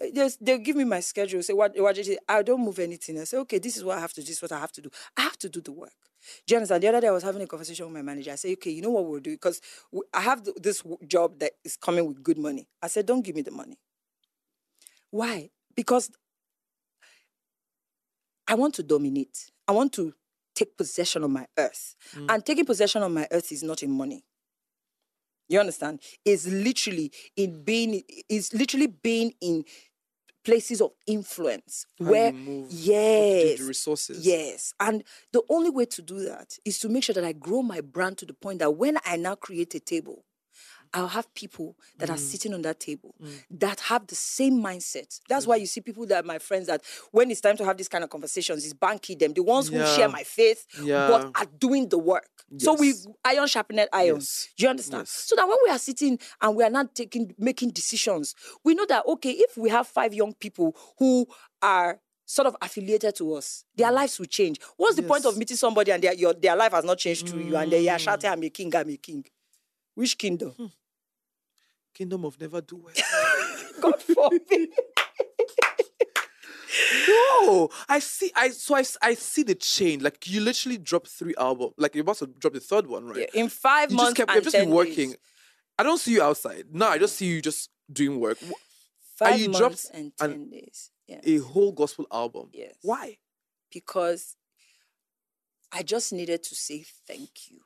[0.00, 1.42] uh, They'll, they'll give me my schedule.
[1.42, 1.72] Say what?
[1.76, 1.98] What?
[2.28, 3.20] I don't move anything.
[3.20, 4.20] I say, okay, this is what I have to.
[4.20, 4.90] do, This is what I have to do.
[5.16, 5.92] I have to do the work.
[6.46, 6.82] Do you understand?
[6.82, 8.30] The other day I was having a conversation with my manager.
[8.32, 9.60] I said, okay, you know what we'll do because
[10.14, 12.68] I have this job that is coming with good money.
[12.80, 13.78] I said, don't give me the money.
[15.10, 15.50] Why?
[15.74, 16.10] Because
[18.46, 19.50] I want to dominate.
[19.66, 20.14] I want to
[20.54, 21.94] take possession of my earth.
[22.30, 24.24] And taking possession of my earth is not in money.
[25.52, 26.00] You understand?
[26.24, 29.64] Is literally in being is literally being in
[30.44, 34.26] places of influence How where you move the- yes the resources.
[34.26, 37.62] yes and the only way to do that is to make sure that i grow
[37.62, 40.24] my brand to the point that when i now create a table
[40.94, 42.14] I'll have people that Mm.
[42.14, 43.14] are sitting on that table
[43.50, 45.20] that have the same mindset.
[45.28, 46.82] That's why you see people that are my friends that
[47.12, 49.76] when it's time to have these kind of conversations, it's banky them, the ones who
[49.76, 49.96] Yeah.
[49.96, 51.08] share my faith, Yeah.
[51.08, 52.28] but are doing the work.
[52.58, 52.92] So we
[53.24, 54.16] iron sharpened iron.
[54.16, 54.48] Yes.
[54.56, 55.02] Do you understand?
[55.02, 55.10] Yes.
[55.10, 58.84] So that when we are sitting and we are not taking making decisions, we know
[58.86, 61.26] that okay, if we have five young people who
[61.62, 64.60] are sort of affiliated to us, their lives will change.
[64.76, 67.38] What's the point of meeting somebody and their your, their life has not changed to
[67.38, 68.32] you and they are shouting, Mm.
[68.34, 69.24] I'm a king, I'm a king.
[69.94, 70.50] Which kingdom?
[70.52, 70.66] Hmm.
[71.94, 72.94] Kingdom of never do well.
[73.80, 74.68] God forbid.
[77.08, 78.32] no, I see.
[78.34, 80.02] I so I, I see the change.
[80.02, 81.74] Like you literally dropped three albums.
[81.76, 83.28] Like you're about to drop the third one, right?
[83.34, 84.30] Yeah, in five you months just kept.
[84.30, 85.08] and You've just 10 been working.
[85.10, 85.18] days.
[85.78, 86.64] I don't see you outside.
[86.72, 88.38] No, I just see you just doing work.
[89.16, 90.90] Five you months dropped and an- 10 days.
[91.06, 91.20] Yeah.
[91.24, 92.48] A whole gospel album.
[92.52, 92.74] Yes.
[92.82, 93.16] Why?
[93.70, 94.36] because
[95.72, 97.60] I just needed to say thank you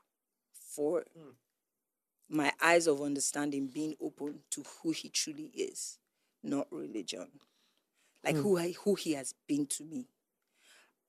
[0.73, 1.31] for Hmm.
[2.29, 5.99] My eyes of understanding being open to who he truly is,
[6.43, 7.29] not religion.
[8.25, 8.43] Like Hmm.
[8.43, 10.09] who I, who he has been to me.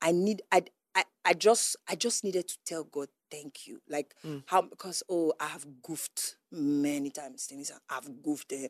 [0.02, 0.64] I need I,
[0.96, 3.82] I I just I just needed to tell God thank you.
[3.90, 4.38] Like Hmm.
[4.46, 7.50] how because oh I have goofed many times.
[7.90, 8.70] I've goofed there,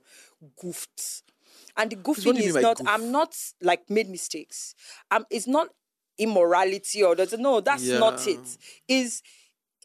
[0.56, 1.24] goofed.
[1.76, 2.88] And the goofing is not goof?
[2.88, 4.76] I'm not like made mistakes.
[5.11, 5.69] Um it's not
[6.18, 8.57] immorality or that no, that's not it.
[8.88, 9.22] Is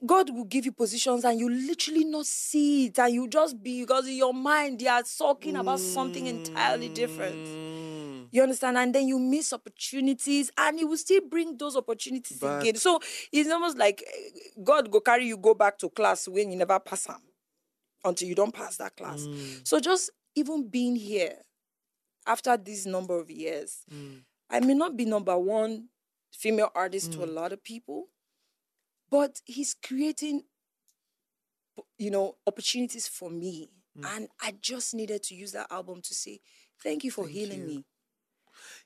[0.04, 3.80] God will give you positions and you literally not see it and you just be
[3.82, 7.36] because in your mind they are talking about something entirely different.
[7.36, 8.28] Mm.
[8.32, 8.78] You understand?
[8.78, 12.76] And then you miss opportunities and he will still bring those opportunities again.
[12.76, 12.98] So
[13.30, 14.30] it's almost like eh,
[14.64, 17.20] God go carry you go back to class when you never pass them
[18.04, 19.20] until you don't pass that class.
[19.22, 19.66] Mm.
[19.68, 21.36] So just even being here
[22.26, 24.22] after this number of years, Mm.
[24.50, 25.88] I may not be number one
[26.30, 27.34] female artist to a Mm.
[27.34, 28.08] lot of people,
[29.12, 30.42] but he's creating,
[31.98, 33.68] you know, opportunities for me.
[34.02, 36.40] And I just needed to use that album to say,
[36.82, 37.66] thank you for Thank healing you.
[37.66, 37.84] me.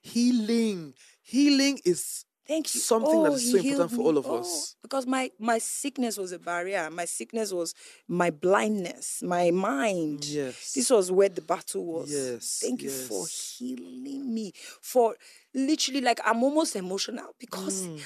[0.02, 0.94] Healing.
[1.22, 2.80] Healing is Thank you.
[2.80, 4.76] something that Oh, is he so important for all of Oh, us.
[4.82, 6.90] Because my my sickness was a barrier.
[6.90, 7.72] My sickness was
[8.08, 10.24] my blindness, my mind.
[10.24, 10.72] Yes.
[10.74, 12.10] This was where the battle was.
[12.10, 14.52] Yes, Thank you for healing me.
[14.80, 15.16] For
[15.54, 18.00] literally, like I'm almost emotional because Mm.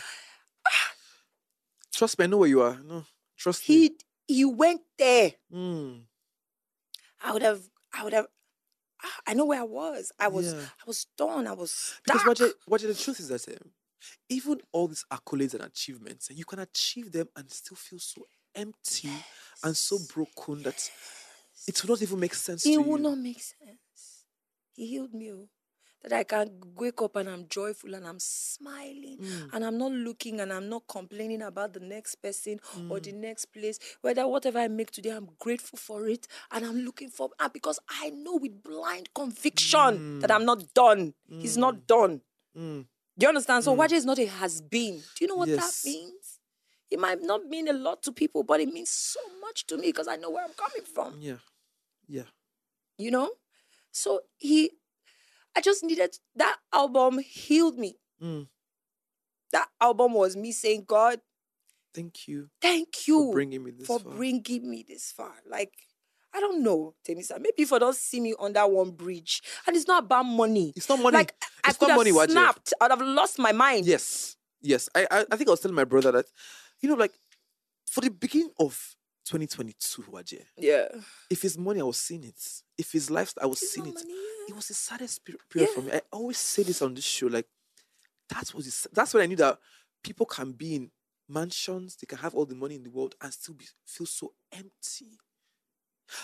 [2.00, 2.78] Trust me, I know where you are.
[2.82, 3.04] No,
[3.36, 3.74] trust me.
[3.74, 3.96] he
[4.26, 5.34] he went there.
[5.52, 6.04] Mm.
[7.22, 7.60] I would have
[7.92, 8.26] I would have
[9.26, 10.10] I know where I was.
[10.18, 10.60] I was Yeah.
[10.62, 11.46] I was done.
[11.46, 12.38] I was Because stuck.
[12.66, 13.72] what Waje, the truth is that um,
[14.30, 18.22] even all these accolades and achievements, you can achieve them and still feel so
[18.54, 19.12] empty
[19.62, 20.90] and so broken that
[21.68, 23.02] it will not even make sense It will you.
[23.10, 24.24] not make sense.
[24.72, 25.50] He healed me.
[26.02, 29.50] That I can wake up and I'm joyful and I'm smiling Mm.
[29.52, 32.58] and I'm not looking and I'm not complaining about the next person
[32.88, 33.02] or Mm.
[33.02, 33.78] the next place.
[34.00, 37.78] Whether whatever I make today, I'm grateful for it and I'm looking for ah, because
[37.88, 41.12] I know with blind conviction that I'm not done.
[41.38, 42.22] He's not done.
[42.56, 42.86] Mm.
[43.18, 43.64] Do you understand?
[43.64, 44.96] So is not a has been.
[45.16, 45.82] Do you know what Yes.
[45.82, 46.38] that means?
[46.90, 49.88] It might not mean a lot to people, but it means so much to me
[49.88, 51.38] because I know where I'm coming from Yeah.
[52.08, 52.24] Yeah.
[52.98, 53.30] you know
[53.92, 54.70] so he
[55.56, 58.48] i just needed that album healed me Mm.
[59.52, 61.20] that album was me saying god
[61.94, 64.12] Thank you thank you for bringing me this for far.
[64.12, 65.72] bringing me this far like
[66.32, 69.88] i don't know temisa maybe if i don't see me under one bridge and it's
[69.88, 71.16] not about money It's not money.
[71.16, 74.36] like i It's could not have money, snapped i'd have lost my mind Yes.
[74.62, 74.90] Yes.
[74.94, 76.26] I, I I think I was telling my brother that,
[76.80, 77.14] you know, like
[77.86, 78.94] for the beginning of
[79.24, 80.86] 2022, Waje, yeah
[81.30, 82.38] if it's money, I was seeing it.
[82.76, 83.94] If it's lifestyle, I was It's seeing it.
[83.94, 84.14] money.
[84.50, 85.92] It was the saddest pe- period for me.
[85.92, 87.28] I always say this on this show.
[87.28, 87.46] Like,
[88.30, 89.58] that was the, that's when I knew that
[90.02, 90.90] people can be in
[91.28, 94.32] mansions, they can have all the money in the world and still be, feel so
[94.52, 95.20] empty.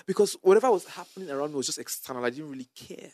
[0.06, 2.24] Because whatever was happening around me was just external.
[2.24, 3.12] I didn't really care.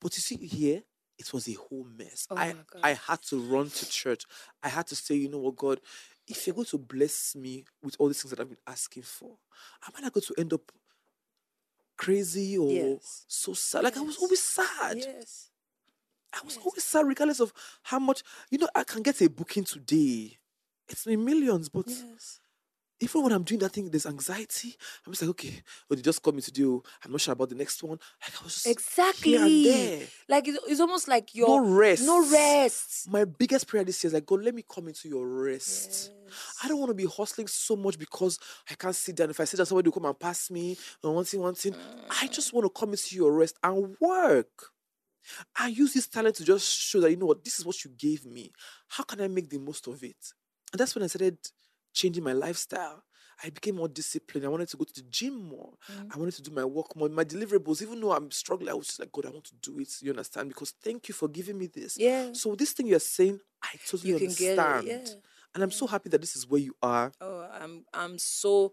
[0.00, 0.82] But you see, here,
[1.18, 2.28] it was a whole mess.
[2.30, 2.54] Oh I.
[2.80, 4.24] I had to run to church.
[4.62, 5.80] I had to say, you know what, God,
[6.28, 9.36] if you're going to bless me with all these things that I've been asking for,
[9.84, 10.70] am I not going to end up
[11.96, 13.24] crazy or Yes.
[13.28, 13.84] so sad?
[13.84, 14.96] Like I was always sad.
[14.96, 15.50] Yes.
[16.32, 16.64] I was Yes.
[16.64, 17.52] always sad, regardless of
[17.84, 18.22] how much.
[18.50, 20.38] You know, I can get a booking today.
[20.88, 22.40] It's in millions, but Yes.
[23.04, 24.74] Even when I'm doing that thing, there's anxiety.
[25.06, 26.82] I'm just like, okay, oh, they just called me to do.
[26.84, 27.98] Oh, I'm not sure about the next one.
[28.22, 29.32] Like I was just Exactly.
[29.32, 30.06] here and there.
[30.28, 32.02] Like it's, it's almost like your No rest.
[32.04, 33.10] No rest.
[33.10, 36.10] My biggest prayer this year is like, God, let me come into your rest.
[36.62, 38.38] I don't want to be hustling so much because
[38.70, 39.30] I can't sit down.
[39.30, 40.76] If I sit down, somebody will come and pass me.
[41.02, 41.74] And one thing, one thing.
[42.10, 42.54] I just mm.
[42.54, 44.70] want to come into your rest and work.
[45.56, 47.90] I use this talent to just show that you know what this is what you
[47.96, 48.52] gave me.
[48.88, 50.16] How can I make the most of it?
[50.72, 51.38] And that's when I started
[51.94, 53.02] changing my lifestyle.
[53.42, 54.46] I became more disciplined.
[54.46, 55.72] I wanted to go to the gym more.
[55.92, 56.14] Mm.
[56.14, 57.08] I wanted to do my work more.
[57.08, 59.80] My deliverables, even though I'm struggling, I was just like, God, I want to do
[59.80, 59.88] it.
[60.02, 60.48] You understand?
[60.48, 61.96] Because thank you for giving me this.
[61.98, 62.32] Yeah.
[62.32, 64.86] So this thing you're saying, I totally You understand.
[64.88, 65.08] it.
[65.08, 65.14] Yeah.
[65.54, 67.12] And I'm so happy that this is where you are.
[67.20, 68.72] Oh, I'm I'm so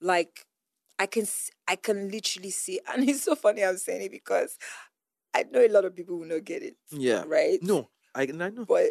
[0.00, 0.44] like
[0.98, 1.26] I can
[1.66, 4.58] I can literally see, and it's so funny I'm saying it because
[5.34, 6.76] I know a lot of people will not get it.
[6.90, 7.24] Yeah.
[7.26, 7.58] Right.
[7.62, 8.64] No, I, I know.
[8.66, 8.86] but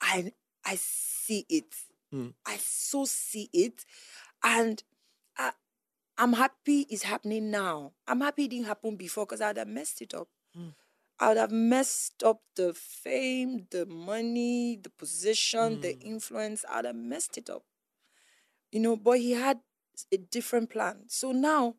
[0.00, 0.32] I
[0.64, 1.74] I see it.
[2.12, 2.34] Mm.
[2.46, 3.84] I so see it,
[4.42, 4.82] and
[5.36, 5.52] I
[6.18, 7.92] I'm happy it's happening now.
[8.06, 10.28] I'm happy it didn't happen before because I'd have messed it up.
[10.56, 10.74] Mm.
[11.20, 16.02] I would have messed up the fame, the money, the position, the Mm.
[16.02, 16.64] influence.
[16.68, 17.64] I'd have messed it up.
[18.70, 19.60] You know, but he had
[20.12, 21.04] a different plan.
[21.08, 21.76] So now,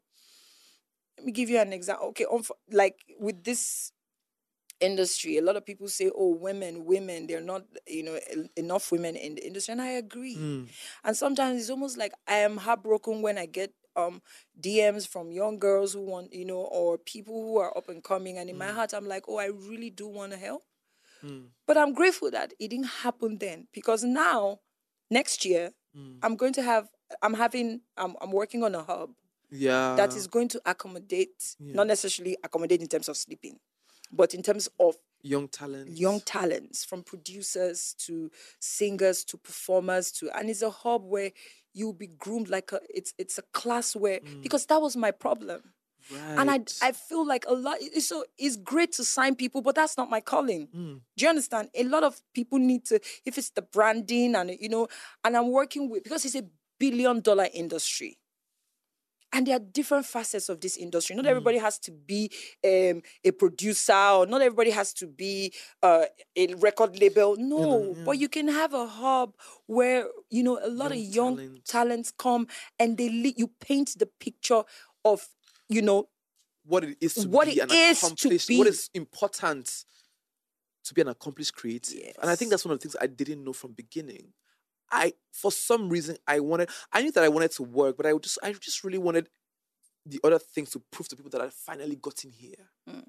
[1.17, 2.07] let me give you an example.
[2.09, 3.91] Okay, unf- like with this
[4.79, 8.19] industry, a lot of people say, "Oh, women, women, they're not, you know,
[8.55, 10.35] enough women in the industry," and I agree.
[10.37, 10.67] Mm.
[11.03, 14.21] And sometimes it's almost like I am heartbroken when I get um
[14.59, 18.37] DMs from young girls who want, you know, or people who are up and coming,
[18.37, 20.63] and in my heart, I'm like, "Oh, I really do want to help,"
[21.23, 21.49] Mm.
[21.67, 24.59] but I'm grateful that it didn't happen then because now,
[25.09, 26.19] next year, Mm.
[26.21, 26.87] I'm going to have,
[27.23, 29.09] I'm having, I'm, I'm working on a hub
[29.49, 29.95] Yeah.
[29.95, 31.73] that is going to accommodate, Yeah.
[31.73, 33.59] not necessarily accommodate in terms of sleeping,
[34.11, 35.99] but in terms of young talents.
[35.99, 41.31] young talents from producers to singers to performers to and it's a hub where
[41.73, 45.61] you'll be groomed like a it's it's a class where because that was my problem.
[46.11, 46.39] Right.
[46.39, 49.75] and I I feel like a lot it's so it's great to sign people but
[49.75, 50.67] that's not my calling.
[50.75, 51.01] Mm.
[51.17, 51.69] do you understand?
[51.75, 54.87] A lot of people need to if it's the branding and you know
[55.23, 56.45] and I'm working with because it's a
[56.79, 58.17] billion dollar industry
[59.31, 61.15] and there are different facets of this industry.
[61.15, 62.31] Not everybody has to be
[62.65, 65.53] um, a producer, or not everybody has to be
[65.83, 67.35] uh, a record label.
[67.37, 69.35] No, but you can have a hub
[69.67, 71.65] where you know a lot Young of young talent.
[71.65, 72.47] talents come
[72.79, 74.63] and they le- you paint the picture
[75.05, 75.27] of
[75.67, 76.07] you know
[76.65, 78.69] what it is to What be it an is to accomplished, what be.
[78.69, 79.85] is important
[80.85, 82.13] to be an accomplished creative.
[82.21, 84.33] And I think that's one of the things I didn't know from beginning.
[84.91, 88.13] I, for some reason, I wanted, I knew that I wanted to work, but I
[88.17, 89.29] just, I just really wanted
[90.05, 92.69] the other things to prove to people that I finally got in here.
[92.89, 93.03] Mm.
[93.03, 93.05] And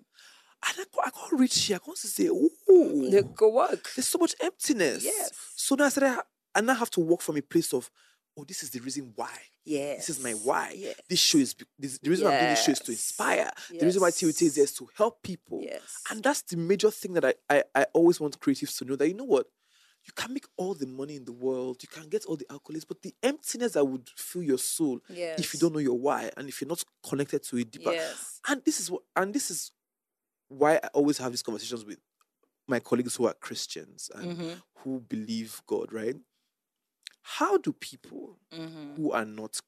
[0.63, 1.77] I can't, I can't reach here.
[1.77, 3.89] I can't say, ooh, they go work.
[3.97, 5.05] there's so much emptiness.
[5.05, 5.31] Yes.
[5.57, 6.19] So now I said, I,
[6.55, 7.91] I now have to work from a place of,
[8.37, 9.31] oh, this is the reason why.
[9.65, 10.75] Yes, This is my why.
[10.77, 10.97] Yes.
[11.09, 12.99] This show is this, the reason I'm doing this show is to Yes.
[13.01, 13.51] inspire.
[13.71, 15.61] The reason why TOT is there is to help people.
[15.63, 16.03] Yes.
[16.11, 19.09] And that's the major thing that I, I, I always want creatives to know that
[19.09, 19.47] you know what?
[20.05, 22.87] You can make all the money in the world, you can get all the accolades,
[22.89, 25.01] but the emptiness that would fill your soul
[25.39, 27.93] if you don't know your why and if you're not connected to it deeper.
[27.93, 28.41] Yes.
[28.49, 29.73] And this is what and this is
[30.49, 31.99] why I always have these conversations with
[32.67, 34.55] my colleagues who are Christians and Mm-hmm.
[34.79, 36.17] who believe God, right?
[37.23, 38.97] How do people Mm-hmm.
[38.97, 39.61] who are not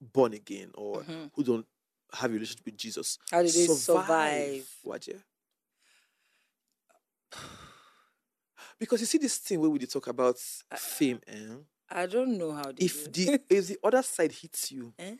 [0.00, 1.30] born again or Mhm.
[1.34, 1.66] who don't
[2.14, 4.66] have a relationship with Jesus How do they survive?
[4.84, 5.22] Wadia?
[8.78, 10.38] Because you see this thing where we talk about
[10.76, 11.54] fame, eh?
[11.90, 13.26] I don't know how If do.
[13.26, 15.16] the if the other side hits you, Eh?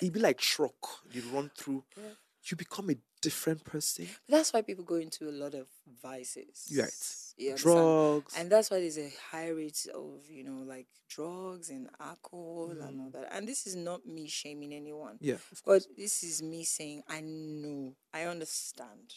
[0.00, 0.74] it be like truck
[1.12, 1.84] You run through.
[1.96, 2.02] Yeah.
[2.44, 4.08] You become a different person.
[4.28, 5.68] That's why people go into a lot of
[6.02, 6.72] vices.
[6.76, 6.90] Right.
[7.36, 7.56] You?
[7.56, 8.34] Drugs.
[8.36, 13.00] And that's why there's a high rate of, you know, like drugs and alcohol and
[13.00, 13.28] all that.
[13.32, 15.18] And this is not me shaming anyone.
[15.20, 15.34] yeah.
[15.34, 19.14] of But this is me saying, I know, I understand.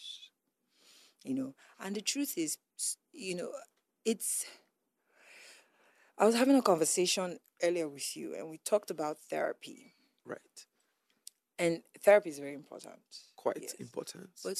[1.26, 2.56] You know, and the truth is,
[3.12, 3.50] you know,
[4.04, 4.46] it's.
[6.16, 9.94] I was having a conversation earlier with you, and we talked about therapy.
[10.24, 10.66] Right.
[11.58, 13.00] And therapy is very important.
[13.34, 13.74] Quite Yes.
[13.74, 14.30] important.
[14.44, 14.58] But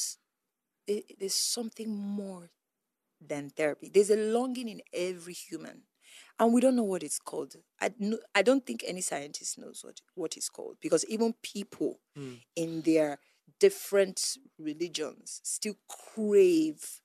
[0.89, 2.51] it, there's something more
[3.21, 3.89] than therapy.
[3.93, 5.83] There's a longing in every human,
[6.39, 7.55] and we don't know what it's called.
[7.81, 12.01] I, no, I don't think any scientist knows what, what it's called because even people
[12.17, 12.41] Mm.
[12.57, 13.19] in their
[13.61, 17.01] different religions still crave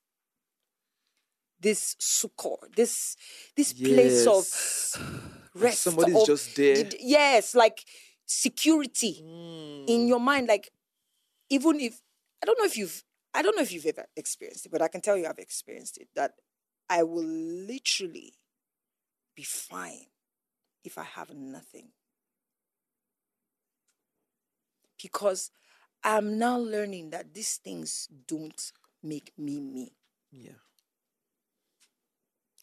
[1.60, 3.16] this succor, this
[3.56, 4.98] this place of Yes.
[5.54, 5.82] rest.
[5.82, 6.90] somebody's of- just there.
[7.00, 7.86] Yes, like
[8.26, 9.86] security Mm.
[9.90, 10.72] in your mind like
[11.50, 12.02] even if
[12.42, 13.04] i don't know if you've
[13.34, 15.98] i don't know if you've ever experienced it but i can tell you i've experienced
[15.98, 16.32] it that
[16.90, 18.32] i will literally
[19.36, 20.06] be fine
[20.86, 21.90] if i have nothing
[25.02, 25.52] because
[26.04, 28.72] i'm now learning that these things don't
[29.04, 29.94] make me me
[30.32, 30.60] Yeah.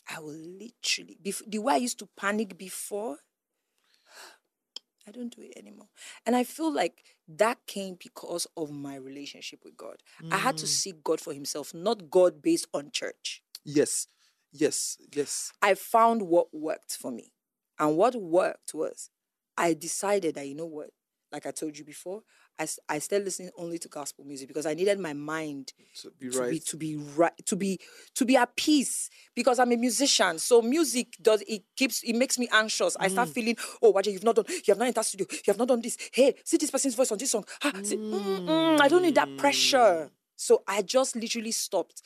[0.08, 3.18] i will literally bef- the way i used to panic before
[5.06, 5.88] I don't do it anymore.
[6.26, 10.02] And I feel like that came because of my relationship with God.
[10.30, 10.68] I had to Mm.
[10.68, 13.42] seek God for Himself, not God based on church.
[13.64, 14.06] Yes.
[14.52, 14.98] Yes.
[15.14, 15.50] Yes.
[15.62, 17.32] I found what worked for me.
[17.78, 19.08] And what worked was
[19.56, 20.90] I decided that, you know what,
[21.32, 22.22] like I told you before,
[22.58, 25.72] I, I started listening only to gospel music because I needed my mind
[26.02, 26.50] To be to right.
[26.50, 27.78] be to be right to be
[28.14, 30.38] to be at peace because I'm a musician.
[30.38, 32.96] So music does it keeps it makes me anxious.
[32.98, 35.58] I start feeling, oh, Waje, you've not done, you have not entered studio, you have
[35.58, 35.96] not done this.
[36.12, 37.44] Hey, see this person's voice on this song.
[37.64, 40.10] Ah, see, mm, mm, I don't need that pressure.
[40.36, 42.00] So I just literally stopped.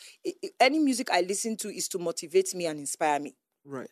[0.59, 3.35] Any music I listen to is to motivate me and inspire me.
[3.65, 3.89] right.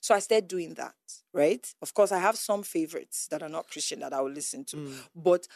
[0.00, 0.94] So I started doing that,
[1.32, 1.64] right?
[1.80, 4.76] Of course, I have some favorites that are not Christian that I will listen to,
[4.76, 4.94] Mm.
[5.14, 5.48] but mm,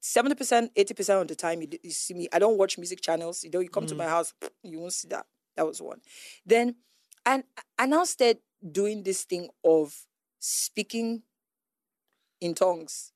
[0.00, 2.28] seventy percent, eighty percent of the time, you, you see me.
[2.32, 3.44] I don't watch music channels.
[3.44, 3.98] You know, you come to mm.
[3.98, 5.26] my house, you won't see that.
[5.56, 6.00] That was one.
[6.46, 6.76] Then,
[7.26, 7.44] and
[7.78, 8.38] I now started
[8.70, 9.94] doing this thing of
[10.38, 11.22] speaking
[12.40, 13.12] in tongues.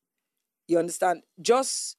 [0.68, 1.23] You understand?
[1.40, 1.97] Just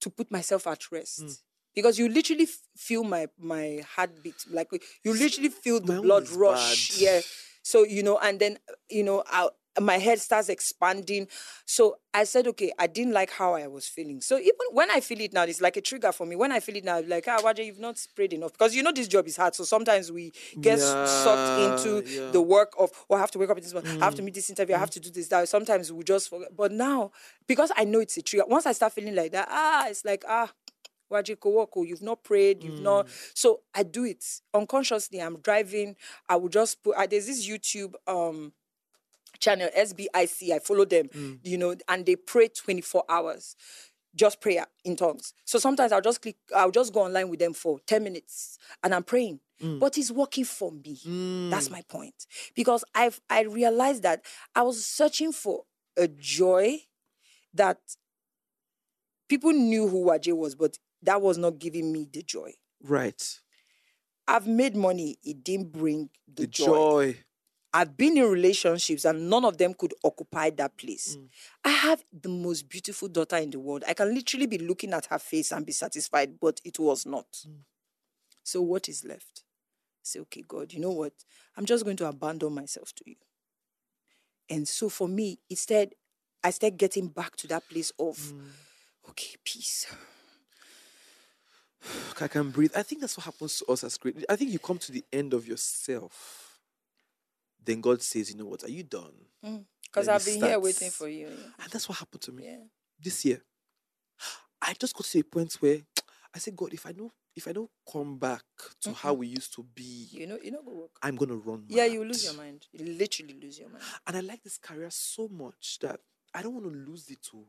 [0.00, 1.24] to put myself at rest.
[1.24, 1.38] Mm.
[1.74, 4.68] Because you literally f- feel my my heartbeat, like
[5.04, 6.90] you literally feel the My blood rush.
[6.90, 7.00] bad.
[7.00, 7.20] Yeah,
[7.62, 11.28] so you know, and then you know, I, my head starts expanding.
[11.64, 14.20] So I said, okay, I didn't like how I was feeling.
[14.20, 16.36] So even when I feel it now, it's like a trigger for me.
[16.36, 18.92] When I feel it now, like, ah, Waje, you've not sprayed enough because you know
[18.92, 19.54] this job is hard.
[19.54, 22.30] So sometimes we get s- sucked into Yeah, yeah.
[22.30, 24.22] the work of, oh, I have to wake up in this morning, I have to
[24.22, 24.26] Mm.
[24.26, 25.28] meet this interview, I have to do this.
[25.28, 26.56] That sometimes we just forget.
[26.56, 27.12] But now,
[27.46, 30.24] because I know it's a trigger, once I start feeling like that, ah, it's like
[30.28, 30.52] ah.
[31.10, 33.06] Waje Kowoko, you've not prayed, you've not.
[33.34, 35.20] So I do it unconsciously.
[35.20, 35.94] I'm driving.
[36.28, 36.96] I will just put.
[36.96, 38.52] I, there's this YouTube um
[39.38, 40.50] channel SBIC.
[40.50, 41.38] I follow them, mm.
[41.42, 43.56] you know, and they pray 24 hours,
[44.14, 45.34] just prayer in tongues.
[45.44, 46.36] So sometimes I'll just click.
[46.54, 49.40] I'll just go online with them for 10 minutes, and I'm praying.
[49.62, 49.80] Mm.
[49.80, 50.98] But it's working for me.
[51.06, 51.50] Mm.
[51.50, 52.26] That's my point.
[52.54, 54.22] Because I've I realized that
[54.54, 55.64] I was searching for
[55.96, 56.78] a joy
[57.54, 57.78] that
[59.28, 62.52] people knew who Waje was, but that was not giving me the joy.
[62.82, 63.40] Right.
[64.28, 66.64] I've made money, it didn't bring the, The joy.
[66.66, 67.18] joy.
[67.76, 71.18] I've been in relationships and none of them could occupy that place.
[71.20, 71.28] Mm.
[71.62, 73.84] I have the most beautiful daughter in the world.
[73.86, 77.30] I can literally be looking at her face and be satisfied, but it was not.
[77.46, 77.58] Mm.
[78.42, 79.42] So what is left?
[80.02, 81.12] Say, okay, God, you know what?
[81.54, 83.16] I'm just going to abandon myself to you.
[84.48, 85.92] And so for me, instead,
[86.42, 88.40] I start getting back to that place of, mm.
[89.10, 89.86] okay, peace.
[92.22, 92.72] I can breathe.
[92.74, 94.24] I think that's what happens to us as great.
[94.30, 96.45] I think you come to the end of yourself.
[97.66, 99.12] Then God says, you know what, are you done?
[99.44, 101.26] Mm, because Then I've been here waiting for you.
[101.26, 102.64] And that's what happened to me Yeah.
[102.98, 103.42] this year.
[104.62, 105.80] I just got to a point where
[106.34, 108.44] I said, God, if I know if I don't come back
[108.80, 109.20] to how mm-hmm.
[109.20, 110.90] we used to be, You know, you know, go work.
[111.02, 111.66] I'm gonna run.
[111.68, 111.76] Mad.
[111.76, 112.66] Yeah, you lose your mind.
[112.72, 113.84] You literally lose your mind.
[114.06, 116.00] And I like this career so much that
[116.34, 117.44] I don't want to lose it too.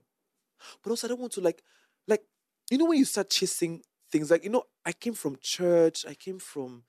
[0.84, 1.64] But also I don't want to like
[2.08, 2.24] like
[2.70, 3.82] you know when you start chasing
[4.12, 6.84] things like you know I came from church, I came from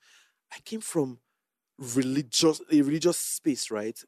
[0.52, 1.20] I came from
[1.78, 3.98] religious a religious space, right?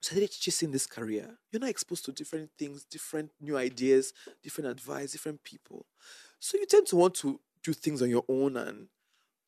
[0.00, 1.38] So started chasing this career.
[1.50, 5.84] You're not exposed to different things, different new ideas, different advice, different people.
[6.38, 8.88] So you tend to want to do things on your own and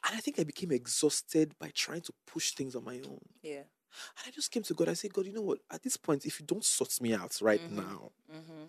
[0.05, 3.21] and I think I became exhausted by trying to push things on my own.
[3.41, 3.63] Yeah.
[4.17, 4.89] And I just came to God.
[4.89, 5.59] I said, God, you know what?
[5.71, 7.77] At this point, if you don't sort me out right mm-hmm.
[7.77, 8.65] now, mm-hmm.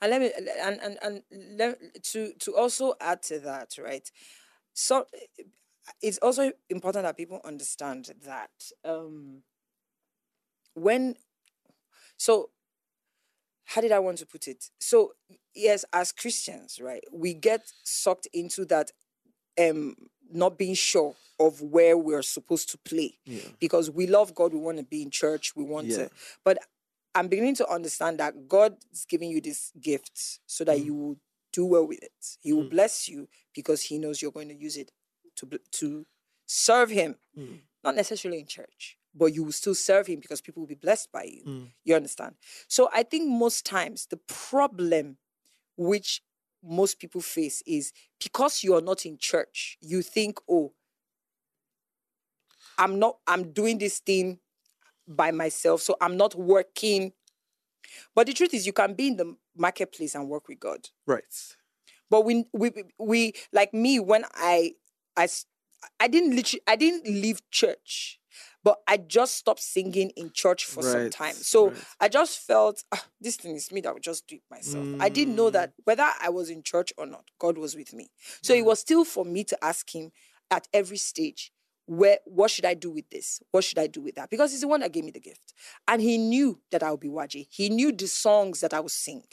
[0.00, 1.22] And let me and and and
[1.58, 4.10] let, to to also add to that, right?
[4.74, 5.06] So
[6.00, 8.50] it's also important that people understand that
[8.84, 9.42] um
[10.74, 11.14] when
[12.16, 12.50] so
[13.64, 14.66] how did I want to put it?
[14.80, 15.12] So
[15.54, 18.90] yes, as Christians, right, we get sucked into that
[19.58, 19.96] um
[20.30, 23.40] not being sure of where we're supposed to play Yeah.
[23.60, 25.96] because we love God, we want to be in church, we want Yeah.
[25.96, 26.10] to,
[26.44, 26.58] but
[27.14, 31.16] I'm beginning to understand that God is giving you this gift so that you will
[31.52, 32.36] do well with it.
[32.40, 34.90] He will bless you because He knows you're going to use it
[35.50, 36.06] to to
[36.46, 37.60] serve him, mm.
[37.84, 41.10] not necessarily in church, but you will still serve him because people will be blessed
[41.12, 41.42] by you.
[41.46, 41.66] Mm.
[41.84, 42.34] You understand?
[42.68, 45.18] So I think most times the problem
[45.76, 46.22] which
[46.62, 47.92] most people face is
[48.22, 50.72] because you are not in church, you think, oh,
[52.78, 54.38] I'm not, I'm doing this thing
[55.06, 57.12] by myself, so I'm not working.
[58.14, 60.88] But the truth is, you can be in the marketplace and work with God.
[61.06, 61.24] Right.
[62.08, 64.72] But we, we, we, like me, when I,
[65.16, 65.28] I,
[66.00, 68.18] I didn't literally, I didn't leave church,
[68.64, 71.34] but I just stopped singing in church for some time.
[71.42, 71.84] So right.
[72.00, 74.88] I just felt "Ah, this thing is me that would just do it myself.
[75.00, 75.52] I didn't know Mm.
[75.54, 78.10] that whether I was in church or not, God was with me.
[78.42, 78.58] So Mm.
[78.58, 80.12] it was still for me to ask Him
[80.50, 81.52] at every stage,
[81.86, 83.40] where what should I do with this?
[83.50, 84.30] What should I do with that?
[84.30, 85.52] Because He's the one that gave me the gift,
[85.88, 87.46] and He knew that I would be Waje.
[87.50, 89.24] He knew the songs that I would sing.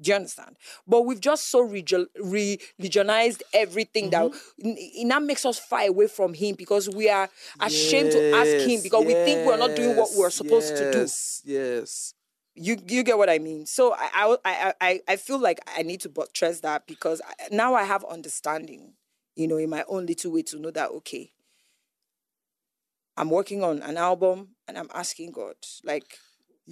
[0.00, 0.56] Do you understand?
[0.86, 4.36] But we've just so religionized everything that Mm-hmm.
[4.64, 7.28] n- it now makes us far away from Him because we are
[7.60, 10.76] ashamed to ask Him Yes, because we think we're not doing what we're yes, supposed
[10.76, 11.12] to do.
[11.12, 11.42] Yes.
[11.44, 12.14] Yes.
[12.54, 13.66] You you get what I mean?
[13.66, 17.74] So I I I I, feel like I need to buttress that because I, now
[17.74, 18.94] I have understanding,
[19.36, 21.32] you know, in my own little way to know that okay,
[23.16, 26.18] I'm working on an album and I'm asking God, like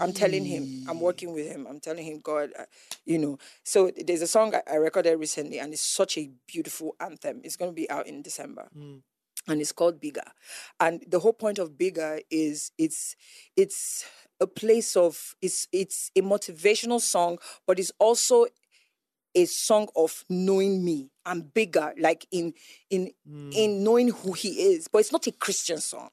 [0.01, 1.67] I'm telling him, I'm working with him.
[1.69, 2.65] I'm telling him, God, uh,
[3.05, 3.39] you know.
[3.65, 7.41] So there's a song I, I recorded recently, and it's such a beautiful anthem.
[7.45, 8.69] It's going to be out in December,
[9.49, 10.23] and it's called Bigger.
[10.81, 13.17] And the whole point of Bigger is it's
[13.57, 14.05] it's
[14.41, 18.47] a place of it's it's a motivational song, but it's also
[19.35, 21.11] a song of knowing me.
[21.25, 22.55] I'm bigger, like in
[22.91, 23.11] in
[23.53, 24.89] in knowing who he is.
[24.89, 26.11] But it's not a Christian song.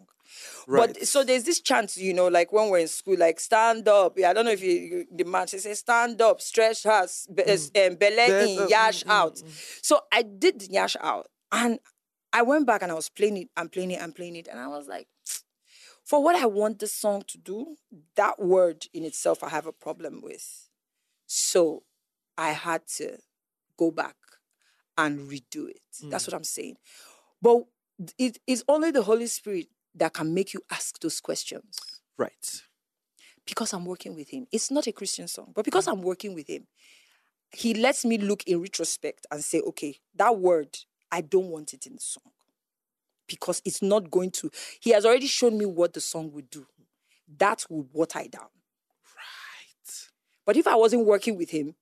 [0.68, 0.94] Right.
[0.94, 4.18] But so there's this chant, you know, like when we're in school, like stand up.
[4.18, 7.28] Yeah, I don't know if you, you the man They say stand up, stretch hands,
[7.34, 9.44] be, um, belly Be- in, uh, yash mm, mm, out.
[9.82, 11.80] So I did yash out, and
[12.32, 14.60] I went back and I was playing it and playing it and playing it, and
[14.60, 15.08] I was like,
[16.04, 17.76] for what I want this song to do,
[18.16, 20.70] that word in itself I have a problem with.
[21.26, 21.84] So
[22.38, 23.18] I had to
[23.78, 24.16] go back
[24.98, 25.82] and redo it.
[26.10, 26.76] That's what I'm saying.
[27.42, 27.64] But
[28.18, 29.68] it is only the Holy Spirit
[30.00, 31.80] that can make you ask those questions
[32.18, 32.62] Right.
[33.46, 34.48] because I'm working with Him.
[34.52, 35.94] It's not a Christian song, but because mm.
[35.94, 36.68] I'm working with Him,
[37.52, 40.78] He lets me look in retrospect and say, okay, that word,
[41.12, 42.32] I don't want it in the song
[43.30, 44.52] because it's not going to.
[44.82, 46.66] He has already shown me what the song would do.
[47.38, 48.50] That would water it down.
[49.16, 50.10] Right.
[50.46, 51.76] But if I wasn't working with him,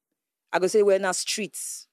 [0.52, 1.88] I go say we're in our streets.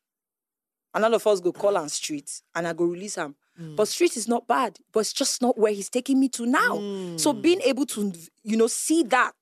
[0.92, 3.36] And none of us go call on streets and I go release him.
[3.60, 3.76] Mm.
[3.76, 6.74] But street is not bad, but it's just not where he's taking me to now.
[7.16, 7.42] So mm.
[7.42, 8.12] being able to,
[8.42, 9.34] you know, see that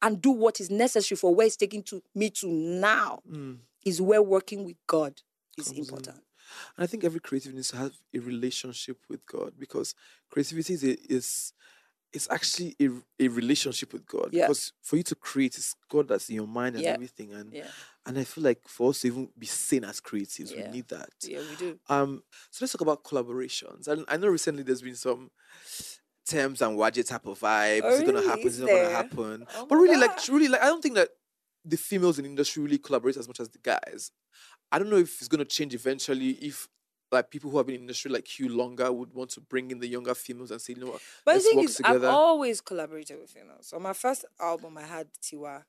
[0.00, 3.58] and do what is necessary for where he's taking to me to now mm.
[3.84, 5.20] is where working with God
[5.56, 6.18] is important.
[6.76, 9.94] And I think every creative needs to have a relationship with God because
[10.30, 11.52] creativity is a, is
[12.12, 12.88] it's actually a,
[13.20, 14.30] a relationship with God.
[14.32, 14.42] Yeah.
[14.46, 16.90] Because for you to create, it's God that's in your mind and Yeah.
[16.92, 17.32] everything.
[17.32, 17.66] And Yeah.
[18.04, 21.10] and I feel like for us to even be seen as creatives, we need that.
[21.22, 21.78] Yeah, we do.
[21.88, 23.86] Um, so let's talk about collaborations.
[23.88, 25.30] And I know recently there's been some
[26.26, 27.80] Tems and Waje type of vibe.
[27.84, 28.46] Oh, is it gonna happen?
[28.46, 29.46] Is Is it not gonna happen?
[29.56, 30.28] Oh but really, like, God.
[30.28, 31.08] really, like, I don't think that
[31.64, 34.10] the females in the industry really collaborate as much as the guys.
[34.70, 36.30] I don't know if it's gonna change eventually.
[36.32, 36.68] If
[37.12, 39.70] like people who have been in the industry like Hugh Longer would want to bring
[39.70, 41.76] in the younger females and say, you know what, But let's the thing work is,
[41.76, 42.06] together.
[42.08, 43.72] I've always collaborated with females.
[43.72, 45.64] On my first album, I had Tiwa.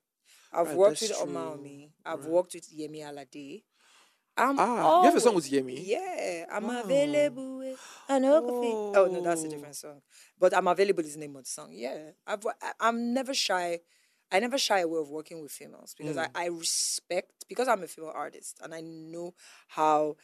[0.52, 1.52] I've Right, worked with Oma true.
[1.54, 1.90] Omi.
[2.06, 2.28] I've Right.
[2.28, 3.62] worked with Yemi Alade.
[4.36, 5.86] I'm Ah, you have a song with Yemi?
[5.86, 6.82] Yeah, I'm Wow.
[6.84, 7.76] available.
[8.08, 8.42] I know.
[8.48, 8.90] Oh.
[8.94, 9.50] oh no, that's a Oh.
[9.50, 10.02] different song.
[10.38, 11.70] But I'm available is the name of the song.
[11.72, 12.44] Yeah, I've
[12.80, 13.80] I'm never shy.
[14.32, 16.26] I never shy away of working with females because Mm.
[16.34, 19.34] I, I respect because I'm a female artist and I know
[19.68, 20.16] how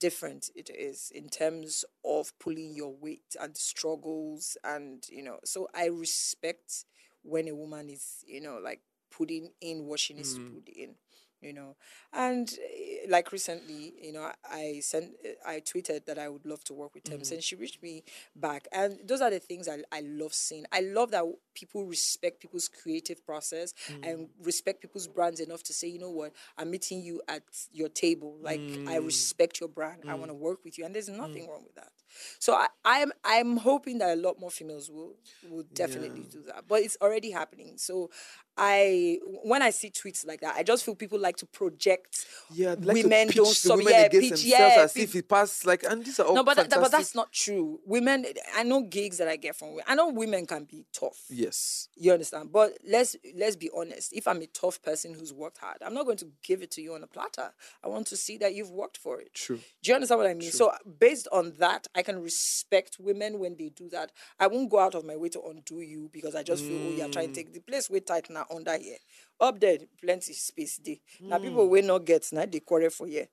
[0.00, 5.68] different it is in terms of pulling your weight and struggles and you know so
[5.74, 6.84] i respect
[7.22, 10.54] when a woman is you know like putting in what she needs to mm.
[10.54, 10.94] put in
[11.40, 11.76] you know?
[12.12, 16.62] And eh, like recently you know i sent eh, i tweeted that i would love
[16.64, 17.34] to work with Tems mm-hmm.
[17.34, 18.04] and she reached me
[18.36, 18.66] back.
[18.72, 20.64] And those are the things I, I love seeing.
[20.72, 21.24] I love that
[21.54, 24.28] people respect people's creative process and mm.
[24.42, 26.32] respect people's brands enough to say you know what?
[26.56, 27.42] I'm meeting you at
[27.72, 28.36] your table.
[28.40, 29.04] Like i mm.
[29.04, 30.02] respect your brand.
[30.06, 30.18] I mm.
[30.18, 30.84] want to work with you.
[30.84, 31.90] And there's nothing wrong with that.
[32.38, 35.14] So I, i'm i'm hoping that a lot more females will
[35.50, 36.64] will definitely do that.
[36.66, 37.74] But it's already happening.
[37.76, 38.10] So
[38.58, 42.74] I when I see tweets like that, I just feel people like to project Yeah,
[42.80, 46.04] like women don't sub women yeah, pitch, themselves yeah, as if it passed like and
[46.04, 47.78] these are all no, but that, but that's not true.
[47.86, 48.26] Women,
[48.56, 49.76] I know gigs that I get from.
[49.86, 51.24] I know women can be tough.
[51.30, 51.88] yes.
[51.96, 52.50] You understand?
[52.52, 54.12] But let's let's be honest.
[54.12, 56.82] If I'm a tough person who's worked hard, I'm not going to give it to
[56.82, 57.52] you on a platter.
[57.84, 59.34] I want to see that you've worked for it.
[59.34, 59.60] True.
[59.82, 60.50] Do you understand what I mean?
[60.50, 64.10] So based on that, I can respect women when they do that.
[64.40, 66.90] I won't go out of my way to undo you because I just feel oh
[66.96, 67.34] you're trying to mm.
[67.34, 68.96] take the place way tight now under here.
[69.40, 70.96] Up there, plenty space there.
[71.20, 71.44] Now hmm.
[71.44, 73.26] people will not get now they quarrel for you.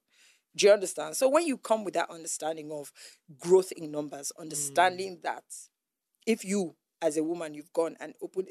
[0.55, 1.17] Do you understand?
[1.17, 2.91] So when you come with that understanding of
[3.39, 5.21] growth in numbers, understanding hmm.
[5.23, 5.43] that
[6.25, 8.47] if you as a woman you've gone and opened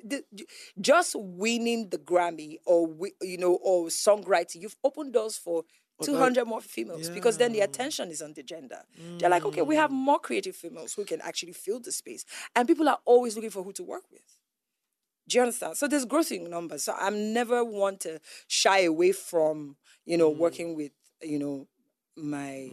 [0.81, 2.89] just winning the Grammy or
[3.23, 5.65] you know or songwriting, you've opened doors for
[6.03, 8.81] 200 more females because then the attention is on the gender.
[9.19, 9.97] They're like, okay, we have hmm.
[9.97, 12.25] more creative females who can actually fill the space,
[12.55, 14.34] and people are always looking for who to work with.
[15.29, 15.77] Do you understand?
[15.77, 16.85] So there's growth in numbers.
[16.85, 20.93] So I'm never want to shy away from you know working with
[21.23, 21.67] you know
[22.17, 22.71] my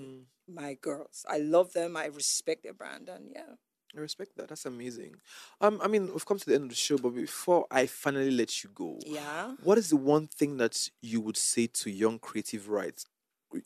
[0.48, 1.26] my girls.
[1.30, 1.96] I love them.
[1.96, 3.56] I respect their brand, and yeah.
[3.96, 4.48] I respect that.
[4.48, 5.16] That's amazing.
[5.60, 8.32] Um, I mean, we've come to the end of the show, but before I finally
[8.32, 9.56] let you go, Yeah.
[9.64, 13.06] what is the one thing that you would say to young creative rights,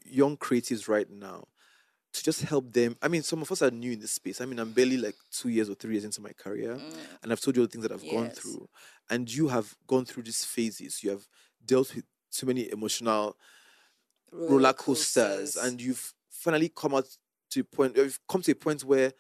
[0.04, 1.48] young creatives right now,
[2.16, 2.96] to just help them?
[3.02, 4.42] I mean, some of us are new in this space.
[4.42, 6.80] I mean, I'm barely like two years or three years into my career,
[7.22, 8.36] and I've told you all the things that I've gone Mm.
[8.36, 8.70] Through,
[9.10, 11.04] and you have gone through these phases.
[11.04, 11.28] You have
[11.66, 13.36] dealt with too many emotional
[14.32, 17.08] roller coasters, and you've finally come out
[17.52, 17.96] to a point.
[17.98, 19.14] You've come to a point where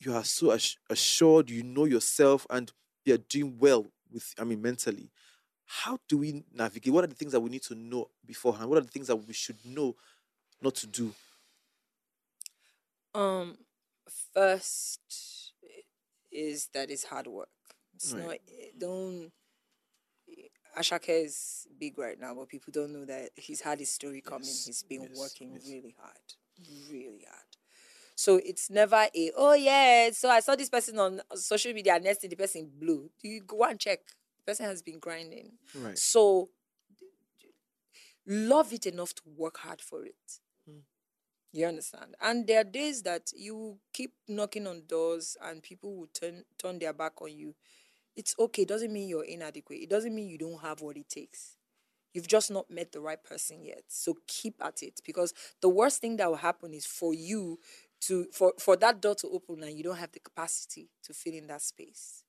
[0.00, 0.56] you are so
[0.90, 2.72] assured, you know yourself, and
[3.04, 4.34] you're doing well with.
[4.38, 5.10] I mean, mentally.
[5.64, 6.92] How do we navigate?
[6.92, 8.68] What are the things that we need to know beforehand?
[8.68, 9.96] What are the things that we should know
[10.60, 11.14] not to do?
[13.14, 13.58] Um,
[14.34, 15.52] first
[16.30, 17.48] is that it's hard work.
[17.94, 18.24] It's Right.
[18.24, 18.38] not
[18.78, 19.32] don't.
[20.76, 24.46] Asake is big right now, but people don't know that he's had his story coming.
[24.46, 25.66] Yes, He's been yes, working yes.
[25.68, 26.16] really hard,
[26.90, 27.44] really hard.
[28.14, 30.10] So it's never a oh yeah.
[30.12, 31.98] So I saw this person on social media.
[31.98, 33.10] Next thing the person blew.
[33.22, 34.00] Do you go and check?
[34.38, 35.52] The person has been grinding.
[35.74, 35.98] Right.
[35.98, 36.50] So
[38.26, 40.40] love it enough to work hard for it.
[41.52, 42.14] You understand?
[42.20, 46.78] And there are days that you keep knocking on doors and people will turn turn
[46.78, 47.54] their back on you.
[48.16, 48.62] It's okay.
[48.62, 49.80] It doesn't mean you're inadequate.
[49.80, 51.56] It doesn't mean you don't have what it takes.
[52.14, 53.84] You've just not met the right person yet.
[53.88, 57.58] So keep at it because the worst thing that will happen is for you
[58.02, 61.34] to for for that door to open and you don't have the capacity to fill
[61.34, 62.24] in that space.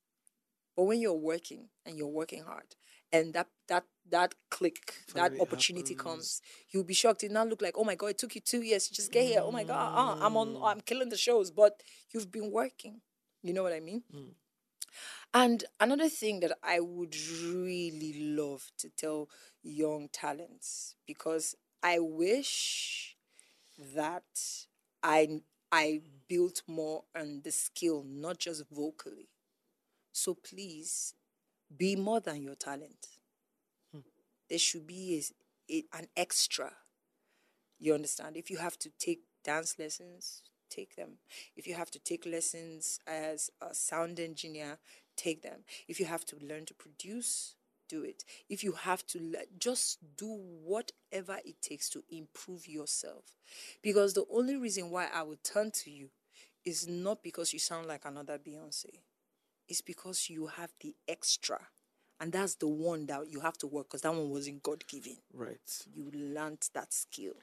[0.76, 2.76] But when you're working and you're working hard
[3.14, 6.14] and that that that click, Finally that opportunity happens.
[6.14, 7.24] comes, you'll be shocked.
[7.24, 9.24] It now look like, oh my god, it took you two years to just get
[9.24, 9.40] here.
[9.42, 11.82] Oh my god, uh, I'm on I'm killing the shows, but
[12.12, 13.00] you've been working.
[13.42, 14.02] You know what I mean?
[15.32, 19.28] And another thing that I would really love to tell
[19.62, 23.16] young talents, because I wish
[23.96, 24.24] that
[25.02, 25.40] I
[25.72, 29.28] I built more on the skill, not just vocally.
[30.12, 31.14] So please
[31.78, 33.08] be more than your talent.
[33.92, 34.00] Hmm.
[34.48, 35.22] There should be
[35.70, 36.72] a, a- an extra.
[37.78, 38.36] You understand?
[38.36, 41.18] If you have to take dance lessons, take them.
[41.56, 44.78] If you have to take lessons as a sound engineer,
[45.16, 45.64] take them.
[45.88, 47.54] If you have to learn to produce,
[47.88, 48.24] do it.
[48.48, 53.24] If you have to le- just do whatever it takes to improve yourself.
[53.82, 56.08] Because the only reason why I would turn to you
[56.64, 59.00] is not because you sound like another Beyonce.
[59.68, 61.58] It's because you have the extra.
[62.20, 65.16] And that's the one that you have to work because that one wasn't God given
[65.32, 65.58] Right.
[65.92, 67.34] you learnt that skill.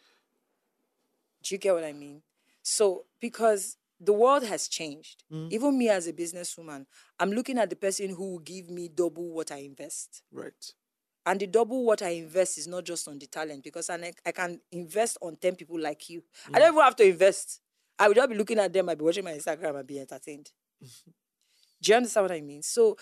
[1.44, 2.22] Do you get what I mean?
[2.64, 5.52] So, because the world has changed, mm.
[5.52, 6.86] even me as a businesswoman,
[7.20, 10.24] I'm looking at the person who will give me double what I invest.
[10.32, 10.74] Right.
[11.26, 14.32] And the double what I invest is not just on the talent, because I, I
[14.32, 16.24] can invest on 10 people like you.
[16.48, 16.60] I mm.
[16.60, 17.62] don't even have to invest.
[18.00, 20.52] I would just be looking at them, I'd be watching my Instagram and be entertained.
[21.82, 22.62] Do you understand what I mean?
[22.62, 22.98] So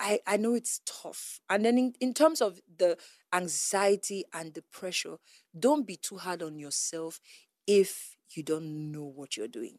[0.00, 1.40] I, I, know it's tough.
[1.50, 2.96] And then in, in terms of the
[3.32, 5.16] anxiety and the pressure,
[5.58, 7.20] don't be too hard on yourself
[7.66, 9.78] if you don't know what you're doing.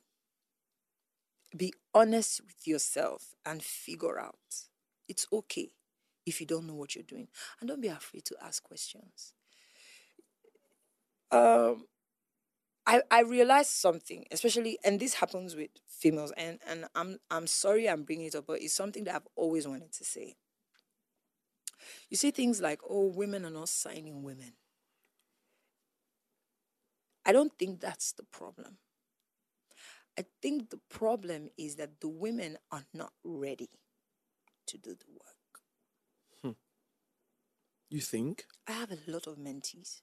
[1.56, 4.36] Be honest with yourself and figure out.
[5.08, 5.72] It's okay
[6.26, 7.30] if you don't know what you're doing.
[7.60, 9.34] And don't be afraid to ask questions.
[11.32, 11.86] Um
[12.88, 17.90] I, I realized something, especially, and this happens with females, and, and I'm I'm sorry
[17.90, 20.38] I'm bringing it up, but it's something that I've always wanted to say.
[22.10, 24.54] You see things like, oh, women are not signing women.
[27.26, 28.78] I don't think that's the problem.
[30.18, 33.70] I think the problem is that the women are not ready
[34.68, 35.62] to do the work.
[36.42, 36.60] Hmm.
[37.90, 38.46] You think?
[38.66, 40.02] I have a lot of mentees.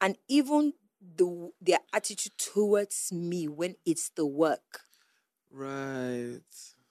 [0.00, 4.80] And even the their attitude towards me when it's the work
[5.50, 6.40] Right.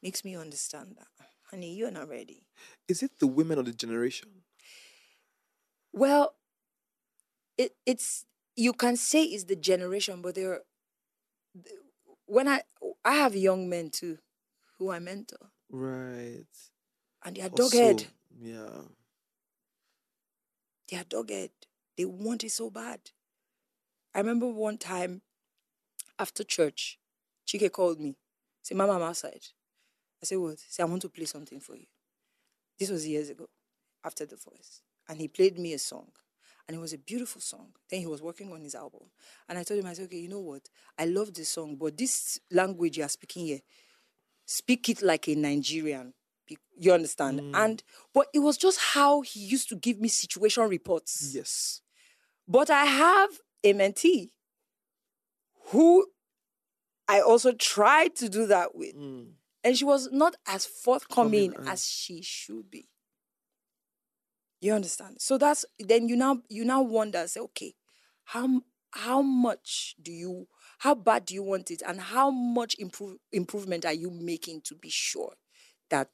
[0.02, 1.28] makes me understand that.
[1.52, 2.48] Honey, you're not ready.
[2.88, 4.30] Is it the women of the generation?
[5.94, 6.36] Well,
[7.58, 8.26] it, it's
[8.56, 10.62] you can say it's the generation, but there.
[12.26, 12.62] When I
[13.04, 14.18] I have young men too,
[14.78, 16.46] who I mentor, Right.
[17.24, 18.08] and they are Also, doghead.
[18.40, 18.82] Yeah.
[20.88, 21.68] They are dogged.
[21.98, 23.12] They want it so bad.
[24.16, 25.22] I remember one time
[26.18, 26.98] after church,
[27.46, 28.16] Chike called me.
[28.64, 29.42] Say, Mama, I'm outside.
[30.24, 30.58] I said, What?
[30.58, 31.86] Say, I want to play something for you.
[32.80, 33.50] This was years ago,
[34.06, 34.82] after the voice.
[35.10, 36.08] And he played me a song.
[36.68, 37.74] And it was a beautiful song.
[37.90, 39.02] Then he was working on his album.
[39.48, 40.68] And I told him, I said, okay, you know what?
[40.98, 43.60] I love this song, but this language you are speaking here,
[44.46, 46.14] speak it like a Nigerian.
[46.80, 47.42] You understand?
[47.42, 47.52] Mm.
[47.56, 47.84] And
[48.14, 51.32] but it was just how he used to give me situation reports.
[51.34, 51.82] Yes.
[52.48, 53.30] But I have
[53.66, 54.30] a mentee
[55.72, 56.08] who
[57.08, 58.96] I also tried to do that with.
[58.96, 59.34] Mm.
[59.64, 61.72] And she was not as forthcoming Coming, uh.
[61.72, 62.88] as she should be.
[64.62, 65.18] You understand?
[65.20, 67.74] So that's then you now you now wonder, say, okay,
[68.24, 68.62] how
[68.92, 70.48] how much do you
[70.80, 74.76] how bad do you want it and how much improve, improvement are you making to
[74.76, 75.34] be sure
[75.90, 76.10] that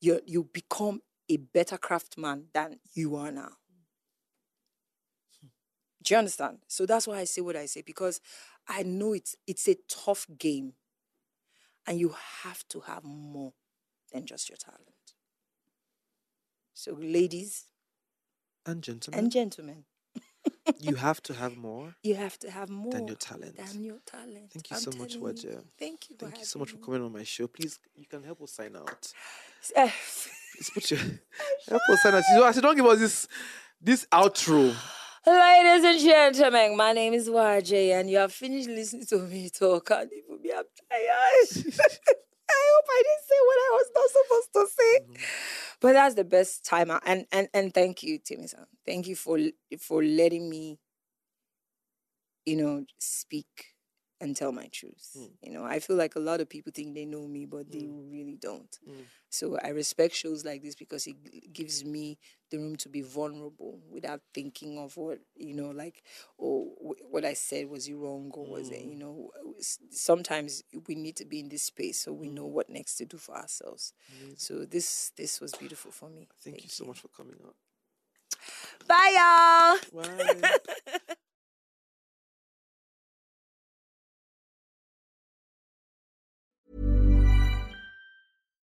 [0.00, 3.50] you you become a better craftsman than you are now?
[6.06, 6.58] Do you understand?
[6.68, 8.20] So that's why I say what I say because
[8.68, 10.74] I know it's it's a tough game
[11.84, 12.14] and you
[12.44, 13.52] have to have more
[14.12, 14.82] than just your talent.
[16.74, 17.64] So, ladies
[18.64, 19.84] And gentlemen, and gentlemen,
[20.78, 21.96] you have to have more.
[22.04, 23.56] you have to have more Than your talent.
[23.56, 24.52] Than your talent.
[24.52, 25.16] Thank you I'm so much.
[25.18, 25.60] Waje.
[25.76, 26.16] Thank you.
[26.16, 27.48] Thank you so much for coming on my show.
[27.48, 29.12] Please, you can help us sign out.
[29.74, 29.90] Eh,
[30.54, 31.00] Please put your
[31.68, 32.22] help us sign out.
[32.30, 33.26] You know, I said, don't give us this
[33.80, 34.72] this outro.
[35.26, 39.90] Ladies and gentlemen, my name is Waje, and you have finished listening to me talk.
[39.90, 41.66] And even me, I'm tired.
[42.48, 45.00] I hope I didn't say what I was not supposed to say.
[45.00, 45.76] Mm-hmm.
[45.80, 47.00] But that's the best timer.
[47.04, 48.66] And and and thank you, Timmy-san.
[48.86, 49.38] Thank you for
[49.80, 50.78] for letting me,
[52.44, 53.46] you know, speak
[54.20, 55.16] and tell my truth.
[55.18, 55.30] Mm.
[55.42, 57.86] You know, I feel like a lot of people think they know me, but they
[57.86, 58.78] really don't.
[58.88, 59.04] Mm.
[59.28, 62.18] So I respect shows like this because it gives me
[62.50, 66.02] the room to be vulnerable without thinking of what you know, like,
[66.40, 66.72] oh,
[67.10, 69.30] what I said was it wrong or was it, you know?
[69.90, 73.18] Sometimes we need to be in this space so we know what next to do
[73.18, 73.92] for ourselves.
[74.36, 76.28] So this this was beautiful for me.
[76.42, 77.56] Thank, you so much for coming out.
[78.86, 80.02] Bye, y'all.
[80.02, 81.14] Bye.